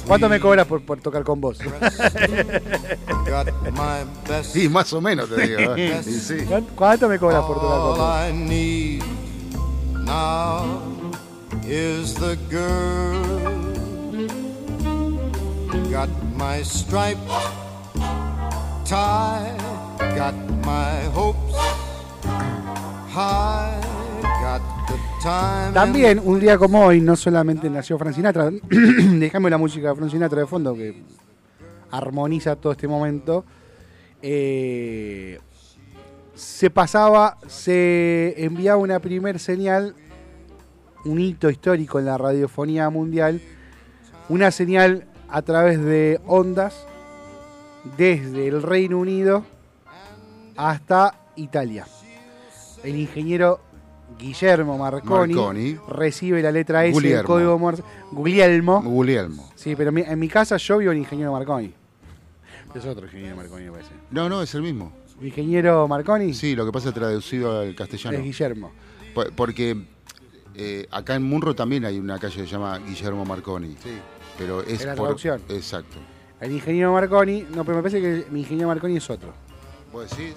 ¿Cuánto 0.07 0.29
me 0.29 0.41
cobras 0.41 0.67
por, 0.67 0.83
por 0.85 1.01
tocar 1.01 1.23
con 1.25 1.41
vos? 1.41 1.59
Sí, 4.43 4.69
más 4.69 4.93
o 4.93 5.01
menos 5.01 5.29
te 5.29 5.47
digo. 5.47 5.77
¿eh? 5.77 6.01
Sí, 6.05 6.21
sí. 6.21 6.37
¿Cuánto- 6.49 6.73
¿Cuánto 6.75 7.09
me 7.09 7.19
cobras 7.19 7.45
por 7.45 7.61
tocar 7.61 7.79
con 7.79 7.97
vos? 7.97 7.99
Is 11.69 12.15
the 12.15 12.37
girl. 12.49 13.27
Got 15.91 16.09
my 16.37 16.63
striped 16.63 17.27
tie, 18.85 19.51
got 20.15 20.35
my 20.65 21.03
hopes 21.13 21.57
high, 23.11 23.81
got 24.41 24.63
the 24.87 24.95
time. 25.21 25.75
También, 25.75 26.21
un 26.25 26.39
día 26.39 26.57
como 26.57 26.87
hoy, 26.87 27.01
no 27.01 27.17
solamente 27.17 27.69
nació 27.69 27.99
Fran 27.99 28.15
Sinatra, 28.15 28.49
déjame 28.71 29.51
la 29.51 29.59
música 29.59 29.89
de 29.89 29.97
Fran 29.97 30.11
Sinatra 30.11 30.41
de 30.43 30.47
fondo 30.47 30.73
que 30.73 31.03
armoniza 31.91 32.55
todo 32.55 32.73
este 32.73 32.87
momento. 32.87 33.45
Eh, 34.23 35.41
se 36.37 36.71
pasaba, 36.71 37.39
se 37.49 38.35
enviaba 38.37 38.77
una 38.81 39.01
primer 39.01 39.41
señal, 39.41 39.97
un 41.07 41.21
hito 41.21 41.49
histórico 41.51 41.99
en 41.99 42.07
la 42.07 42.19
radiofonía 42.19 42.91
mundial, 42.91 43.41
una 44.29 44.51
señal 44.51 45.07
a 45.29 45.43
través 45.43 45.83
de 45.83 46.21
ondas 46.27 46.87
desde 47.97 48.49
el 48.49 48.63
Reino 48.63 48.99
Unido 48.99 49.45
hasta 50.57 51.15
Italia. 51.37 51.87
El 52.83 52.97
ingeniero 52.97 53.61
Guillermo 54.19 54.79
Marconi, 54.79 55.35
Marconi. 55.35 55.77
recibe 55.89 56.43
la 56.43 56.51
letra 56.53 56.85
S 56.87 57.01
del 57.01 57.25
código 57.25 57.59
Morse. 57.59 57.83
Guglielmo. 58.13 58.83
Guglielmo. 58.83 59.51
Sí, 59.55 59.75
pero 59.77 59.91
en 59.97 60.19
mi 60.19 60.29
casa 60.29 60.57
yo 60.57 60.79
vivo 60.79 60.93
el 60.93 60.99
ingeniero 60.99 61.33
Marconi. 61.33 61.73
Es 62.75 62.85
otro 62.85 63.07
ingeniero 63.07 63.37
Marconi, 63.37 63.65
me 63.65 63.73
parece. 63.73 63.91
No, 64.11 64.29
no, 64.29 64.43
es 64.43 64.55
el 64.55 64.63
mismo. 64.63 64.93
Ingeniero 65.21 65.89
Marconi 65.89 66.35
Sí, 66.35 66.55
lo 66.55 66.67
que 66.67 66.73
pasa 66.73 66.91
es 66.91 66.95
traducido 66.95 67.61
al 67.61 67.69
es 67.69 67.77
castellano. 67.77 68.19
Guillermo. 68.23 68.71
Po- 69.15 69.25
Porque 69.35 69.77
eh, 70.57 70.87
acá 70.91 71.15
en 71.15 71.23
Munro 71.23 71.55
también 71.55 71.85
hay 71.85 71.99
una 71.99 72.19
calle 72.19 72.37
que 72.37 72.43
se 72.43 72.53
llama 72.53 72.79
Guillermo 72.79 73.25
Marconi. 73.25 73.77
Sí. 73.83 73.99
Pero 74.39 74.63
es 74.63 74.81
En 74.83 74.89
la 74.89 74.95
por. 74.95 75.07
traducción. 75.07 75.41
Exacto. 75.49 75.97
El 76.41 76.53
ingeniero 76.53 76.93
Marconi, 76.93 77.47
no, 77.55 77.65
pero 77.65 77.79
me 77.79 77.83
parece 77.83 78.01
que 78.01 78.27
mi 78.31 78.41
ingeniero 78.41 78.69
Marconi 78.69 78.97
es 78.97 79.09
otro. 79.09 79.33
¿Vos 79.93 80.11
decís? 80.11 80.35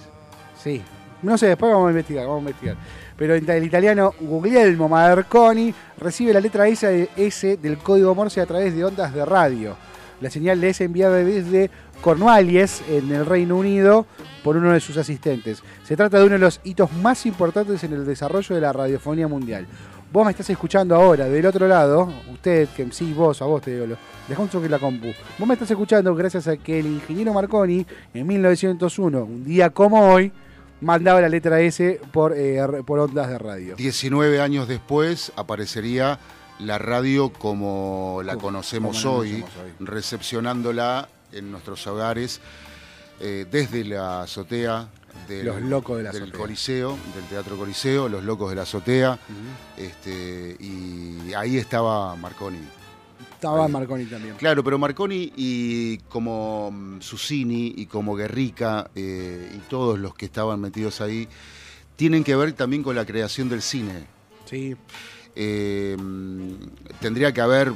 Sí. 0.62 0.82
No 1.22 1.38
sé, 1.38 1.48
después 1.48 1.72
vamos 1.72 1.88
a 1.88 1.92
investigar, 1.92 2.26
vamos 2.26 2.38
a 2.38 2.42
investigar. 2.42 2.78
Pero 3.18 3.36
el 3.36 3.64
italiano 3.66 4.14
Guglielmo 4.22 4.88
Marconi 4.88 5.74
recibe 5.98 6.32
la 6.32 6.40
letra 6.40 6.68
S 6.70 7.58
del 7.58 7.78
código 7.80 8.16
Morse 8.16 8.40
a 8.40 8.46
través 8.46 8.74
de 8.74 8.86
ondas 8.86 9.14
de 9.14 9.26
radio. 9.26 9.76
La 10.22 10.30
señal 10.30 10.62
le 10.62 10.70
es 10.70 10.80
enviada 10.80 11.18
desde 11.18 11.70
Cornwallis, 12.02 12.82
en 12.90 13.12
el 13.12 13.26
Reino 13.26 13.58
Unido, 13.58 14.06
por 14.44 14.56
uno 14.56 14.72
de 14.72 14.80
sus 14.80 14.96
asistentes. 14.96 15.62
Se 15.84 15.98
trata 15.98 16.18
de 16.20 16.24
uno 16.24 16.34
de 16.34 16.40
los 16.40 16.62
hitos 16.64 16.92
más 16.94 17.26
importantes 17.26 17.84
en 17.84 17.92
el 17.92 18.06
desarrollo 18.06 18.56
de 18.56 18.62
la 18.62 18.72
radiofonía 18.72 19.28
mundial. 19.28 19.68
Vos 20.12 20.26
me 20.26 20.32
estás 20.32 20.50
escuchando 20.50 20.96
ahora, 20.96 21.26
del 21.26 21.46
otro 21.46 21.68
lado, 21.68 22.12
usted, 22.32 22.68
que 22.70 22.92
sí, 22.92 23.14
vos, 23.14 23.42
a 23.44 23.46
vos 23.46 23.62
te 23.62 23.72
digo, 23.74 23.86
lo- 23.86 23.98
dejá 24.28 24.42
un 24.42 24.48
toque 24.50 24.68
la 24.68 24.80
compu. 24.80 25.08
Vos 25.38 25.48
me 25.48 25.54
estás 25.54 25.70
escuchando 25.70 26.16
gracias 26.16 26.48
a 26.48 26.58
que 26.58 26.80
el 26.80 26.88
ingeniero 26.88 27.32
Marconi, 27.32 27.86
en 28.16 28.26
1901, 28.26 29.24
un 29.24 29.44
día 29.46 29.70
como 29.70 30.12
hoy, 30.12 30.32
mandaba 30.82 31.22
la 31.22 31.30
letra 31.30 31.60
S 31.62 32.02
por, 32.12 32.34
eh, 32.36 32.60
por 32.88 32.98
ondas 33.00 33.30
de 33.30 33.38
radio. 33.38 33.76
19 33.76 34.42
años 34.42 34.68
después 34.68 35.32
aparecería 35.36 36.18
la 36.58 36.80
radio 36.80 37.32
como 37.32 38.22
la 38.26 38.34
Como- 38.34 38.48
conocemos, 38.48 39.04
como 39.04 39.14
la 39.16 39.20
hoy, 39.20 39.30
conocemos 39.42 39.64
hoy. 39.80 39.86
recepcionándola 39.86 41.08
en 41.34 41.52
nuestros 41.52 41.86
hogares 41.86 42.42
eh, 43.22 43.46
desde 43.52 43.84
la 43.84 44.24
azotea 44.24 44.88
del, 45.30 45.46
Los 45.46 45.62
locos 45.62 45.98
de 45.98 46.04
la 46.04 46.12
del 46.12 46.24
azotea. 46.24 46.40
Coliseo, 46.40 46.98
del 47.16 47.24
Teatro 47.26 47.56
Coliseo, 47.58 48.10
los 48.10 48.24
locos 48.24 48.50
de 48.50 48.56
la 48.58 48.64
azotea, 48.64 49.18
este, 49.78 50.58
y 50.60 51.34
ahí 51.34 51.58
estaba 51.58 52.16
Marconi. 52.16 52.60
Estaba 53.34 53.66
Ahí. 53.68 53.72
Marconi 53.72 54.06
también. 54.06 54.36
Claro, 54.36 54.64
pero 54.66 54.78
Marconi 54.78 55.32
y 55.38 55.98
como 56.10 56.72
mm, 56.72 57.00
Susini 57.02 57.74
y 57.78 57.86
como 57.86 58.16
Guerrica 58.16 58.90
eh, 58.96 59.50
y 59.56 59.60
todos 59.70 59.98
los 59.98 60.14
que 60.14 60.26
estaban 60.26 60.60
metidos 60.60 61.00
ahí 61.00 61.26
tienen 61.96 62.24
que 62.26 62.36
ver 62.36 62.52
también 62.54 62.84
con 62.84 62.96
la 62.98 63.06
creación 63.06 63.48
del 63.48 63.62
cine. 63.62 64.06
Sí, 64.46 64.76
Eh, 65.36 65.96
mm, 65.98 66.50
tendría 67.00 67.32
que 67.32 67.40
haber 67.40 67.72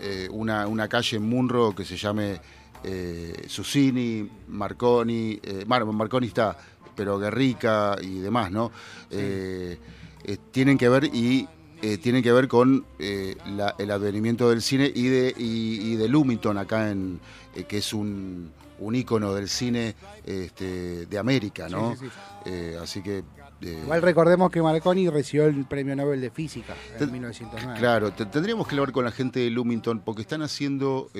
eh, 0.00 0.28
una, 0.32 0.66
una 0.66 0.88
calle 0.88 1.18
en 1.18 1.22
Munro 1.22 1.72
que 1.74 1.84
se 1.84 1.96
llame 1.96 2.40
eh, 2.84 3.44
Susini, 3.48 4.28
Marconi, 4.48 5.38
eh, 5.42 5.64
Mar- 5.66 5.84
Marconi 5.86 6.26
está, 6.28 6.56
pero 6.96 7.18
Guerrica 7.18 7.96
y 8.00 8.18
demás, 8.18 8.50
¿no? 8.50 8.70
Eh, 9.10 9.78
eh, 10.24 10.36
tienen 10.50 10.76
que 10.78 10.88
ver 10.88 11.04
y 11.04 11.48
eh, 11.82 11.96
tienen 11.98 12.22
que 12.22 12.30
ver 12.32 12.46
con 12.48 12.84
eh, 12.98 13.36
la- 13.46 13.74
el 13.78 13.90
advenimiento 13.90 14.50
del 14.50 14.60
cine 14.62 14.90
y 14.94 15.04
de, 15.08 15.34
y, 15.38 15.92
y 15.92 15.96
de 15.96 16.08
Lumington 16.08 16.58
acá 16.58 16.90
en 16.90 17.18
eh, 17.54 17.64
que 17.64 17.78
es 17.78 17.92
un, 17.94 18.50
un 18.80 18.94
ícono 18.94 19.32
del 19.34 19.48
cine 19.48 19.94
este, 20.26 21.06
de 21.06 21.18
América, 21.18 21.68
¿no? 21.68 21.92
Sí, 21.96 22.06
sí, 22.06 22.10
sí. 22.44 22.74
Así 22.82 23.02
que 23.02 23.22
Igual 23.62 24.00
recordemos 24.00 24.50
que 24.50 24.62
Marconi 24.62 25.10
recibió 25.10 25.44
el 25.44 25.66
premio 25.66 25.94
Nobel 25.94 26.18
de 26.22 26.30
Física 26.30 26.74
en 26.92 26.98
Te- 26.98 27.06
1909. 27.08 27.78
Claro, 27.78 28.10
te- 28.10 28.24
tendríamos 28.24 28.66
que 28.66 28.74
hablar 28.74 28.90
con 28.90 29.04
la 29.04 29.10
gente 29.12 29.40
de 29.40 29.50
Lumington 29.50 30.00
porque 30.00 30.22
están 30.22 30.40
haciendo 30.40 31.10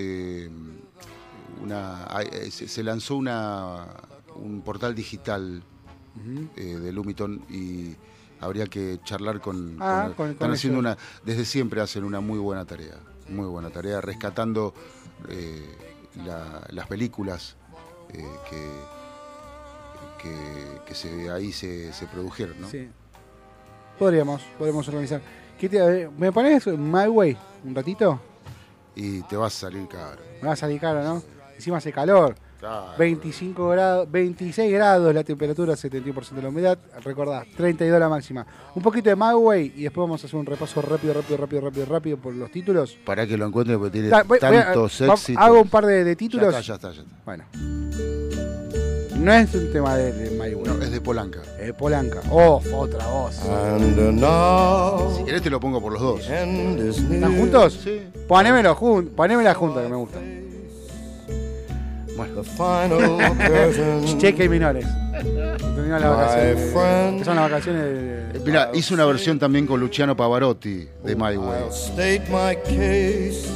una. 1.62 2.07
eh, 2.22 2.51
Se, 2.51 2.82
lanzó 2.82 3.16
una 3.16 3.86
un 4.36 4.62
portal 4.62 4.94
digital 4.94 5.62
eh, 6.57 6.62
de 6.62 6.92
Lumington 6.92 7.44
y 7.51 7.94
habría 8.40 8.66
que 8.66 9.01
charlar 9.05 9.40
con. 9.40 9.76
Ah, 9.80 10.11
con- 10.16 10.30
están 10.30 10.48
con 10.48 10.55
haciendo 10.55 10.80
ellos. 10.80 10.96
una. 10.96 11.22
Desde 11.24 11.44
siempre 11.44 11.80
hacen 11.80 12.05
una 12.05 12.20
muy 12.20 12.38
buena 12.38 12.64
tarea, 12.64 12.96
muy 13.28 13.46
buena 13.46 13.70
tarea, 13.70 14.01
rescatando 14.01 14.74
eh, 15.28 15.76
la- 16.24 16.66
las 16.70 16.86
películas 16.86 17.57
eh, 18.12 18.24
que, 18.48 18.70
que, 20.22 20.80
que 20.86 20.94
se, 20.94 21.30
ahí 21.30 21.53
se, 21.53 21.92
se 21.92 22.07
produjeron, 22.07 22.61
¿no? 22.61 22.68
Sí. 22.68 22.88
Podríamos, 23.98 24.42
podríamos 24.59 24.86
organizar. 24.88 25.20
¿Qué 25.59 25.68
te- 25.68 26.09
¿Me 26.16 26.32
pones 26.32 26.66
My 26.66 27.07
Way 27.07 27.36
un 27.64 27.74
ratito? 27.74 28.18
Y 28.94 29.20
te 29.22 29.36
va 29.36 29.46
a 29.46 29.51
salir 29.51 29.86
caro. 29.88 30.20
Me 30.40 30.48
va 30.48 30.55
a 30.55 30.57
salir 30.57 30.80
caro, 30.80 31.03
¿no? 31.05 31.22
Encima 31.61 31.76
hace 31.76 31.92
calor. 31.92 32.34
Claro. 32.58 32.86
25 32.98 33.68
grados, 33.68 34.11
26 34.11 34.72
grados 34.72 35.14
la 35.14 35.22
temperatura, 35.24 35.74
71% 35.74 36.30
de 36.30 36.42
la 36.42 36.48
humedad. 36.48 36.78
Recordá, 37.04 37.44
32 37.54 38.00
la 38.00 38.08
máxima. 38.08 38.46
Un 38.74 38.82
poquito 38.82 39.11
de 39.11 39.16
My 39.16 39.34
Way 39.34 39.74
y 39.76 39.82
después 39.82 40.04
vamos 40.06 40.24
a 40.24 40.26
hacer 40.26 40.40
un 40.40 40.46
repaso 40.46 40.80
rápido, 40.80 41.12
rápido, 41.12 41.36
rápido, 41.36 41.61
rápido, 41.61 41.84
rápido 41.86 42.16
por 42.16 42.34
los 42.34 42.50
títulos. 42.50 42.96
Para 43.04 43.26
que 43.26 43.36
lo 43.36 43.46
encuentre 43.46 43.76
porque 43.76 43.90
tiene 43.92 44.08
Da- 44.08 44.22
voy- 44.22 44.38
voy 44.40 44.56
a- 44.56 44.64
tantos 44.64 45.00
éxitos. 45.02 45.42
hago 45.42 45.61
un 45.61 45.68
par 45.68 45.84
de, 45.84 46.02
de 46.02 46.12
Ya 46.12 46.16
títulos. 46.16 46.48
está, 46.48 46.61
ya 46.62 46.74
está, 46.74 46.92
ya 46.92 47.02
está. 47.02 47.14
Bueno. 47.26 47.44
No 49.18 49.32
es 49.34 49.54
un 49.54 49.70
tema 49.70 49.96
de, 49.96 50.12
de 50.14 50.30
My 50.30 50.54
Way. 50.54 50.64
No, 50.64 50.82
es 50.82 50.90
de 50.90 51.00
Polanca. 51.02 51.40
Es 51.58 51.66
de 51.66 51.74
Polanca. 51.74 52.20
Oh, 52.30 52.62
otra 52.74 53.06
voz. 53.06 53.34
si 55.18 55.24
querés 55.24 55.42
te 55.42 55.50
lo 55.50 55.61
pongo 55.61 55.78
por 55.80 55.92
los 55.92 56.00
dos. 56.00 56.20
¿Están 56.28 57.36
juntos? 57.36 57.80
Sí. 57.84 58.00
Ponémelo 58.26 58.74
jun 58.74 59.08
ponémela 59.08 59.52
juntos 59.54 59.82
que 59.82 59.88
me 59.90 59.96
gusta. 59.96 60.18
Bueno. 62.16 62.42
Cheque 64.18 64.44
y. 64.44 64.48
Terminaron 64.48 66.00
las 66.02 66.16
vacaciones. 66.16 67.18
Que 67.18 67.24
son 67.24 67.36
las 67.36 67.50
vacaciones 67.50 67.82
de. 68.34 68.40
Mira, 68.44 68.70
hice 68.74 68.94
una 68.94 69.04
versión 69.06 69.38
también 69.38 69.66
con 69.66 69.80
Luciano 69.80 70.16
Pavarotti 70.16 70.88
de 71.04 71.16
My 71.16 71.36
Way. 71.36 71.62
state 71.70 72.24
my 72.30 72.56
case, 72.64 73.46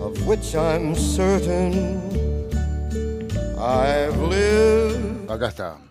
of 0.00 0.18
which 0.26 0.54
I'm 0.54 0.94
certain 0.94 2.00
I've 3.58 4.16
lived. 4.28 5.30
Acá 5.30 5.48
está. 5.48 5.85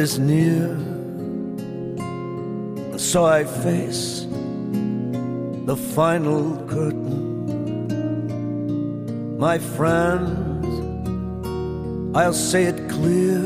Is 0.00 0.18
near, 0.18 0.78
so 2.96 3.26
I 3.26 3.44
face 3.44 4.26
the 5.66 5.76
final 5.94 6.56
curtain. 6.66 7.18
My 9.38 9.58
friends, 9.58 10.66
I'll 12.16 12.32
say 12.32 12.62
it 12.64 12.88
clear 12.88 13.42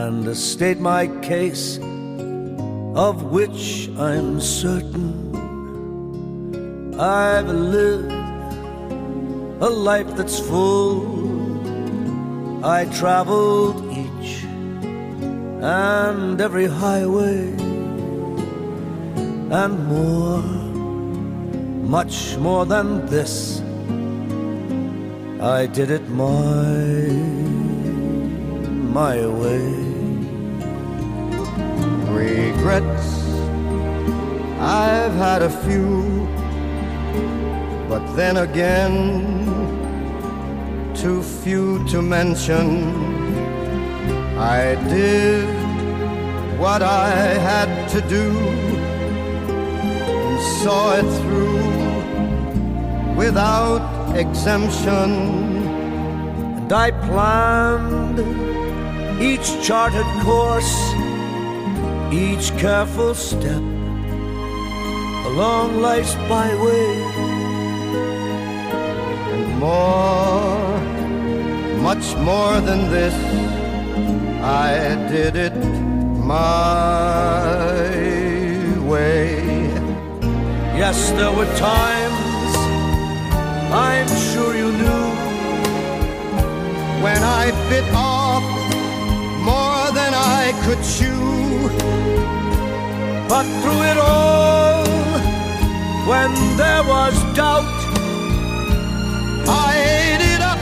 and 0.00 0.36
state 0.36 0.80
my 0.80 1.06
case, 1.30 1.78
of 2.96 3.22
which 3.36 3.88
I'm 3.96 4.40
certain. 4.40 5.10
I've 6.98 7.48
lived 7.48 8.10
a 9.62 9.70
life 9.70 10.16
that's 10.16 10.40
full. 10.40 11.22
I 12.64 12.86
traveled 12.86 13.78
each 13.92 14.42
and 15.62 16.40
every 16.40 16.66
highway 16.66 17.50
and 19.52 19.86
more, 19.86 20.42
much 21.86 22.36
more 22.38 22.66
than 22.66 23.06
this. 23.06 23.60
I 25.40 25.66
did 25.66 25.92
it 25.92 26.08
my, 26.08 27.06
my 28.98 29.24
way. 29.24 29.72
Regrets, 32.10 33.22
I've 34.58 35.14
had 35.14 35.42
a 35.42 35.50
few, 35.64 36.26
but 37.88 38.04
then 38.16 38.38
again, 38.38 39.44
too 40.96 41.22
few 41.22 41.86
to 41.90 42.02
mention. 42.02 43.11
I 44.42 44.74
did 44.88 45.46
what 46.58 46.82
I 46.82 47.10
had 47.50 47.88
to 47.90 48.00
do 48.08 48.26
and 50.26 50.40
saw 50.62 50.96
it 50.96 51.06
through 51.20 51.62
without 53.14 54.16
exemption. 54.16 55.10
And 56.58 56.72
I 56.72 56.90
planned 57.06 58.18
each 59.22 59.48
charted 59.62 60.10
course, 60.24 60.74
each 62.12 62.50
careful 62.58 63.14
step 63.14 63.62
along 65.30 65.80
life's 65.80 66.16
byway 66.28 66.88
and 69.34 69.58
more, 69.60 70.80
much 71.80 72.16
more 72.16 72.60
than 72.60 72.90
this. 72.90 73.51
I 74.44 74.96
did 75.08 75.36
it 75.36 75.54
my 75.54 77.78
way. 78.90 79.70
Yes, 80.76 81.12
there 81.12 81.30
were 81.30 81.46
times 81.54 82.56
I'm 83.70 84.08
sure 84.32 84.56
you 84.56 84.72
knew 84.72 85.10
when 87.04 87.22
I 87.22 87.52
bit 87.70 87.84
off 87.94 88.42
more 89.44 89.92
than 89.94 90.12
I 90.12 90.52
could 90.64 90.82
chew. 90.82 91.68
But 93.28 93.46
through 93.62 93.82
it 93.92 93.96
all, 93.96 94.84
when 96.10 96.34
there 96.56 96.82
was 96.82 97.14
doubt, 97.36 97.78
I 99.46 99.76
ate 100.00 100.24
it 100.34 100.40
up 100.40 100.58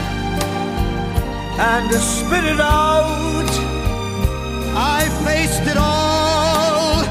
and 1.59 1.91
spit 1.95 2.45
it 2.45 2.59
out. 2.59 3.20
Faced 5.25 5.65
it 5.67 5.77
all. 5.77 7.03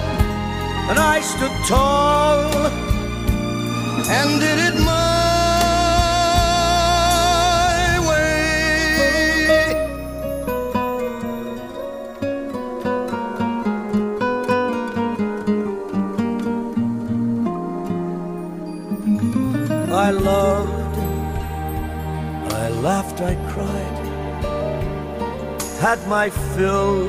And 0.91 0.99
I 0.99 1.21
stood 1.21 1.57
tall. 1.67 2.51
And 4.13 4.41
did 4.41 4.59
it 4.69 4.77
my 4.81 5.11
way. 8.09 8.31
I 19.93 20.11
loved, 20.11 20.97
I 22.53 22.69
laughed, 22.87 23.21
I 23.21 23.35
cried, 23.53 23.99
had 25.81 26.01
my 26.09 26.31
fill, 26.31 27.09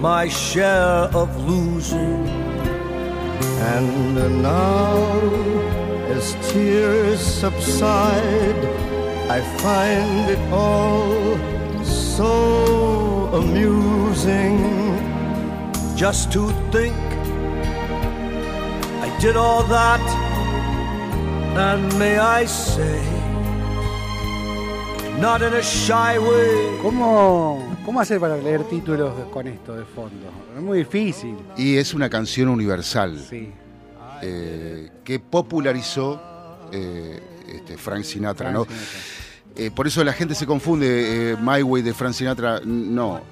my 0.00 0.28
share 0.28 1.10
of 1.12 1.28
losing. 1.44 2.26
And 3.74 4.42
now, 4.42 4.96
as 6.14 6.34
tears 6.50 7.20
subside, 7.20 8.64
I 9.28 9.40
find 9.58 10.30
it 10.30 10.52
all 10.52 11.36
so 11.84 13.30
amusing 13.34 14.58
just 15.96 16.32
to 16.32 16.48
think 16.70 16.96
I 19.02 19.18
did 19.20 19.36
all 19.36 19.64
that, 19.64 20.00
and 21.58 21.98
may 21.98 22.18
I 22.18 22.44
say, 22.44 23.02
not 25.20 25.42
in 25.42 25.54
a 25.54 25.62
shy 25.62 26.18
way. 26.18 26.78
¿Cómo, 26.82 27.67
¿Cómo 27.88 28.00
hacer 28.02 28.20
para 28.20 28.36
leer 28.36 28.64
títulos 28.64 29.14
con 29.32 29.46
esto 29.48 29.74
de 29.74 29.82
fondo? 29.86 30.30
Es 30.54 30.60
muy 30.62 30.80
difícil. 30.80 31.34
Y 31.56 31.76
es 31.78 31.94
una 31.94 32.10
canción 32.10 32.50
universal 32.50 33.18
Sí. 33.18 33.50
eh, 34.20 34.90
que 35.02 35.18
popularizó 35.18 36.20
eh, 36.70 37.18
este, 37.50 37.78
Frank 37.78 38.04
Sinatra, 38.04 38.52
¿no? 38.52 38.64
Sinatra. 38.66 38.86
Eh, 39.56 39.70
por 39.70 39.86
eso 39.86 40.04
la 40.04 40.12
gente 40.12 40.34
se 40.34 40.44
confunde, 40.44 41.32
eh, 41.32 41.36
My 41.40 41.62
Way 41.62 41.80
de 41.80 41.94
Frank 41.94 42.12
Sinatra, 42.12 42.60
no. 42.62 43.22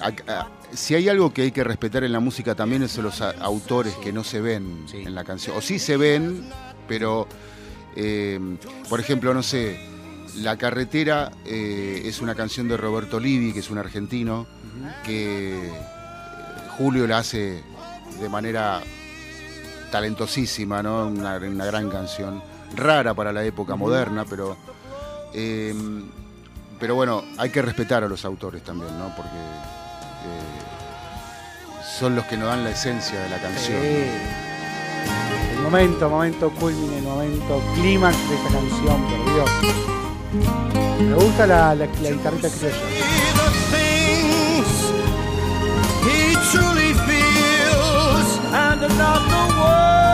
A- 0.00 0.32
a- 0.32 0.48
si 0.72 0.94
hay 0.94 1.06
algo 1.10 1.34
que 1.34 1.42
hay 1.42 1.52
que 1.52 1.62
respetar 1.62 2.02
en 2.02 2.12
la 2.12 2.20
música 2.20 2.54
también 2.54 2.82
es 2.82 2.96
los 2.96 3.20
a- 3.20 3.32
autores 3.32 3.92
que 3.96 4.10
no 4.10 4.24
se 4.24 4.40
ven 4.40 4.84
Sí. 4.86 5.02
en 5.04 5.14
la 5.14 5.24
canción. 5.24 5.54
O 5.54 5.60
sí 5.60 5.78
se 5.78 5.98
ven, 5.98 6.48
pero, 6.88 7.28
por 8.88 9.00
ejemplo, 9.00 9.34
no 9.34 9.42
sé, 9.42 9.78
La 10.42 10.56
Carretera 10.56 11.30
eh, 11.44 12.02
es 12.04 12.20
una 12.20 12.34
canción 12.34 12.68
de 12.68 12.76
Roberto 12.76 13.18
Livi, 13.18 13.52
que 13.52 13.60
es 13.60 13.70
un 13.70 13.78
argentino, 13.78 14.46
que 15.04 15.66
eh, 15.66 15.72
Julio 16.76 17.06
la 17.06 17.18
hace 17.18 17.62
de 18.20 18.28
manera 18.28 18.80
talentosísima, 19.90 20.82
¿no? 20.82 21.06
Una, 21.06 21.36
una 21.36 21.66
gran 21.66 21.90
canción, 21.90 22.42
rara 22.76 23.14
para 23.14 23.32
la 23.32 23.44
época 23.44 23.76
moderna, 23.76 24.24
pero 24.28 24.56
eh, 25.34 25.74
pero 26.78 26.94
bueno, 26.94 27.24
hay 27.38 27.50
que 27.50 27.60
respetar 27.60 28.04
a 28.04 28.08
los 28.08 28.24
autores 28.24 28.62
también, 28.62 28.96
¿no? 28.98 29.14
Porque 29.16 29.30
eh, 29.30 30.44
son 31.98 32.14
los 32.14 32.24
que 32.26 32.36
nos 32.36 32.48
dan 32.48 32.62
la 32.64 32.70
esencia 32.70 33.20
de 33.20 33.28
la 33.28 33.38
canción. 33.38 33.80
Sí. 33.82 33.88
El 35.56 35.62
momento, 35.62 36.08
momento 36.08 36.50
culmine, 36.50 36.98
el 36.98 37.04
momento 37.04 37.60
clímax 37.74 38.16
de 38.28 38.34
esta 38.36 38.48
canción, 38.50 39.02
por 39.02 39.34
Dios. 39.34 39.97
Me 40.32 41.14
gusta 41.14 41.46
la, 41.46 41.74
la, 41.74 41.86
la 41.86 42.10
guitarrita 42.10 42.48
criolla. 42.50 42.76
the 43.38 43.48
things 43.72 44.72
he 46.04 46.34
truly 46.50 46.92
feels, 47.06 48.28
and 48.52 48.80
not 48.98 49.22
the 49.32 49.44
words 49.60 50.08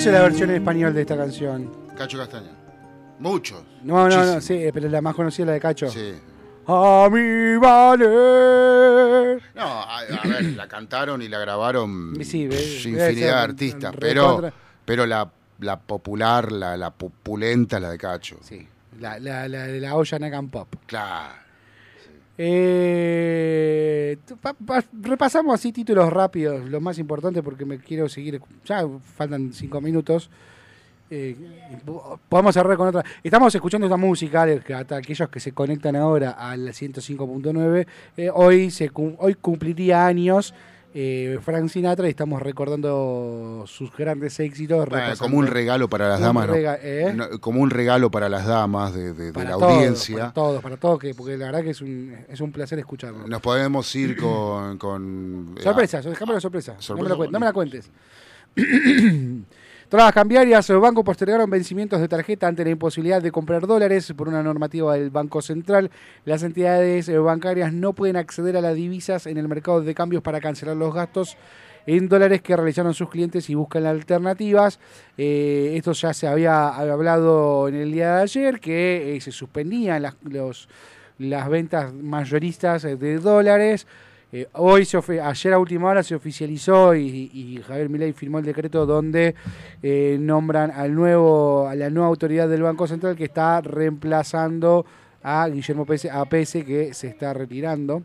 hizo 0.00 0.10
la 0.10 0.22
versión 0.22 0.48
en 0.48 0.56
español 0.56 0.94
de 0.94 1.02
esta 1.02 1.14
canción? 1.14 1.70
Cacho 1.94 2.16
Castaña. 2.16 2.52
Muchos. 3.18 3.62
No, 3.82 4.08
no, 4.08 4.24
no, 4.24 4.40
sí, 4.40 4.70
pero 4.72 4.88
la 4.88 5.02
más 5.02 5.14
conocida 5.14 5.42
es 5.44 5.46
la 5.48 5.52
de 5.52 5.60
Cacho. 5.60 5.90
Sí. 5.90 6.14
A 6.66 7.06
mi 7.12 7.56
valer. 7.58 9.42
No, 9.54 9.62
a, 9.62 10.00
ver, 10.24 10.44
la 10.56 10.66
cantaron 10.68 11.20
y 11.20 11.28
la 11.28 11.38
grabaron 11.38 12.14
Sí, 12.24 12.44
infinidad 12.44 13.12
de 13.12 13.30
artistas, 13.30 13.94
pero, 13.98 14.50
pero 14.86 15.04
la, 15.04 15.30
la 15.58 15.78
popular, 15.78 16.50
la, 16.50 16.78
la 16.78 16.90
populenta, 16.92 17.78
la 17.78 17.90
de 17.90 17.98
Cacho. 17.98 18.38
Sí, 18.40 18.66
la, 19.00 19.18
la, 19.18 19.48
la 19.48 19.66
de 19.66 19.80
la 19.80 19.96
olla 19.96 20.18
Nagan 20.18 20.48
Pop. 20.48 20.76
Claro. 20.86 21.34
Eh, 22.42 24.16
repasamos 25.02 25.52
así 25.52 25.72
títulos 25.72 26.10
rápidos, 26.10 26.70
lo 26.70 26.80
más 26.80 26.98
importante 26.98 27.42
porque 27.42 27.66
me 27.66 27.78
quiero 27.78 28.08
seguir. 28.08 28.40
Ya 28.64 28.82
faltan 29.14 29.52
cinco 29.52 29.82
minutos. 29.82 30.30
Eh, 31.10 31.36
podemos 32.30 32.54
cerrar 32.54 32.78
con 32.78 32.88
otra. 32.88 33.04
Estamos 33.22 33.54
escuchando 33.54 33.86
esta 33.86 33.98
música, 33.98 34.46
hasta 34.74 34.96
aquellos 34.96 35.28
que 35.28 35.38
se 35.38 35.52
conectan 35.52 35.96
ahora 35.96 36.30
al 36.30 36.68
105.9. 36.68 37.86
Eh, 38.16 38.30
hoy, 38.32 38.72
hoy 39.18 39.34
cumpliría 39.34 40.06
años 40.06 40.54
eh, 40.92 41.38
Frank 41.42 41.68
Sinatra 41.68 42.06
y 42.06 42.10
estamos 42.10 42.42
recordando 42.42 43.64
sus 43.66 43.94
grandes 43.96 44.38
éxitos. 44.40 44.88
como 45.18 45.38
un 45.38 45.46
regalo 45.46 45.88
para 45.88 46.08
las 46.08 46.20
damas, 46.20 46.48
¿eh? 46.52 47.14
como 47.40 47.60
un 47.60 47.70
regalo 47.70 48.10
para 48.10 48.28
las 48.28 48.46
damas 48.46 48.94
de, 48.94 49.32
la 49.32 49.52
audiencia. 49.52 50.16
Para 50.16 50.32
todos, 50.32 50.62
para 50.62 50.76
todos, 50.76 50.98
que, 50.98 51.14
porque 51.14 51.36
la 51.36 51.46
verdad 51.46 51.62
que 51.62 51.70
es 51.70 51.80
un, 51.80 52.16
es 52.28 52.40
un 52.40 52.52
placer 52.52 52.78
escucharlo. 52.78 53.26
Nos 53.26 53.40
podemos 53.40 53.94
ir 53.94 54.16
con... 54.16 54.78
con 54.78 55.54
sorpresa, 55.62 56.00
déjame 56.00 56.34
la 56.34 56.40
sorpresa. 56.40 56.76
no, 56.88 56.96
me 56.96 57.08
la, 57.08 57.16
no 57.16 57.38
me 57.38 57.46
la 57.46 57.52
cuentes. 57.52 57.90
Todas 59.90 60.06
las 60.06 60.14
cambiarias, 60.14 60.68
los 60.68 60.80
bancos 60.80 61.04
postergaron 61.04 61.50
vencimientos 61.50 62.00
de 62.00 62.06
tarjeta 62.06 62.46
ante 62.46 62.62
la 62.62 62.70
imposibilidad 62.70 63.20
de 63.20 63.32
comprar 63.32 63.66
dólares 63.66 64.12
por 64.16 64.28
una 64.28 64.40
normativa 64.40 64.94
del 64.94 65.10
Banco 65.10 65.42
Central. 65.42 65.90
Las 66.24 66.44
entidades 66.44 67.08
eh, 67.08 67.18
bancarias 67.18 67.72
no 67.72 67.92
pueden 67.92 68.14
acceder 68.14 68.56
a 68.56 68.60
las 68.60 68.76
divisas 68.76 69.26
en 69.26 69.36
el 69.36 69.48
mercado 69.48 69.82
de 69.82 69.92
cambios 69.92 70.22
para 70.22 70.40
cancelar 70.40 70.76
los 70.76 70.94
gastos 70.94 71.36
en 71.86 72.08
dólares 72.08 72.40
que 72.40 72.54
realizaron 72.54 72.94
sus 72.94 73.10
clientes 73.10 73.50
y 73.50 73.56
buscan 73.56 73.84
alternativas. 73.84 74.78
Eh, 75.18 75.72
esto 75.74 75.90
ya 75.90 76.14
se 76.14 76.28
había 76.28 76.68
hablado 76.68 77.66
en 77.66 77.74
el 77.74 77.90
día 77.90 78.14
de 78.14 78.22
ayer, 78.22 78.60
que 78.60 79.16
eh, 79.16 79.20
se 79.20 79.32
suspendían 79.32 80.02
las, 80.02 80.14
las 81.18 81.48
ventas 81.48 81.92
mayoristas 81.92 82.82
de 82.82 83.18
dólares. 83.18 83.88
Eh, 84.32 84.46
hoy, 84.52 84.84
se 84.84 84.98
ayer 85.20 85.52
a 85.52 85.58
última 85.58 85.88
hora 85.88 86.04
se 86.04 86.14
oficializó 86.14 86.94
y, 86.94 87.60
Javier 87.66 87.88
Milei 87.88 88.12
firmó 88.12 88.38
el 88.38 88.44
decreto 88.44 88.86
donde 88.86 89.34
eh, 89.82 90.18
nombran 90.20 90.70
al 90.70 90.94
nuevo, 90.94 91.66
a 91.66 91.74
la 91.74 91.90
nueva 91.90 92.06
autoridad 92.08 92.48
del 92.48 92.62
Banco 92.62 92.86
Central 92.86 93.16
que 93.16 93.24
está 93.24 93.60
reemplazando 93.60 94.86
a 95.22 95.48
Guillermo 95.48 95.84
Pese, 95.84 96.10
a 96.10 96.24
Pese 96.26 96.64
que 96.64 96.94
se 96.94 97.08
está 97.08 97.34
retirando. 97.34 98.02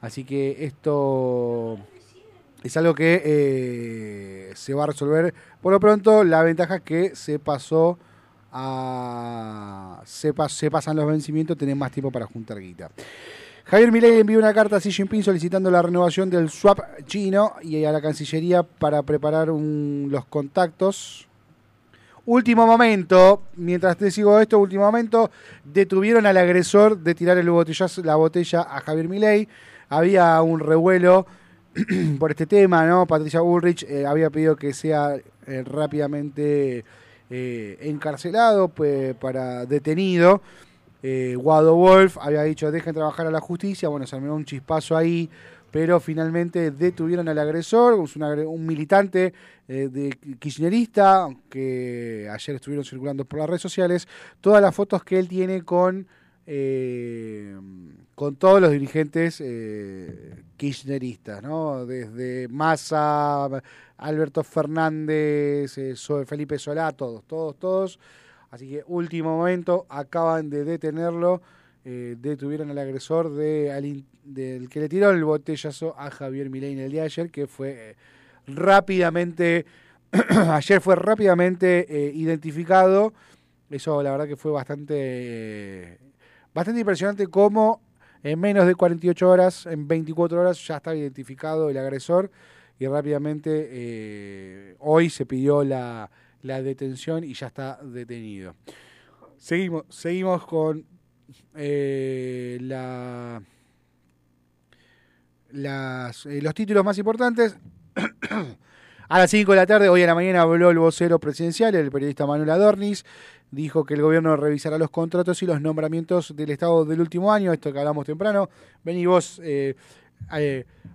Así 0.00 0.24
que 0.24 0.64
esto 0.64 1.78
es 2.64 2.76
algo 2.76 2.94
que 2.94 3.22
eh, 3.24 4.52
se 4.54 4.74
va 4.74 4.84
a 4.84 4.86
resolver. 4.88 5.32
Por 5.62 5.72
lo 5.72 5.78
pronto, 5.78 6.24
la 6.24 6.42
ventaja 6.42 6.76
es 6.76 6.82
que 6.82 7.16
se 7.16 7.38
pasó 7.38 7.96
a. 8.52 10.02
Se, 10.04 10.34
se 10.48 10.70
pasan 10.70 10.96
los 10.96 11.06
vencimientos, 11.06 11.56
tenés 11.56 11.76
más 11.76 11.92
tiempo 11.92 12.10
para 12.10 12.26
juntar 12.26 12.58
guita. 12.58 12.90
Javier 13.66 13.90
Milei 13.90 14.20
envió 14.20 14.38
una 14.38 14.52
carta 14.52 14.76
a 14.76 14.80
Xi 14.80 14.92
Jinping 14.92 15.22
solicitando 15.22 15.70
la 15.70 15.80
renovación 15.80 16.28
del 16.28 16.50
swap 16.50 16.80
chino 17.06 17.54
y 17.62 17.82
a 17.84 17.92
la 17.92 18.02
Cancillería 18.02 18.62
para 18.62 19.02
preparar 19.02 19.48
los 19.48 20.24
contactos. 20.26 21.26
Último 22.26 22.66
momento, 22.66 23.42
mientras 23.56 23.96
te 23.96 24.10
sigo 24.10 24.38
esto, 24.38 24.58
último 24.58 24.84
momento, 24.84 25.30
detuvieron 25.64 26.26
al 26.26 26.36
agresor 26.36 26.98
de 26.98 27.14
tirar 27.14 27.38
el 27.38 27.46
la 27.46 28.16
botella 28.16 28.62
a 28.62 28.80
Javier 28.80 29.08
Milei. 29.08 29.48
Había 29.88 30.40
un 30.42 30.60
revuelo 30.60 31.26
por 32.18 32.32
este 32.32 32.46
tema, 32.46 32.86
¿no? 32.86 33.06
Patricia 33.06 33.40
Bullrich 33.40 33.84
eh, 33.84 34.04
había 34.06 34.28
pedido 34.28 34.56
que 34.56 34.74
sea 34.74 35.16
eh, 35.46 35.64
rápidamente 35.64 36.84
eh, 37.30 37.78
encarcelado, 37.80 38.68
pues, 38.68 39.14
para 39.14 39.64
detenido. 39.64 40.42
Eh, 41.06 41.36
Guado 41.36 41.74
Wolf 41.74 42.16
había 42.18 42.44
dicho 42.44 42.72
dejen 42.72 42.94
trabajar 42.94 43.26
a 43.26 43.30
la 43.30 43.38
justicia, 43.38 43.90
bueno, 43.90 44.06
se 44.06 44.16
armó 44.16 44.34
un 44.34 44.46
chispazo 44.46 44.96
ahí, 44.96 45.28
pero 45.70 46.00
finalmente 46.00 46.70
detuvieron 46.70 47.28
al 47.28 47.38
agresor, 47.38 47.92
un, 47.92 48.66
militante 48.66 49.34
eh, 49.68 49.90
de 49.92 50.16
kirchnerista 50.38 51.28
que 51.50 52.26
ayer 52.32 52.56
estuvieron 52.56 52.86
circulando 52.86 53.26
por 53.26 53.38
las 53.40 53.48
redes 53.50 53.60
sociales, 53.60 54.08
todas 54.40 54.62
las 54.62 54.74
fotos 54.74 55.04
que 55.04 55.18
él 55.18 55.28
tiene 55.28 55.62
con, 55.62 56.06
eh, 56.46 57.54
con 58.14 58.36
todos 58.36 58.62
los 58.62 58.70
dirigentes 58.70 59.42
kirchneristas, 60.56 61.42
¿no? 61.42 61.84
desde 61.84 62.48
Massa, 62.48 63.50
Alberto 63.98 64.42
Fernández, 64.42 65.78
Felipe 66.24 66.58
Solá, 66.58 66.92
todos, 66.92 67.24
todos, 67.24 67.58
todos 67.58 67.98
Así 68.54 68.68
que 68.68 68.84
último 68.86 69.36
momento, 69.36 69.84
acaban 69.88 70.48
de 70.48 70.62
detenerlo. 70.62 71.42
Eh, 71.84 72.14
detuvieron 72.16 72.70
al 72.70 72.78
agresor 72.78 73.34
de, 73.34 74.04
del 74.22 74.68
que 74.68 74.78
le 74.78 74.88
tiró 74.88 75.10
el 75.10 75.24
botellazo 75.24 75.98
a 75.98 76.08
Javier 76.08 76.50
Milei 76.50 76.72
en 76.72 76.78
el 76.78 76.92
día 76.92 77.00
de 77.00 77.06
ayer, 77.06 77.30
que 77.32 77.48
fue 77.48 77.90
eh, 77.90 77.96
rápidamente, 78.46 79.66
ayer 80.52 80.80
fue 80.80 80.94
rápidamente 80.94 81.84
eh, 81.88 82.12
identificado. 82.14 83.12
Eso 83.70 84.00
la 84.04 84.12
verdad 84.12 84.28
que 84.28 84.36
fue 84.36 84.52
bastante, 84.52 85.98
bastante 86.54 86.78
impresionante 86.78 87.26
cómo 87.26 87.80
en 88.22 88.38
menos 88.38 88.68
de 88.68 88.76
48 88.76 89.28
horas, 89.28 89.66
en 89.66 89.88
24 89.88 90.40
horas 90.40 90.64
ya 90.64 90.76
estaba 90.76 90.94
identificado 90.94 91.70
el 91.70 91.76
agresor 91.76 92.30
y 92.78 92.86
rápidamente 92.86 94.76
hoy 94.78 95.10
se 95.10 95.26
pidió 95.26 95.64
la 95.64 96.08
la 96.44 96.62
detención 96.62 97.24
y 97.24 97.32
ya 97.34 97.48
está 97.48 97.78
detenido. 97.82 98.54
Seguimos, 99.38 99.84
seguimos 99.88 100.46
con 100.46 100.84
eh, 101.54 102.58
la, 102.60 103.42
las, 105.52 106.26
eh, 106.26 106.42
los 106.42 106.54
títulos 106.54 106.84
más 106.84 106.98
importantes. 106.98 107.56
a 109.08 109.18
las 109.18 109.30
5 109.30 109.52
de 109.52 109.56
la 109.56 109.66
tarde, 109.66 109.88
hoy 109.88 110.02
a 110.02 110.06
la 110.06 110.14
mañana, 110.14 110.42
habló 110.42 110.70
el 110.70 110.78
vocero 110.78 111.18
presidencial, 111.18 111.74
el 111.74 111.90
periodista 111.90 112.26
Manuel 112.26 112.50
Adornis. 112.50 113.06
Dijo 113.50 113.86
que 113.86 113.94
el 113.94 114.02
gobierno 114.02 114.36
revisará 114.36 114.76
los 114.76 114.90
contratos 114.90 115.42
y 115.42 115.46
los 115.46 115.62
nombramientos 115.62 116.36
del 116.36 116.50
Estado 116.50 116.84
del 116.84 117.00
último 117.00 117.32
año, 117.32 117.54
esto 117.54 117.72
que 117.72 117.78
hablamos 117.78 118.04
temprano. 118.04 118.50
Vení 118.82 119.06
vos, 119.06 119.40
eh, 119.42 119.76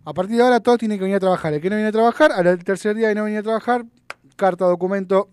a 0.05 0.13
partir 0.13 0.37
de 0.37 0.43
ahora 0.43 0.59
todos 0.59 0.77
tienen 0.77 0.99
que 0.99 1.05
venir 1.05 1.17
a 1.17 1.19
trabajar. 1.19 1.55
El 1.55 1.61
que 1.61 1.71
no 1.71 1.75
viene 1.75 1.89
a 1.89 1.91
trabajar, 1.91 2.31
al 2.33 2.63
tercer 2.63 2.95
día 2.95 3.07
de 3.07 3.15
no 3.15 3.23
venir 3.23 3.39
a 3.39 3.43
trabajar, 3.43 3.85
carta, 4.35 4.65
documento, 4.65 5.29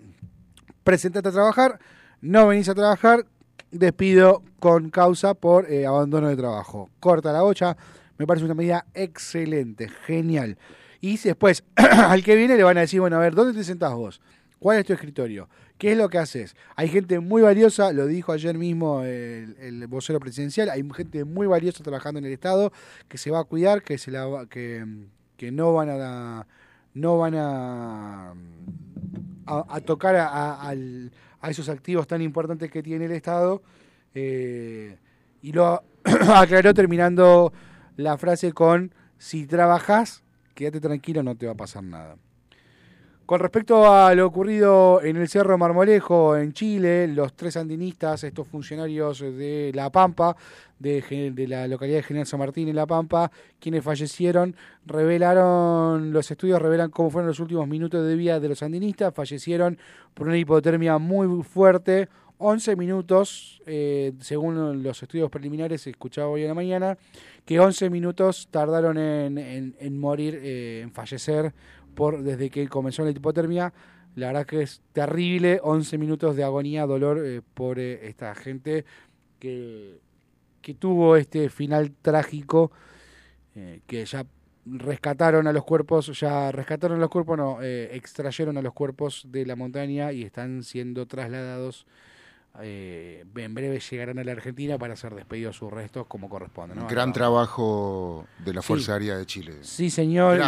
presentate 0.86 1.28
a 1.28 1.32
trabajar, 1.32 1.80
no 2.20 2.46
venís 2.46 2.68
a 2.68 2.74
trabajar, 2.76 3.26
despido 3.72 4.44
con 4.60 4.88
causa 4.90 5.34
por 5.34 5.68
eh, 5.68 5.84
abandono 5.84 6.28
de 6.28 6.36
trabajo. 6.36 6.90
Corta 7.00 7.32
la 7.32 7.42
bocha, 7.42 7.76
me 8.18 8.26
parece 8.26 8.46
una 8.46 8.54
medida 8.54 8.86
excelente, 8.94 9.88
genial. 9.88 10.56
Y 11.00 11.18
después, 11.18 11.64
al 11.74 12.22
que 12.22 12.36
viene 12.36 12.56
le 12.56 12.62
van 12.62 12.76
a 12.78 12.82
decir, 12.82 13.00
bueno, 13.00 13.16
a 13.16 13.18
ver, 13.18 13.34
¿dónde 13.34 13.58
te 13.58 13.64
sentás 13.64 13.94
vos? 13.94 14.20
¿Cuál 14.60 14.78
es 14.78 14.86
tu 14.86 14.92
escritorio? 14.92 15.48
¿Qué 15.76 15.90
es 15.90 15.98
lo 15.98 16.08
que 16.08 16.18
haces? 16.18 16.54
Hay 16.76 16.88
gente 16.88 17.18
muy 17.18 17.42
valiosa, 17.42 17.92
lo 17.92 18.06
dijo 18.06 18.30
ayer 18.30 18.56
mismo 18.56 19.02
el, 19.02 19.86
vocero 19.88 20.20
presidencial, 20.20 20.70
hay 20.70 20.88
gente 20.94 21.24
muy 21.24 21.48
valiosa 21.48 21.82
trabajando 21.82 22.20
en 22.20 22.26
el 22.26 22.32
Estado 22.32 22.72
que 23.08 23.18
se 23.18 23.32
va 23.32 23.40
a 23.40 23.44
cuidar, 23.44 23.82
que, 23.82 23.98
se 23.98 24.12
la, 24.12 24.46
que, 24.48 24.86
que 25.36 25.50
no 25.50 25.74
van 25.74 25.90
a 25.90 26.46
no 26.94 27.18
van 27.18 27.34
a, 27.34 28.32
a, 29.46 29.80
tocar 29.80 30.16
a, 30.16 30.74
esos 31.48 31.68
activos 31.68 32.06
tan 32.06 32.22
importantes 32.22 32.70
que 32.70 32.82
tiene 32.82 33.06
el 33.06 33.12
Estado. 33.12 33.62
Eh, 34.14 34.96
y 35.42 35.52
lo 35.52 35.82
aclaró 36.34 36.74
terminando 36.74 37.52
la 37.96 38.16
frase 38.18 38.52
con, 38.52 38.94
si 39.18 39.46
trabajas, 39.46 40.22
quédate 40.54 40.80
tranquilo, 40.80 41.22
no 41.22 41.36
te 41.36 41.46
va 41.46 41.52
a 41.52 41.56
pasar 41.56 41.84
nada. 41.84 42.16
Con 43.26 43.40
respecto 43.40 43.92
a 43.92 44.14
lo 44.14 44.24
ocurrido 44.24 45.02
en 45.02 45.16
el 45.16 45.28
Cerro 45.28 45.58
Marmolejo, 45.58 46.36
en 46.36 46.52
Chile, 46.52 47.08
los 47.08 47.34
tres 47.34 47.54
sandinistas, 47.54 48.22
estos 48.22 48.46
funcionarios 48.46 49.18
de 49.18 49.72
La 49.74 49.90
Pampa, 49.90 50.36
de, 50.78 51.34
la 51.48 51.66
localidad 51.66 51.96
de 51.96 52.02
General 52.04 52.24
San 52.28 52.38
Martín 52.38 52.68
en 52.68 52.76
La 52.76 52.86
Pampa, 52.86 53.32
quienes 53.58 53.82
fallecieron, 53.82 54.54
revelaron, 54.84 56.12
los 56.12 56.30
estudios 56.30 56.62
revelan 56.62 56.90
cómo 56.90 57.10
fueron 57.10 57.26
los 57.26 57.40
últimos 57.40 57.66
minutos 57.66 58.06
de 58.06 58.14
vida 58.14 58.38
de 58.38 58.48
los 58.48 58.60
sandinistas, 58.60 59.12
fallecieron 59.12 59.76
por 60.14 60.28
una 60.28 60.38
hipotermia 60.38 60.98
muy 60.98 61.42
fuerte, 61.42 62.08
11 62.38 62.76
minutos, 62.76 63.60
eh, 63.66 64.12
según 64.20 64.84
los 64.84 65.02
estudios 65.02 65.30
preliminares, 65.30 65.84
escuchaba 65.88 66.28
hoy 66.28 66.42
en 66.42 66.48
la 66.48 66.54
mañana, 66.54 66.96
que 67.44 67.58
11 67.58 67.90
minutos 67.90 68.46
tardaron 68.52 68.98
en, 68.98 69.98
morir, 69.98 70.38
eh, 70.42 70.82
en 70.84 70.92
fallecer 70.92 71.52
por 71.96 72.22
desde 72.22 72.50
que 72.50 72.68
comenzó 72.68 73.04
la 73.04 73.10
hipotermia. 73.10 73.72
La 74.14 74.28
verdad 74.28 74.46
que 74.46 74.62
es 74.62 74.80
terrible, 74.92 75.58
11 75.62 75.98
minutos 75.98 76.36
de 76.36 76.44
agonía, 76.44 76.86
dolor 76.86 77.20
eh, 77.24 77.42
por 77.54 77.80
eh, 77.80 78.06
esta 78.08 78.34
gente 78.36 78.84
que, 79.40 79.98
que, 80.62 80.74
tuvo 80.74 81.16
este 81.16 81.50
final 81.50 81.92
trágico, 82.00 82.70
eh, 83.56 83.80
que 83.86 84.04
ya 84.06 84.24
rescataron 84.64 85.46
a 85.48 85.52
los 85.52 85.64
cuerpos, 85.64 86.18
ya 86.18 86.50
rescataron 86.52 86.98
a 86.98 87.00
los 87.00 87.10
cuerpos, 87.10 87.36
no, 87.36 87.62
extrayeron 87.62 88.56
a 88.56 88.62
los 88.62 88.72
cuerpos 88.72 89.26
de 89.28 89.44
la 89.44 89.54
montaña 89.54 90.12
y 90.12 90.22
están 90.22 90.62
siendo 90.62 91.06
trasladados 91.06 91.86
eh, 92.62 93.24
en 93.34 93.54
breve 93.54 93.80
llegarán 93.80 94.18
a 94.18 94.24
la 94.24 94.32
Argentina 94.32 94.78
para 94.78 94.96
ser 94.96 95.14
despedidos 95.14 95.56
sus 95.56 95.72
restos 95.72 96.06
como 96.06 96.28
corresponde. 96.28 96.74
Gran 96.88 97.12
trabajo 97.12 98.26
de 98.44 98.54
la 98.54 98.62
Fuerza 98.62 98.94
Aérea 98.94 99.16
de 99.16 99.26
Chile. 99.26 99.54
Sí, 99.62 99.90
señor, 99.90 100.40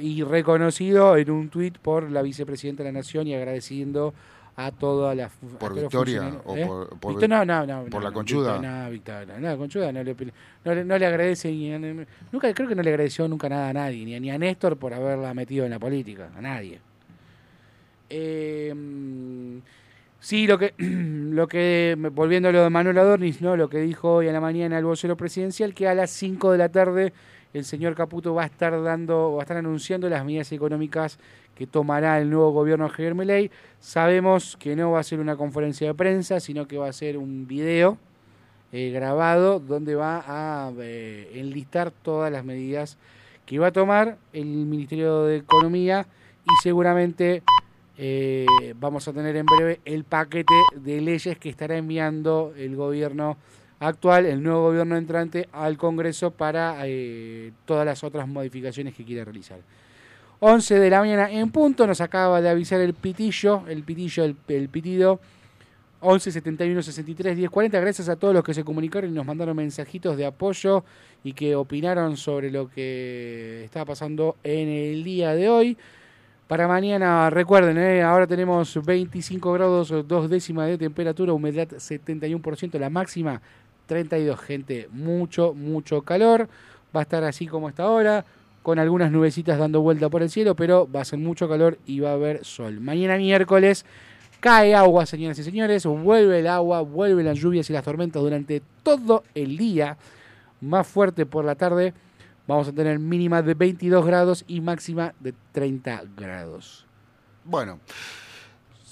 y, 0.00 0.22
reconocido 0.22 1.16
en 1.16 1.30
un 1.30 1.48
tuit 1.48 1.78
por 1.78 2.10
la 2.10 2.22
vicepresidenta 2.22 2.82
de 2.82 2.92
la 2.92 2.98
Nación 2.98 3.26
y 3.26 3.34
agradeciendo 3.34 4.14
a 4.56 4.70
toda 4.70 5.14
la 5.14 5.28
por 5.58 5.74
Victoria 5.74 6.40
o 6.44 6.56
¿eh? 6.56 6.68
por, 7.00 7.28
no, 7.28 7.44
no, 7.44 7.66
no, 7.66 7.84
por 7.86 8.04
la 8.04 8.12
conchuda 8.12 8.60
no, 8.60 8.88
Victoria, 8.88 9.36
no, 9.36 9.58
conchuda 9.58 9.90
no 9.90 10.04
le, 10.04 10.14
no, 10.84 10.96
le 10.96 11.06
agradece 11.06 11.50
nunca 12.30 12.54
creo 12.54 12.68
que 12.68 12.76
no 12.76 12.82
le 12.84 12.90
agradeció 12.90 13.26
nunca 13.26 13.48
nada 13.48 13.70
a 13.70 13.72
nadie 13.72 14.04
ni 14.04 14.14
a, 14.14 14.20
ni 14.20 14.30
a 14.30 14.38
Néstor 14.38 14.76
por 14.76 14.94
haberla 14.94 15.34
metido 15.34 15.64
en 15.64 15.72
la 15.72 15.80
política 15.80 16.30
a 16.36 16.40
nadie 16.40 16.78
eh, 18.08 18.72
Sí, 20.24 20.46
lo 20.46 20.56
que, 20.56 20.72
lo 20.78 21.46
que, 21.48 21.98
volviendo 22.12 22.48
a 22.48 22.52
lo 22.52 22.62
de 22.62 22.70
Manuel 22.70 22.96
Adornis, 22.96 23.42
¿no? 23.42 23.58
lo 23.58 23.68
que 23.68 23.80
dijo 23.80 24.10
hoy 24.14 24.28
a 24.28 24.32
la 24.32 24.40
mañana 24.40 24.78
el 24.78 24.84
vocero 24.86 25.18
presidencial, 25.18 25.74
que 25.74 25.86
a 25.86 25.94
las 25.94 26.10
5 26.12 26.50
de 26.52 26.56
la 26.56 26.70
tarde 26.70 27.12
el 27.52 27.66
señor 27.66 27.94
Caputo 27.94 28.32
va 28.32 28.44
a 28.44 28.46
estar 28.46 28.82
dando, 28.82 29.34
va 29.34 29.40
a 29.40 29.44
estar 29.44 29.58
anunciando 29.58 30.08
las 30.08 30.24
medidas 30.24 30.50
económicas 30.52 31.18
que 31.54 31.66
tomará 31.66 32.18
el 32.18 32.30
nuevo 32.30 32.52
gobierno 32.52 32.88
Javier 32.88 33.14
Milei. 33.14 33.50
Sabemos 33.80 34.56
que 34.56 34.74
no 34.74 34.92
va 34.92 35.00
a 35.00 35.02
ser 35.02 35.20
una 35.20 35.36
conferencia 35.36 35.88
de 35.88 35.94
prensa, 35.94 36.40
sino 36.40 36.66
que 36.66 36.78
va 36.78 36.88
a 36.88 36.92
ser 36.94 37.18
un 37.18 37.46
video 37.46 37.98
eh, 38.72 38.92
grabado 38.92 39.60
donde 39.60 39.94
va 39.94 40.24
a 40.26 40.72
eh, 40.80 41.32
enlistar 41.34 41.90
todas 41.90 42.32
las 42.32 42.46
medidas 42.46 42.96
que 43.44 43.58
va 43.58 43.66
a 43.66 43.72
tomar 43.72 44.16
el 44.32 44.46
Ministerio 44.46 45.24
de 45.24 45.36
Economía 45.36 46.06
y 46.46 46.62
seguramente 46.62 47.42
eh, 47.96 48.46
vamos 48.76 49.06
a 49.06 49.12
tener 49.12 49.36
en 49.36 49.46
breve 49.46 49.80
el 49.84 50.04
paquete 50.04 50.54
de 50.74 51.00
leyes 51.00 51.38
que 51.38 51.48
estará 51.48 51.76
enviando 51.76 52.52
el 52.56 52.74
gobierno 52.74 53.36
actual, 53.78 54.26
el 54.26 54.42
nuevo 54.42 54.62
gobierno 54.62 54.96
entrante, 54.96 55.48
al 55.52 55.76
Congreso 55.76 56.30
para 56.30 56.76
eh, 56.84 57.52
todas 57.64 57.86
las 57.86 58.02
otras 58.02 58.26
modificaciones 58.26 58.94
que 58.94 59.04
quiere 59.04 59.24
realizar. 59.24 59.58
11 60.40 60.78
de 60.78 60.90
la 60.90 61.00
mañana 61.00 61.30
en 61.30 61.50
punto, 61.50 61.86
nos 61.86 62.00
acaba 62.00 62.40
de 62.40 62.48
avisar 62.48 62.80
el 62.80 62.94
pitillo, 62.94 63.62
el 63.68 63.82
pitillo, 63.82 64.24
el, 64.24 64.68
pitido. 64.68 65.20
11 66.00 66.32
71 66.32 66.82
63 66.82 67.36
10 67.36 67.50
40. 67.50 67.80
Gracias 67.80 68.08
a 68.10 68.16
todos 68.16 68.34
los 68.34 68.44
que 68.44 68.52
se 68.52 68.62
comunicaron 68.62 69.08
y 69.08 69.14
nos 69.14 69.24
mandaron 69.24 69.56
mensajitos 69.56 70.18
de 70.18 70.26
apoyo 70.26 70.84
y 71.22 71.32
que 71.32 71.56
opinaron 71.56 72.18
sobre 72.18 72.50
lo 72.50 72.68
que 72.68 73.64
está 73.64 73.86
pasando 73.86 74.36
en 74.42 74.68
el 74.68 75.02
día 75.02 75.34
de 75.34 75.48
hoy. 75.48 75.78
Para 76.46 76.68
mañana, 76.68 77.30
recuerden, 77.30 77.78
eh, 77.78 78.02
ahora 78.02 78.26
tenemos 78.26 78.78
25 78.84 79.50
grados, 79.54 79.94
dos 80.06 80.28
décimas 80.28 80.68
de 80.68 80.76
temperatura, 80.76 81.32
humedad 81.32 81.68
71%, 81.68 82.78
la 82.78 82.90
máxima 82.90 83.40
32, 83.86 84.38
gente, 84.40 84.88
mucho, 84.92 85.54
mucho 85.54 86.02
calor. 86.02 86.46
Va 86.94 87.00
a 87.00 87.02
estar 87.04 87.24
así 87.24 87.46
como 87.46 87.70
está 87.70 87.84
ahora, 87.84 88.26
con 88.62 88.78
algunas 88.78 89.10
nubecitas 89.10 89.58
dando 89.58 89.80
vuelta 89.80 90.10
por 90.10 90.22
el 90.22 90.28
cielo, 90.28 90.54
pero 90.54 90.86
va 90.90 91.00
a 91.00 91.04
ser 91.06 91.18
mucho 91.18 91.48
calor 91.48 91.78
y 91.86 92.00
va 92.00 92.10
a 92.10 92.14
haber 92.14 92.44
sol. 92.44 92.78
Mañana 92.78 93.16
miércoles 93.16 93.86
cae 94.40 94.74
agua, 94.74 95.06
señoras 95.06 95.38
y 95.38 95.44
señores, 95.44 95.86
vuelve 95.86 96.40
el 96.40 96.46
agua, 96.46 96.82
vuelven 96.82 97.24
las 97.24 97.38
lluvias 97.38 97.70
y 97.70 97.72
las 97.72 97.84
tormentas 97.84 98.22
durante 98.22 98.60
todo 98.82 99.24
el 99.34 99.56
día, 99.56 99.96
más 100.60 100.86
fuerte 100.86 101.24
por 101.24 101.46
la 101.46 101.54
tarde 101.54 101.94
vamos 102.46 102.68
a 102.68 102.72
tener 102.72 102.98
mínima 102.98 103.42
de 103.42 103.54
22 103.54 104.04
grados 104.06 104.44
y 104.46 104.60
máxima 104.60 105.14
de 105.20 105.34
30 105.52 106.02
grados. 106.16 106.86
Bueno. 107.44 107.80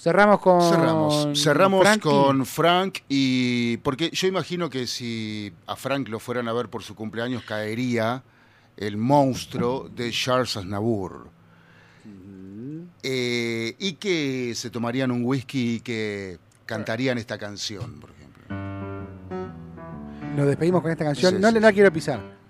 Cerramos 0.03 0.39
con. 0.41 0.61
Cerramos. 0.61 1.41
Cerramos 1.41 1.97
con 1.99 2.45
Frank 2.45 2.99
y. 3.07 3.77
Porque 3.77 4.09
yo 4.11 4.27
imagino 4.27 4.69
que 4.69 4.85
si 4.85 5.53
a 5.65 5.77
Frank 5.77 6.09
lo 6.09 6.19
fueran 6.19 6.49
a 6.49 6.53
ver 6.53 6.67
por 6.67 6.83
su 6.83 6.93
cumpleaños, 6.93 7.43
caería 7.43 8.21
el 8.75 8.97
monstruo 8.97 9.89
de 9.95 10.11
Charles 10.11 10.57
Aznavour. 10.57 11.29
Eh, 13.01 13.75
y 13.79 13.93
que 13.93 14.53
se 14.55 14.69
tomarían 14.69 15.11
un 15.11 15.23
whisky 15.23 15.75
y 15.75 15.79
que 15.79 16.37
cantarían 16.65 17.17
esta 17.17 17.37
canción, 17.37 17.99
por 17.99 18.09
ejemplo. 18.11 18.43
Nos 20.35 20.47
despedimos 20.47 20.81
con 20.81 20.91
esta 20.91 21.05
canción. 21.05 21.39
no, 21.39 21.49
le 21.49 21.61
la 21.61 21.71
quiero 21.71 21.91
pisar. 21.93 22.42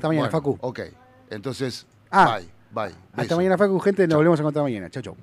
Hasta 0.00 0.08
mañana, 0.08 0.30
Facu. 0.30 0.56
Ok, 0.62 0.80
entonces, 1.28 1.86
ah, 2.10 2.38
bye, 2.72 2.86
bye. 2.86 2.94
Hasta 3.12 3.36
mañana, 3.36 3.58
Facu, 3.58 3.78
gente. 3.80 4.08
Nos 4.08 4.16
volvemos 4.16 4.40
a 4.40 4.42
encontrar 4.42 4.62
mañana. 4.62 4.88
Chau, 4.88 5.02
chau. 5.02 5.16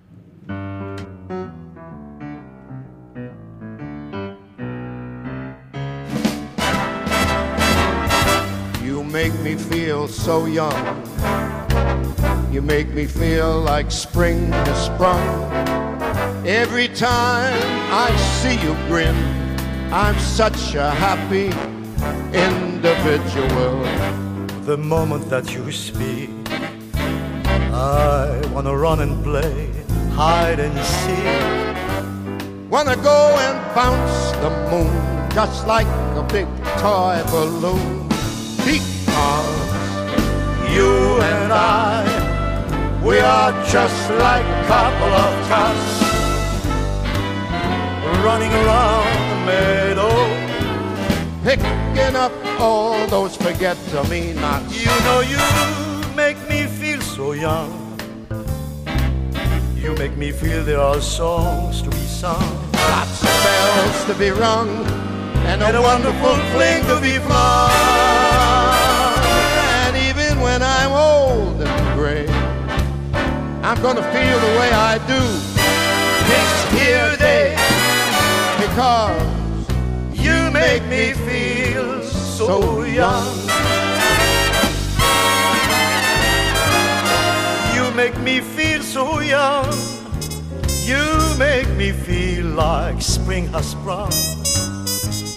You 8.86 9.04
make 9.04 9.34
me 9.42 9.56
feel 9.56 10.08
so 10.08 10.46
young. 10.46 10.72
You 12.52 12.62
make 12.62 12.94
me 12.94 13.08
feel 13.08 13.60
like 13.60 13.90
spring 13.90 14.52
has 14.52 14.86
sprung. 14.86 15.20
Every 16.46 16.88
time 16.90 17.58
I 17.92 18.16
see 18.16 18.62
you 18.62 18.76
grin, 18.88 19.16
I'm 19.92 20.16
such 20.20 20.76
a 20.76 20.92
happy 20.92 21.48
individual 22.32 24.27
the 24.68 24.76
moment 24.76 25.30
that 25.30 25.53
you 25.53 25.72
speak. 25.72 26.30
I 27.72 28.41
wanna 28.53 28.76
run 28.76 28.99
and 28.99 29.24
play 29.24 29.72
hide 30.11 30.59
and 30.59 30.78
seek. 30.99 32.70
Wanna 32.70 32.97
go 32.97 33.20
and 33.45 33.57
bounce 33.74 34.32
the 34.43 34.51
moon 34.70 34.91
just 35.32 35.65
like 35.68 35.88
a 36.22 36.24
big 36.34 36.47
toy 36.84 37.15
balloon. 37.32 38.09
Because 38.68 39.70
you 40.76 40.91
and 41.32 41.53
I, 41.53 42.03
we 43.01 43.20
are 43.20 43.53
just 43.72 44.09
like 44.26 44.43
a 44.43 44.63
couple 44.68 45.13
of 45.26 45.32
tots 45.47 45.95
running 48.22 48.51
around 48.51 49.30
the 49.30 49.38
meadow 49.45 49.87
picking 51.48 52.14
up 52.18 52.34
all 52.60 53.08
those 53.08 53.38
forget-to-me-nots. 53.38 54.86
You 54.86 54.91
know 55.06 55.22
you 55.22 55.39
make 56.14 56.38
me 56.50 56.66
feel 56.66 57.00
so 57.00 57.32
young. 57.32 57.72
You 59.74 59.95
make 59.95 60.18
me 60.18 60.34
feel 60.34 60.62
there 60.66 60.82
are 60.82 61.00
songs 61.00 61.82
to 61.84 61.89
be 61.89 62.06
sung. 62.22 62.43
Lots 62.74 63.24
of 63.24 63.30
bells 63.45 64.06
to 64.08 64.14
be 64.16 64.32
rung. 64.32 64.68
And, 65.48 65.64
and 65.64 65.78
a, 65.78 65.80
a 65.80 65.82
wonderful 65.82 66.36
fling 66.52 66.84
to 66.91 67.00
be 67.00 67.18
flung. 67.18 67.72
And 69.86 69.95
even 70.10 70.41
when 70.41 70.62
I'm 70.62 70.91
old 70.91 71.62
and 71.62 71.98
gray, 71.98 72.28
I'm 73.64 73.82
gonna 73.82 74.04
feel 74.12 74.38
the 74.48 74.54
way 74.60 74.70
I 74.74 74.98
do 75.08 75.24
this 76.28 76.52
here 76.76 77.16
day. 77.16 77.56
Because 78.60 79.37
make 80.80 80.90
me 80.90 81.14
feel 81.14 82.04
so 82.04 82.84
young. 82.84 83.26
You 87.74 87.92
make 87.96 88.16
me 88.20 88.42
feel 88.42 88.84
so 88.84 89.20
young. 89.20 89.74
You 90.86 91.04
make 91.40 91.68
me 91.78 91.92
feel 91.92 92.46
like 92.46 93.02
spring 93.02 93.48
has 93.48 93.72
sprung. 93.72 94.12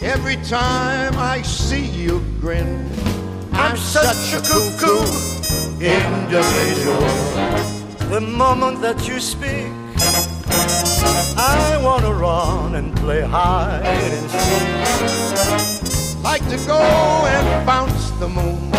Every 0.03 0.37
time 0.45 1.15
I 1.17 1.41
see 1.43 1.87
you 1.87 2.23
grin, 2.41 2.87
I'm, 3.53 3.73
I'm 3.73 3.77
such 3.79 4.35
a 4.35 4.41
cuckoo 4.47 5.01
individual. 5.81 7.01
The 8.11 8.21
moment 8.21 8.83
that 8.83 9.09
you 9.09 9.19
speak, 9.21 9.73
I 11.51 11.77
wanna 11.83 12.13
run 12.13 12.75
and 12.77 12.95
play 12.97 13.23
hide 13.23 13.83
and 13.85 14.31
seek. 14.31 16.23
Like 16.23 16.45
to 16.49 16.57
go 16.67 16.81
and 17.35 17.67
bounce 17.67 18.11
the 18.23 18.29
moon 18.29 18.71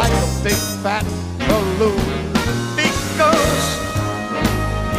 like 0.00 0.12
a 0.26 0.28
big 0.42 0.60
fat 0.82 1.06
balloon. 1.48 2.06
Because 2.74 3.64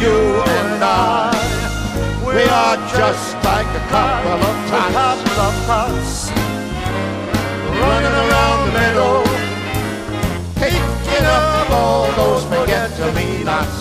you 0.02 0.16
and 0.58 0.82
I, 0.82 1.30
we 2.26 2.42
are 2.62 2.78
just 2.96 3.34
like 3.44 3.70
a 3.80 3.84
couple 3.92 4.40
of 4.48 4.56
tots, 4.70 4.94
couple 4.94 5.40
of 5.48 5.54
tots 5.66 6.30
running 7.80 8.16
around 8.24 8.58
the 8.66 8.72
meadow, 8.78 9.14
taking 10.56 11.26
up 11.26 11.70
all 11.70 12.06
those 12.20 12.44
forget-to-me-nots. 12.44 13.79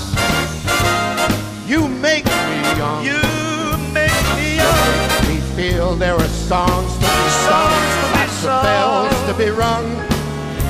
Bells 9.49 9.55
to 9.55 9.55
be 9.55 9.57
rung, 9.57 9.85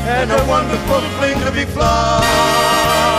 and 0.08 0.32
a 0.32 0.46
wonderful 0.48 1.02
fling 1.18 1.40
to 1.46 1.52
be 1.52 1.66
flung. 1.66 3.19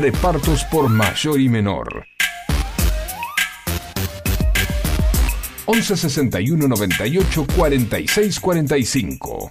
Repartos 0.00 0.64
por 0.64 0.88
mayor 0.88 1.38
y 1.38 1.50
menor. 1.50 2.06
11 5.66 5.96
61 5.96 6.66
98 6.66 7.46
46 7.54 8.40
45. 8.40 9.50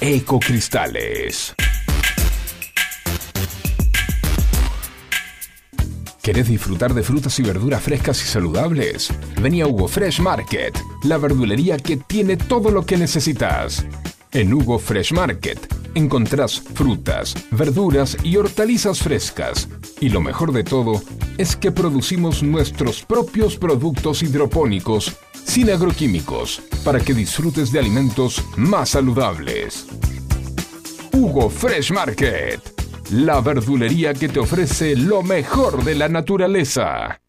Ecocristales. 0.00 1.54
¿Querés 6.22 6.48
disfrutar 6.48 6.94
de 6.94 7.02
frutas 7.02 7.36
y 7.40 7.42
verduras 7.42 7.82
frescas 7.82 8.22
y 8.22 8.28
saludables? 8.28 9.12
Vení 9.40 9.60
a 9.62 9.66
Hugo 9.66 9.88
Fresh 9.88 10.20
Market, 10.20 10.78
la 11.02 11.18
verdulería 11.18 11.78
que 11.78 11.96
tiene 11.96 12.36
todo 12.36 12.70
lo 12.70 12.86
que 12.86 12.96
necesitas. 12.96 13.84
En 14.30 14.54
Hugo 14.54 14.78
Fresh 14.78 15.12
Market 15.12 15.79
encontrás 15.94 16.60
frutas, 16.60 17.34
verduras 17.50 18.16
y 18.22 18.36
hortalizas 18.36 19.00
frescas. 19.00 19.68
Y 20.00 20.08
lo 20.08 20.20
mejor 20.20 20.52
de 20.52 20.64
todo 20.64 21.02
es 21.38 21.56
que 21.56 21.72
producimos 21.72 22.42
nuestros 22.42 23.02
propios 23.02 23.56
productos 23.56 24.22
hidropónicos 24.22 25.16
sin 25.44 25.70
agroquímicos 25.70 26.62
para 26.84 27.00
que 27.00 27.14
disfrutes 27.14 27.72
de 27.72 27.78
alimentos 27.78 28.44
más 28.56 28.90
saludables. 28.90 29.86
Hugo 31.12 31.50
Fresh 31.50 31.92
Market, 31.92 32.60
la 33.10 33.40
verdulería 33.40 34.14
que 34.14 34.28
te 34.28 34.38
ofrece 34.38 34.96
lo 34.96 35.22
mejor 35.22 35.84
de 35.84 35.94
la 35.94 36.08
naturaleza. 36.08 37.20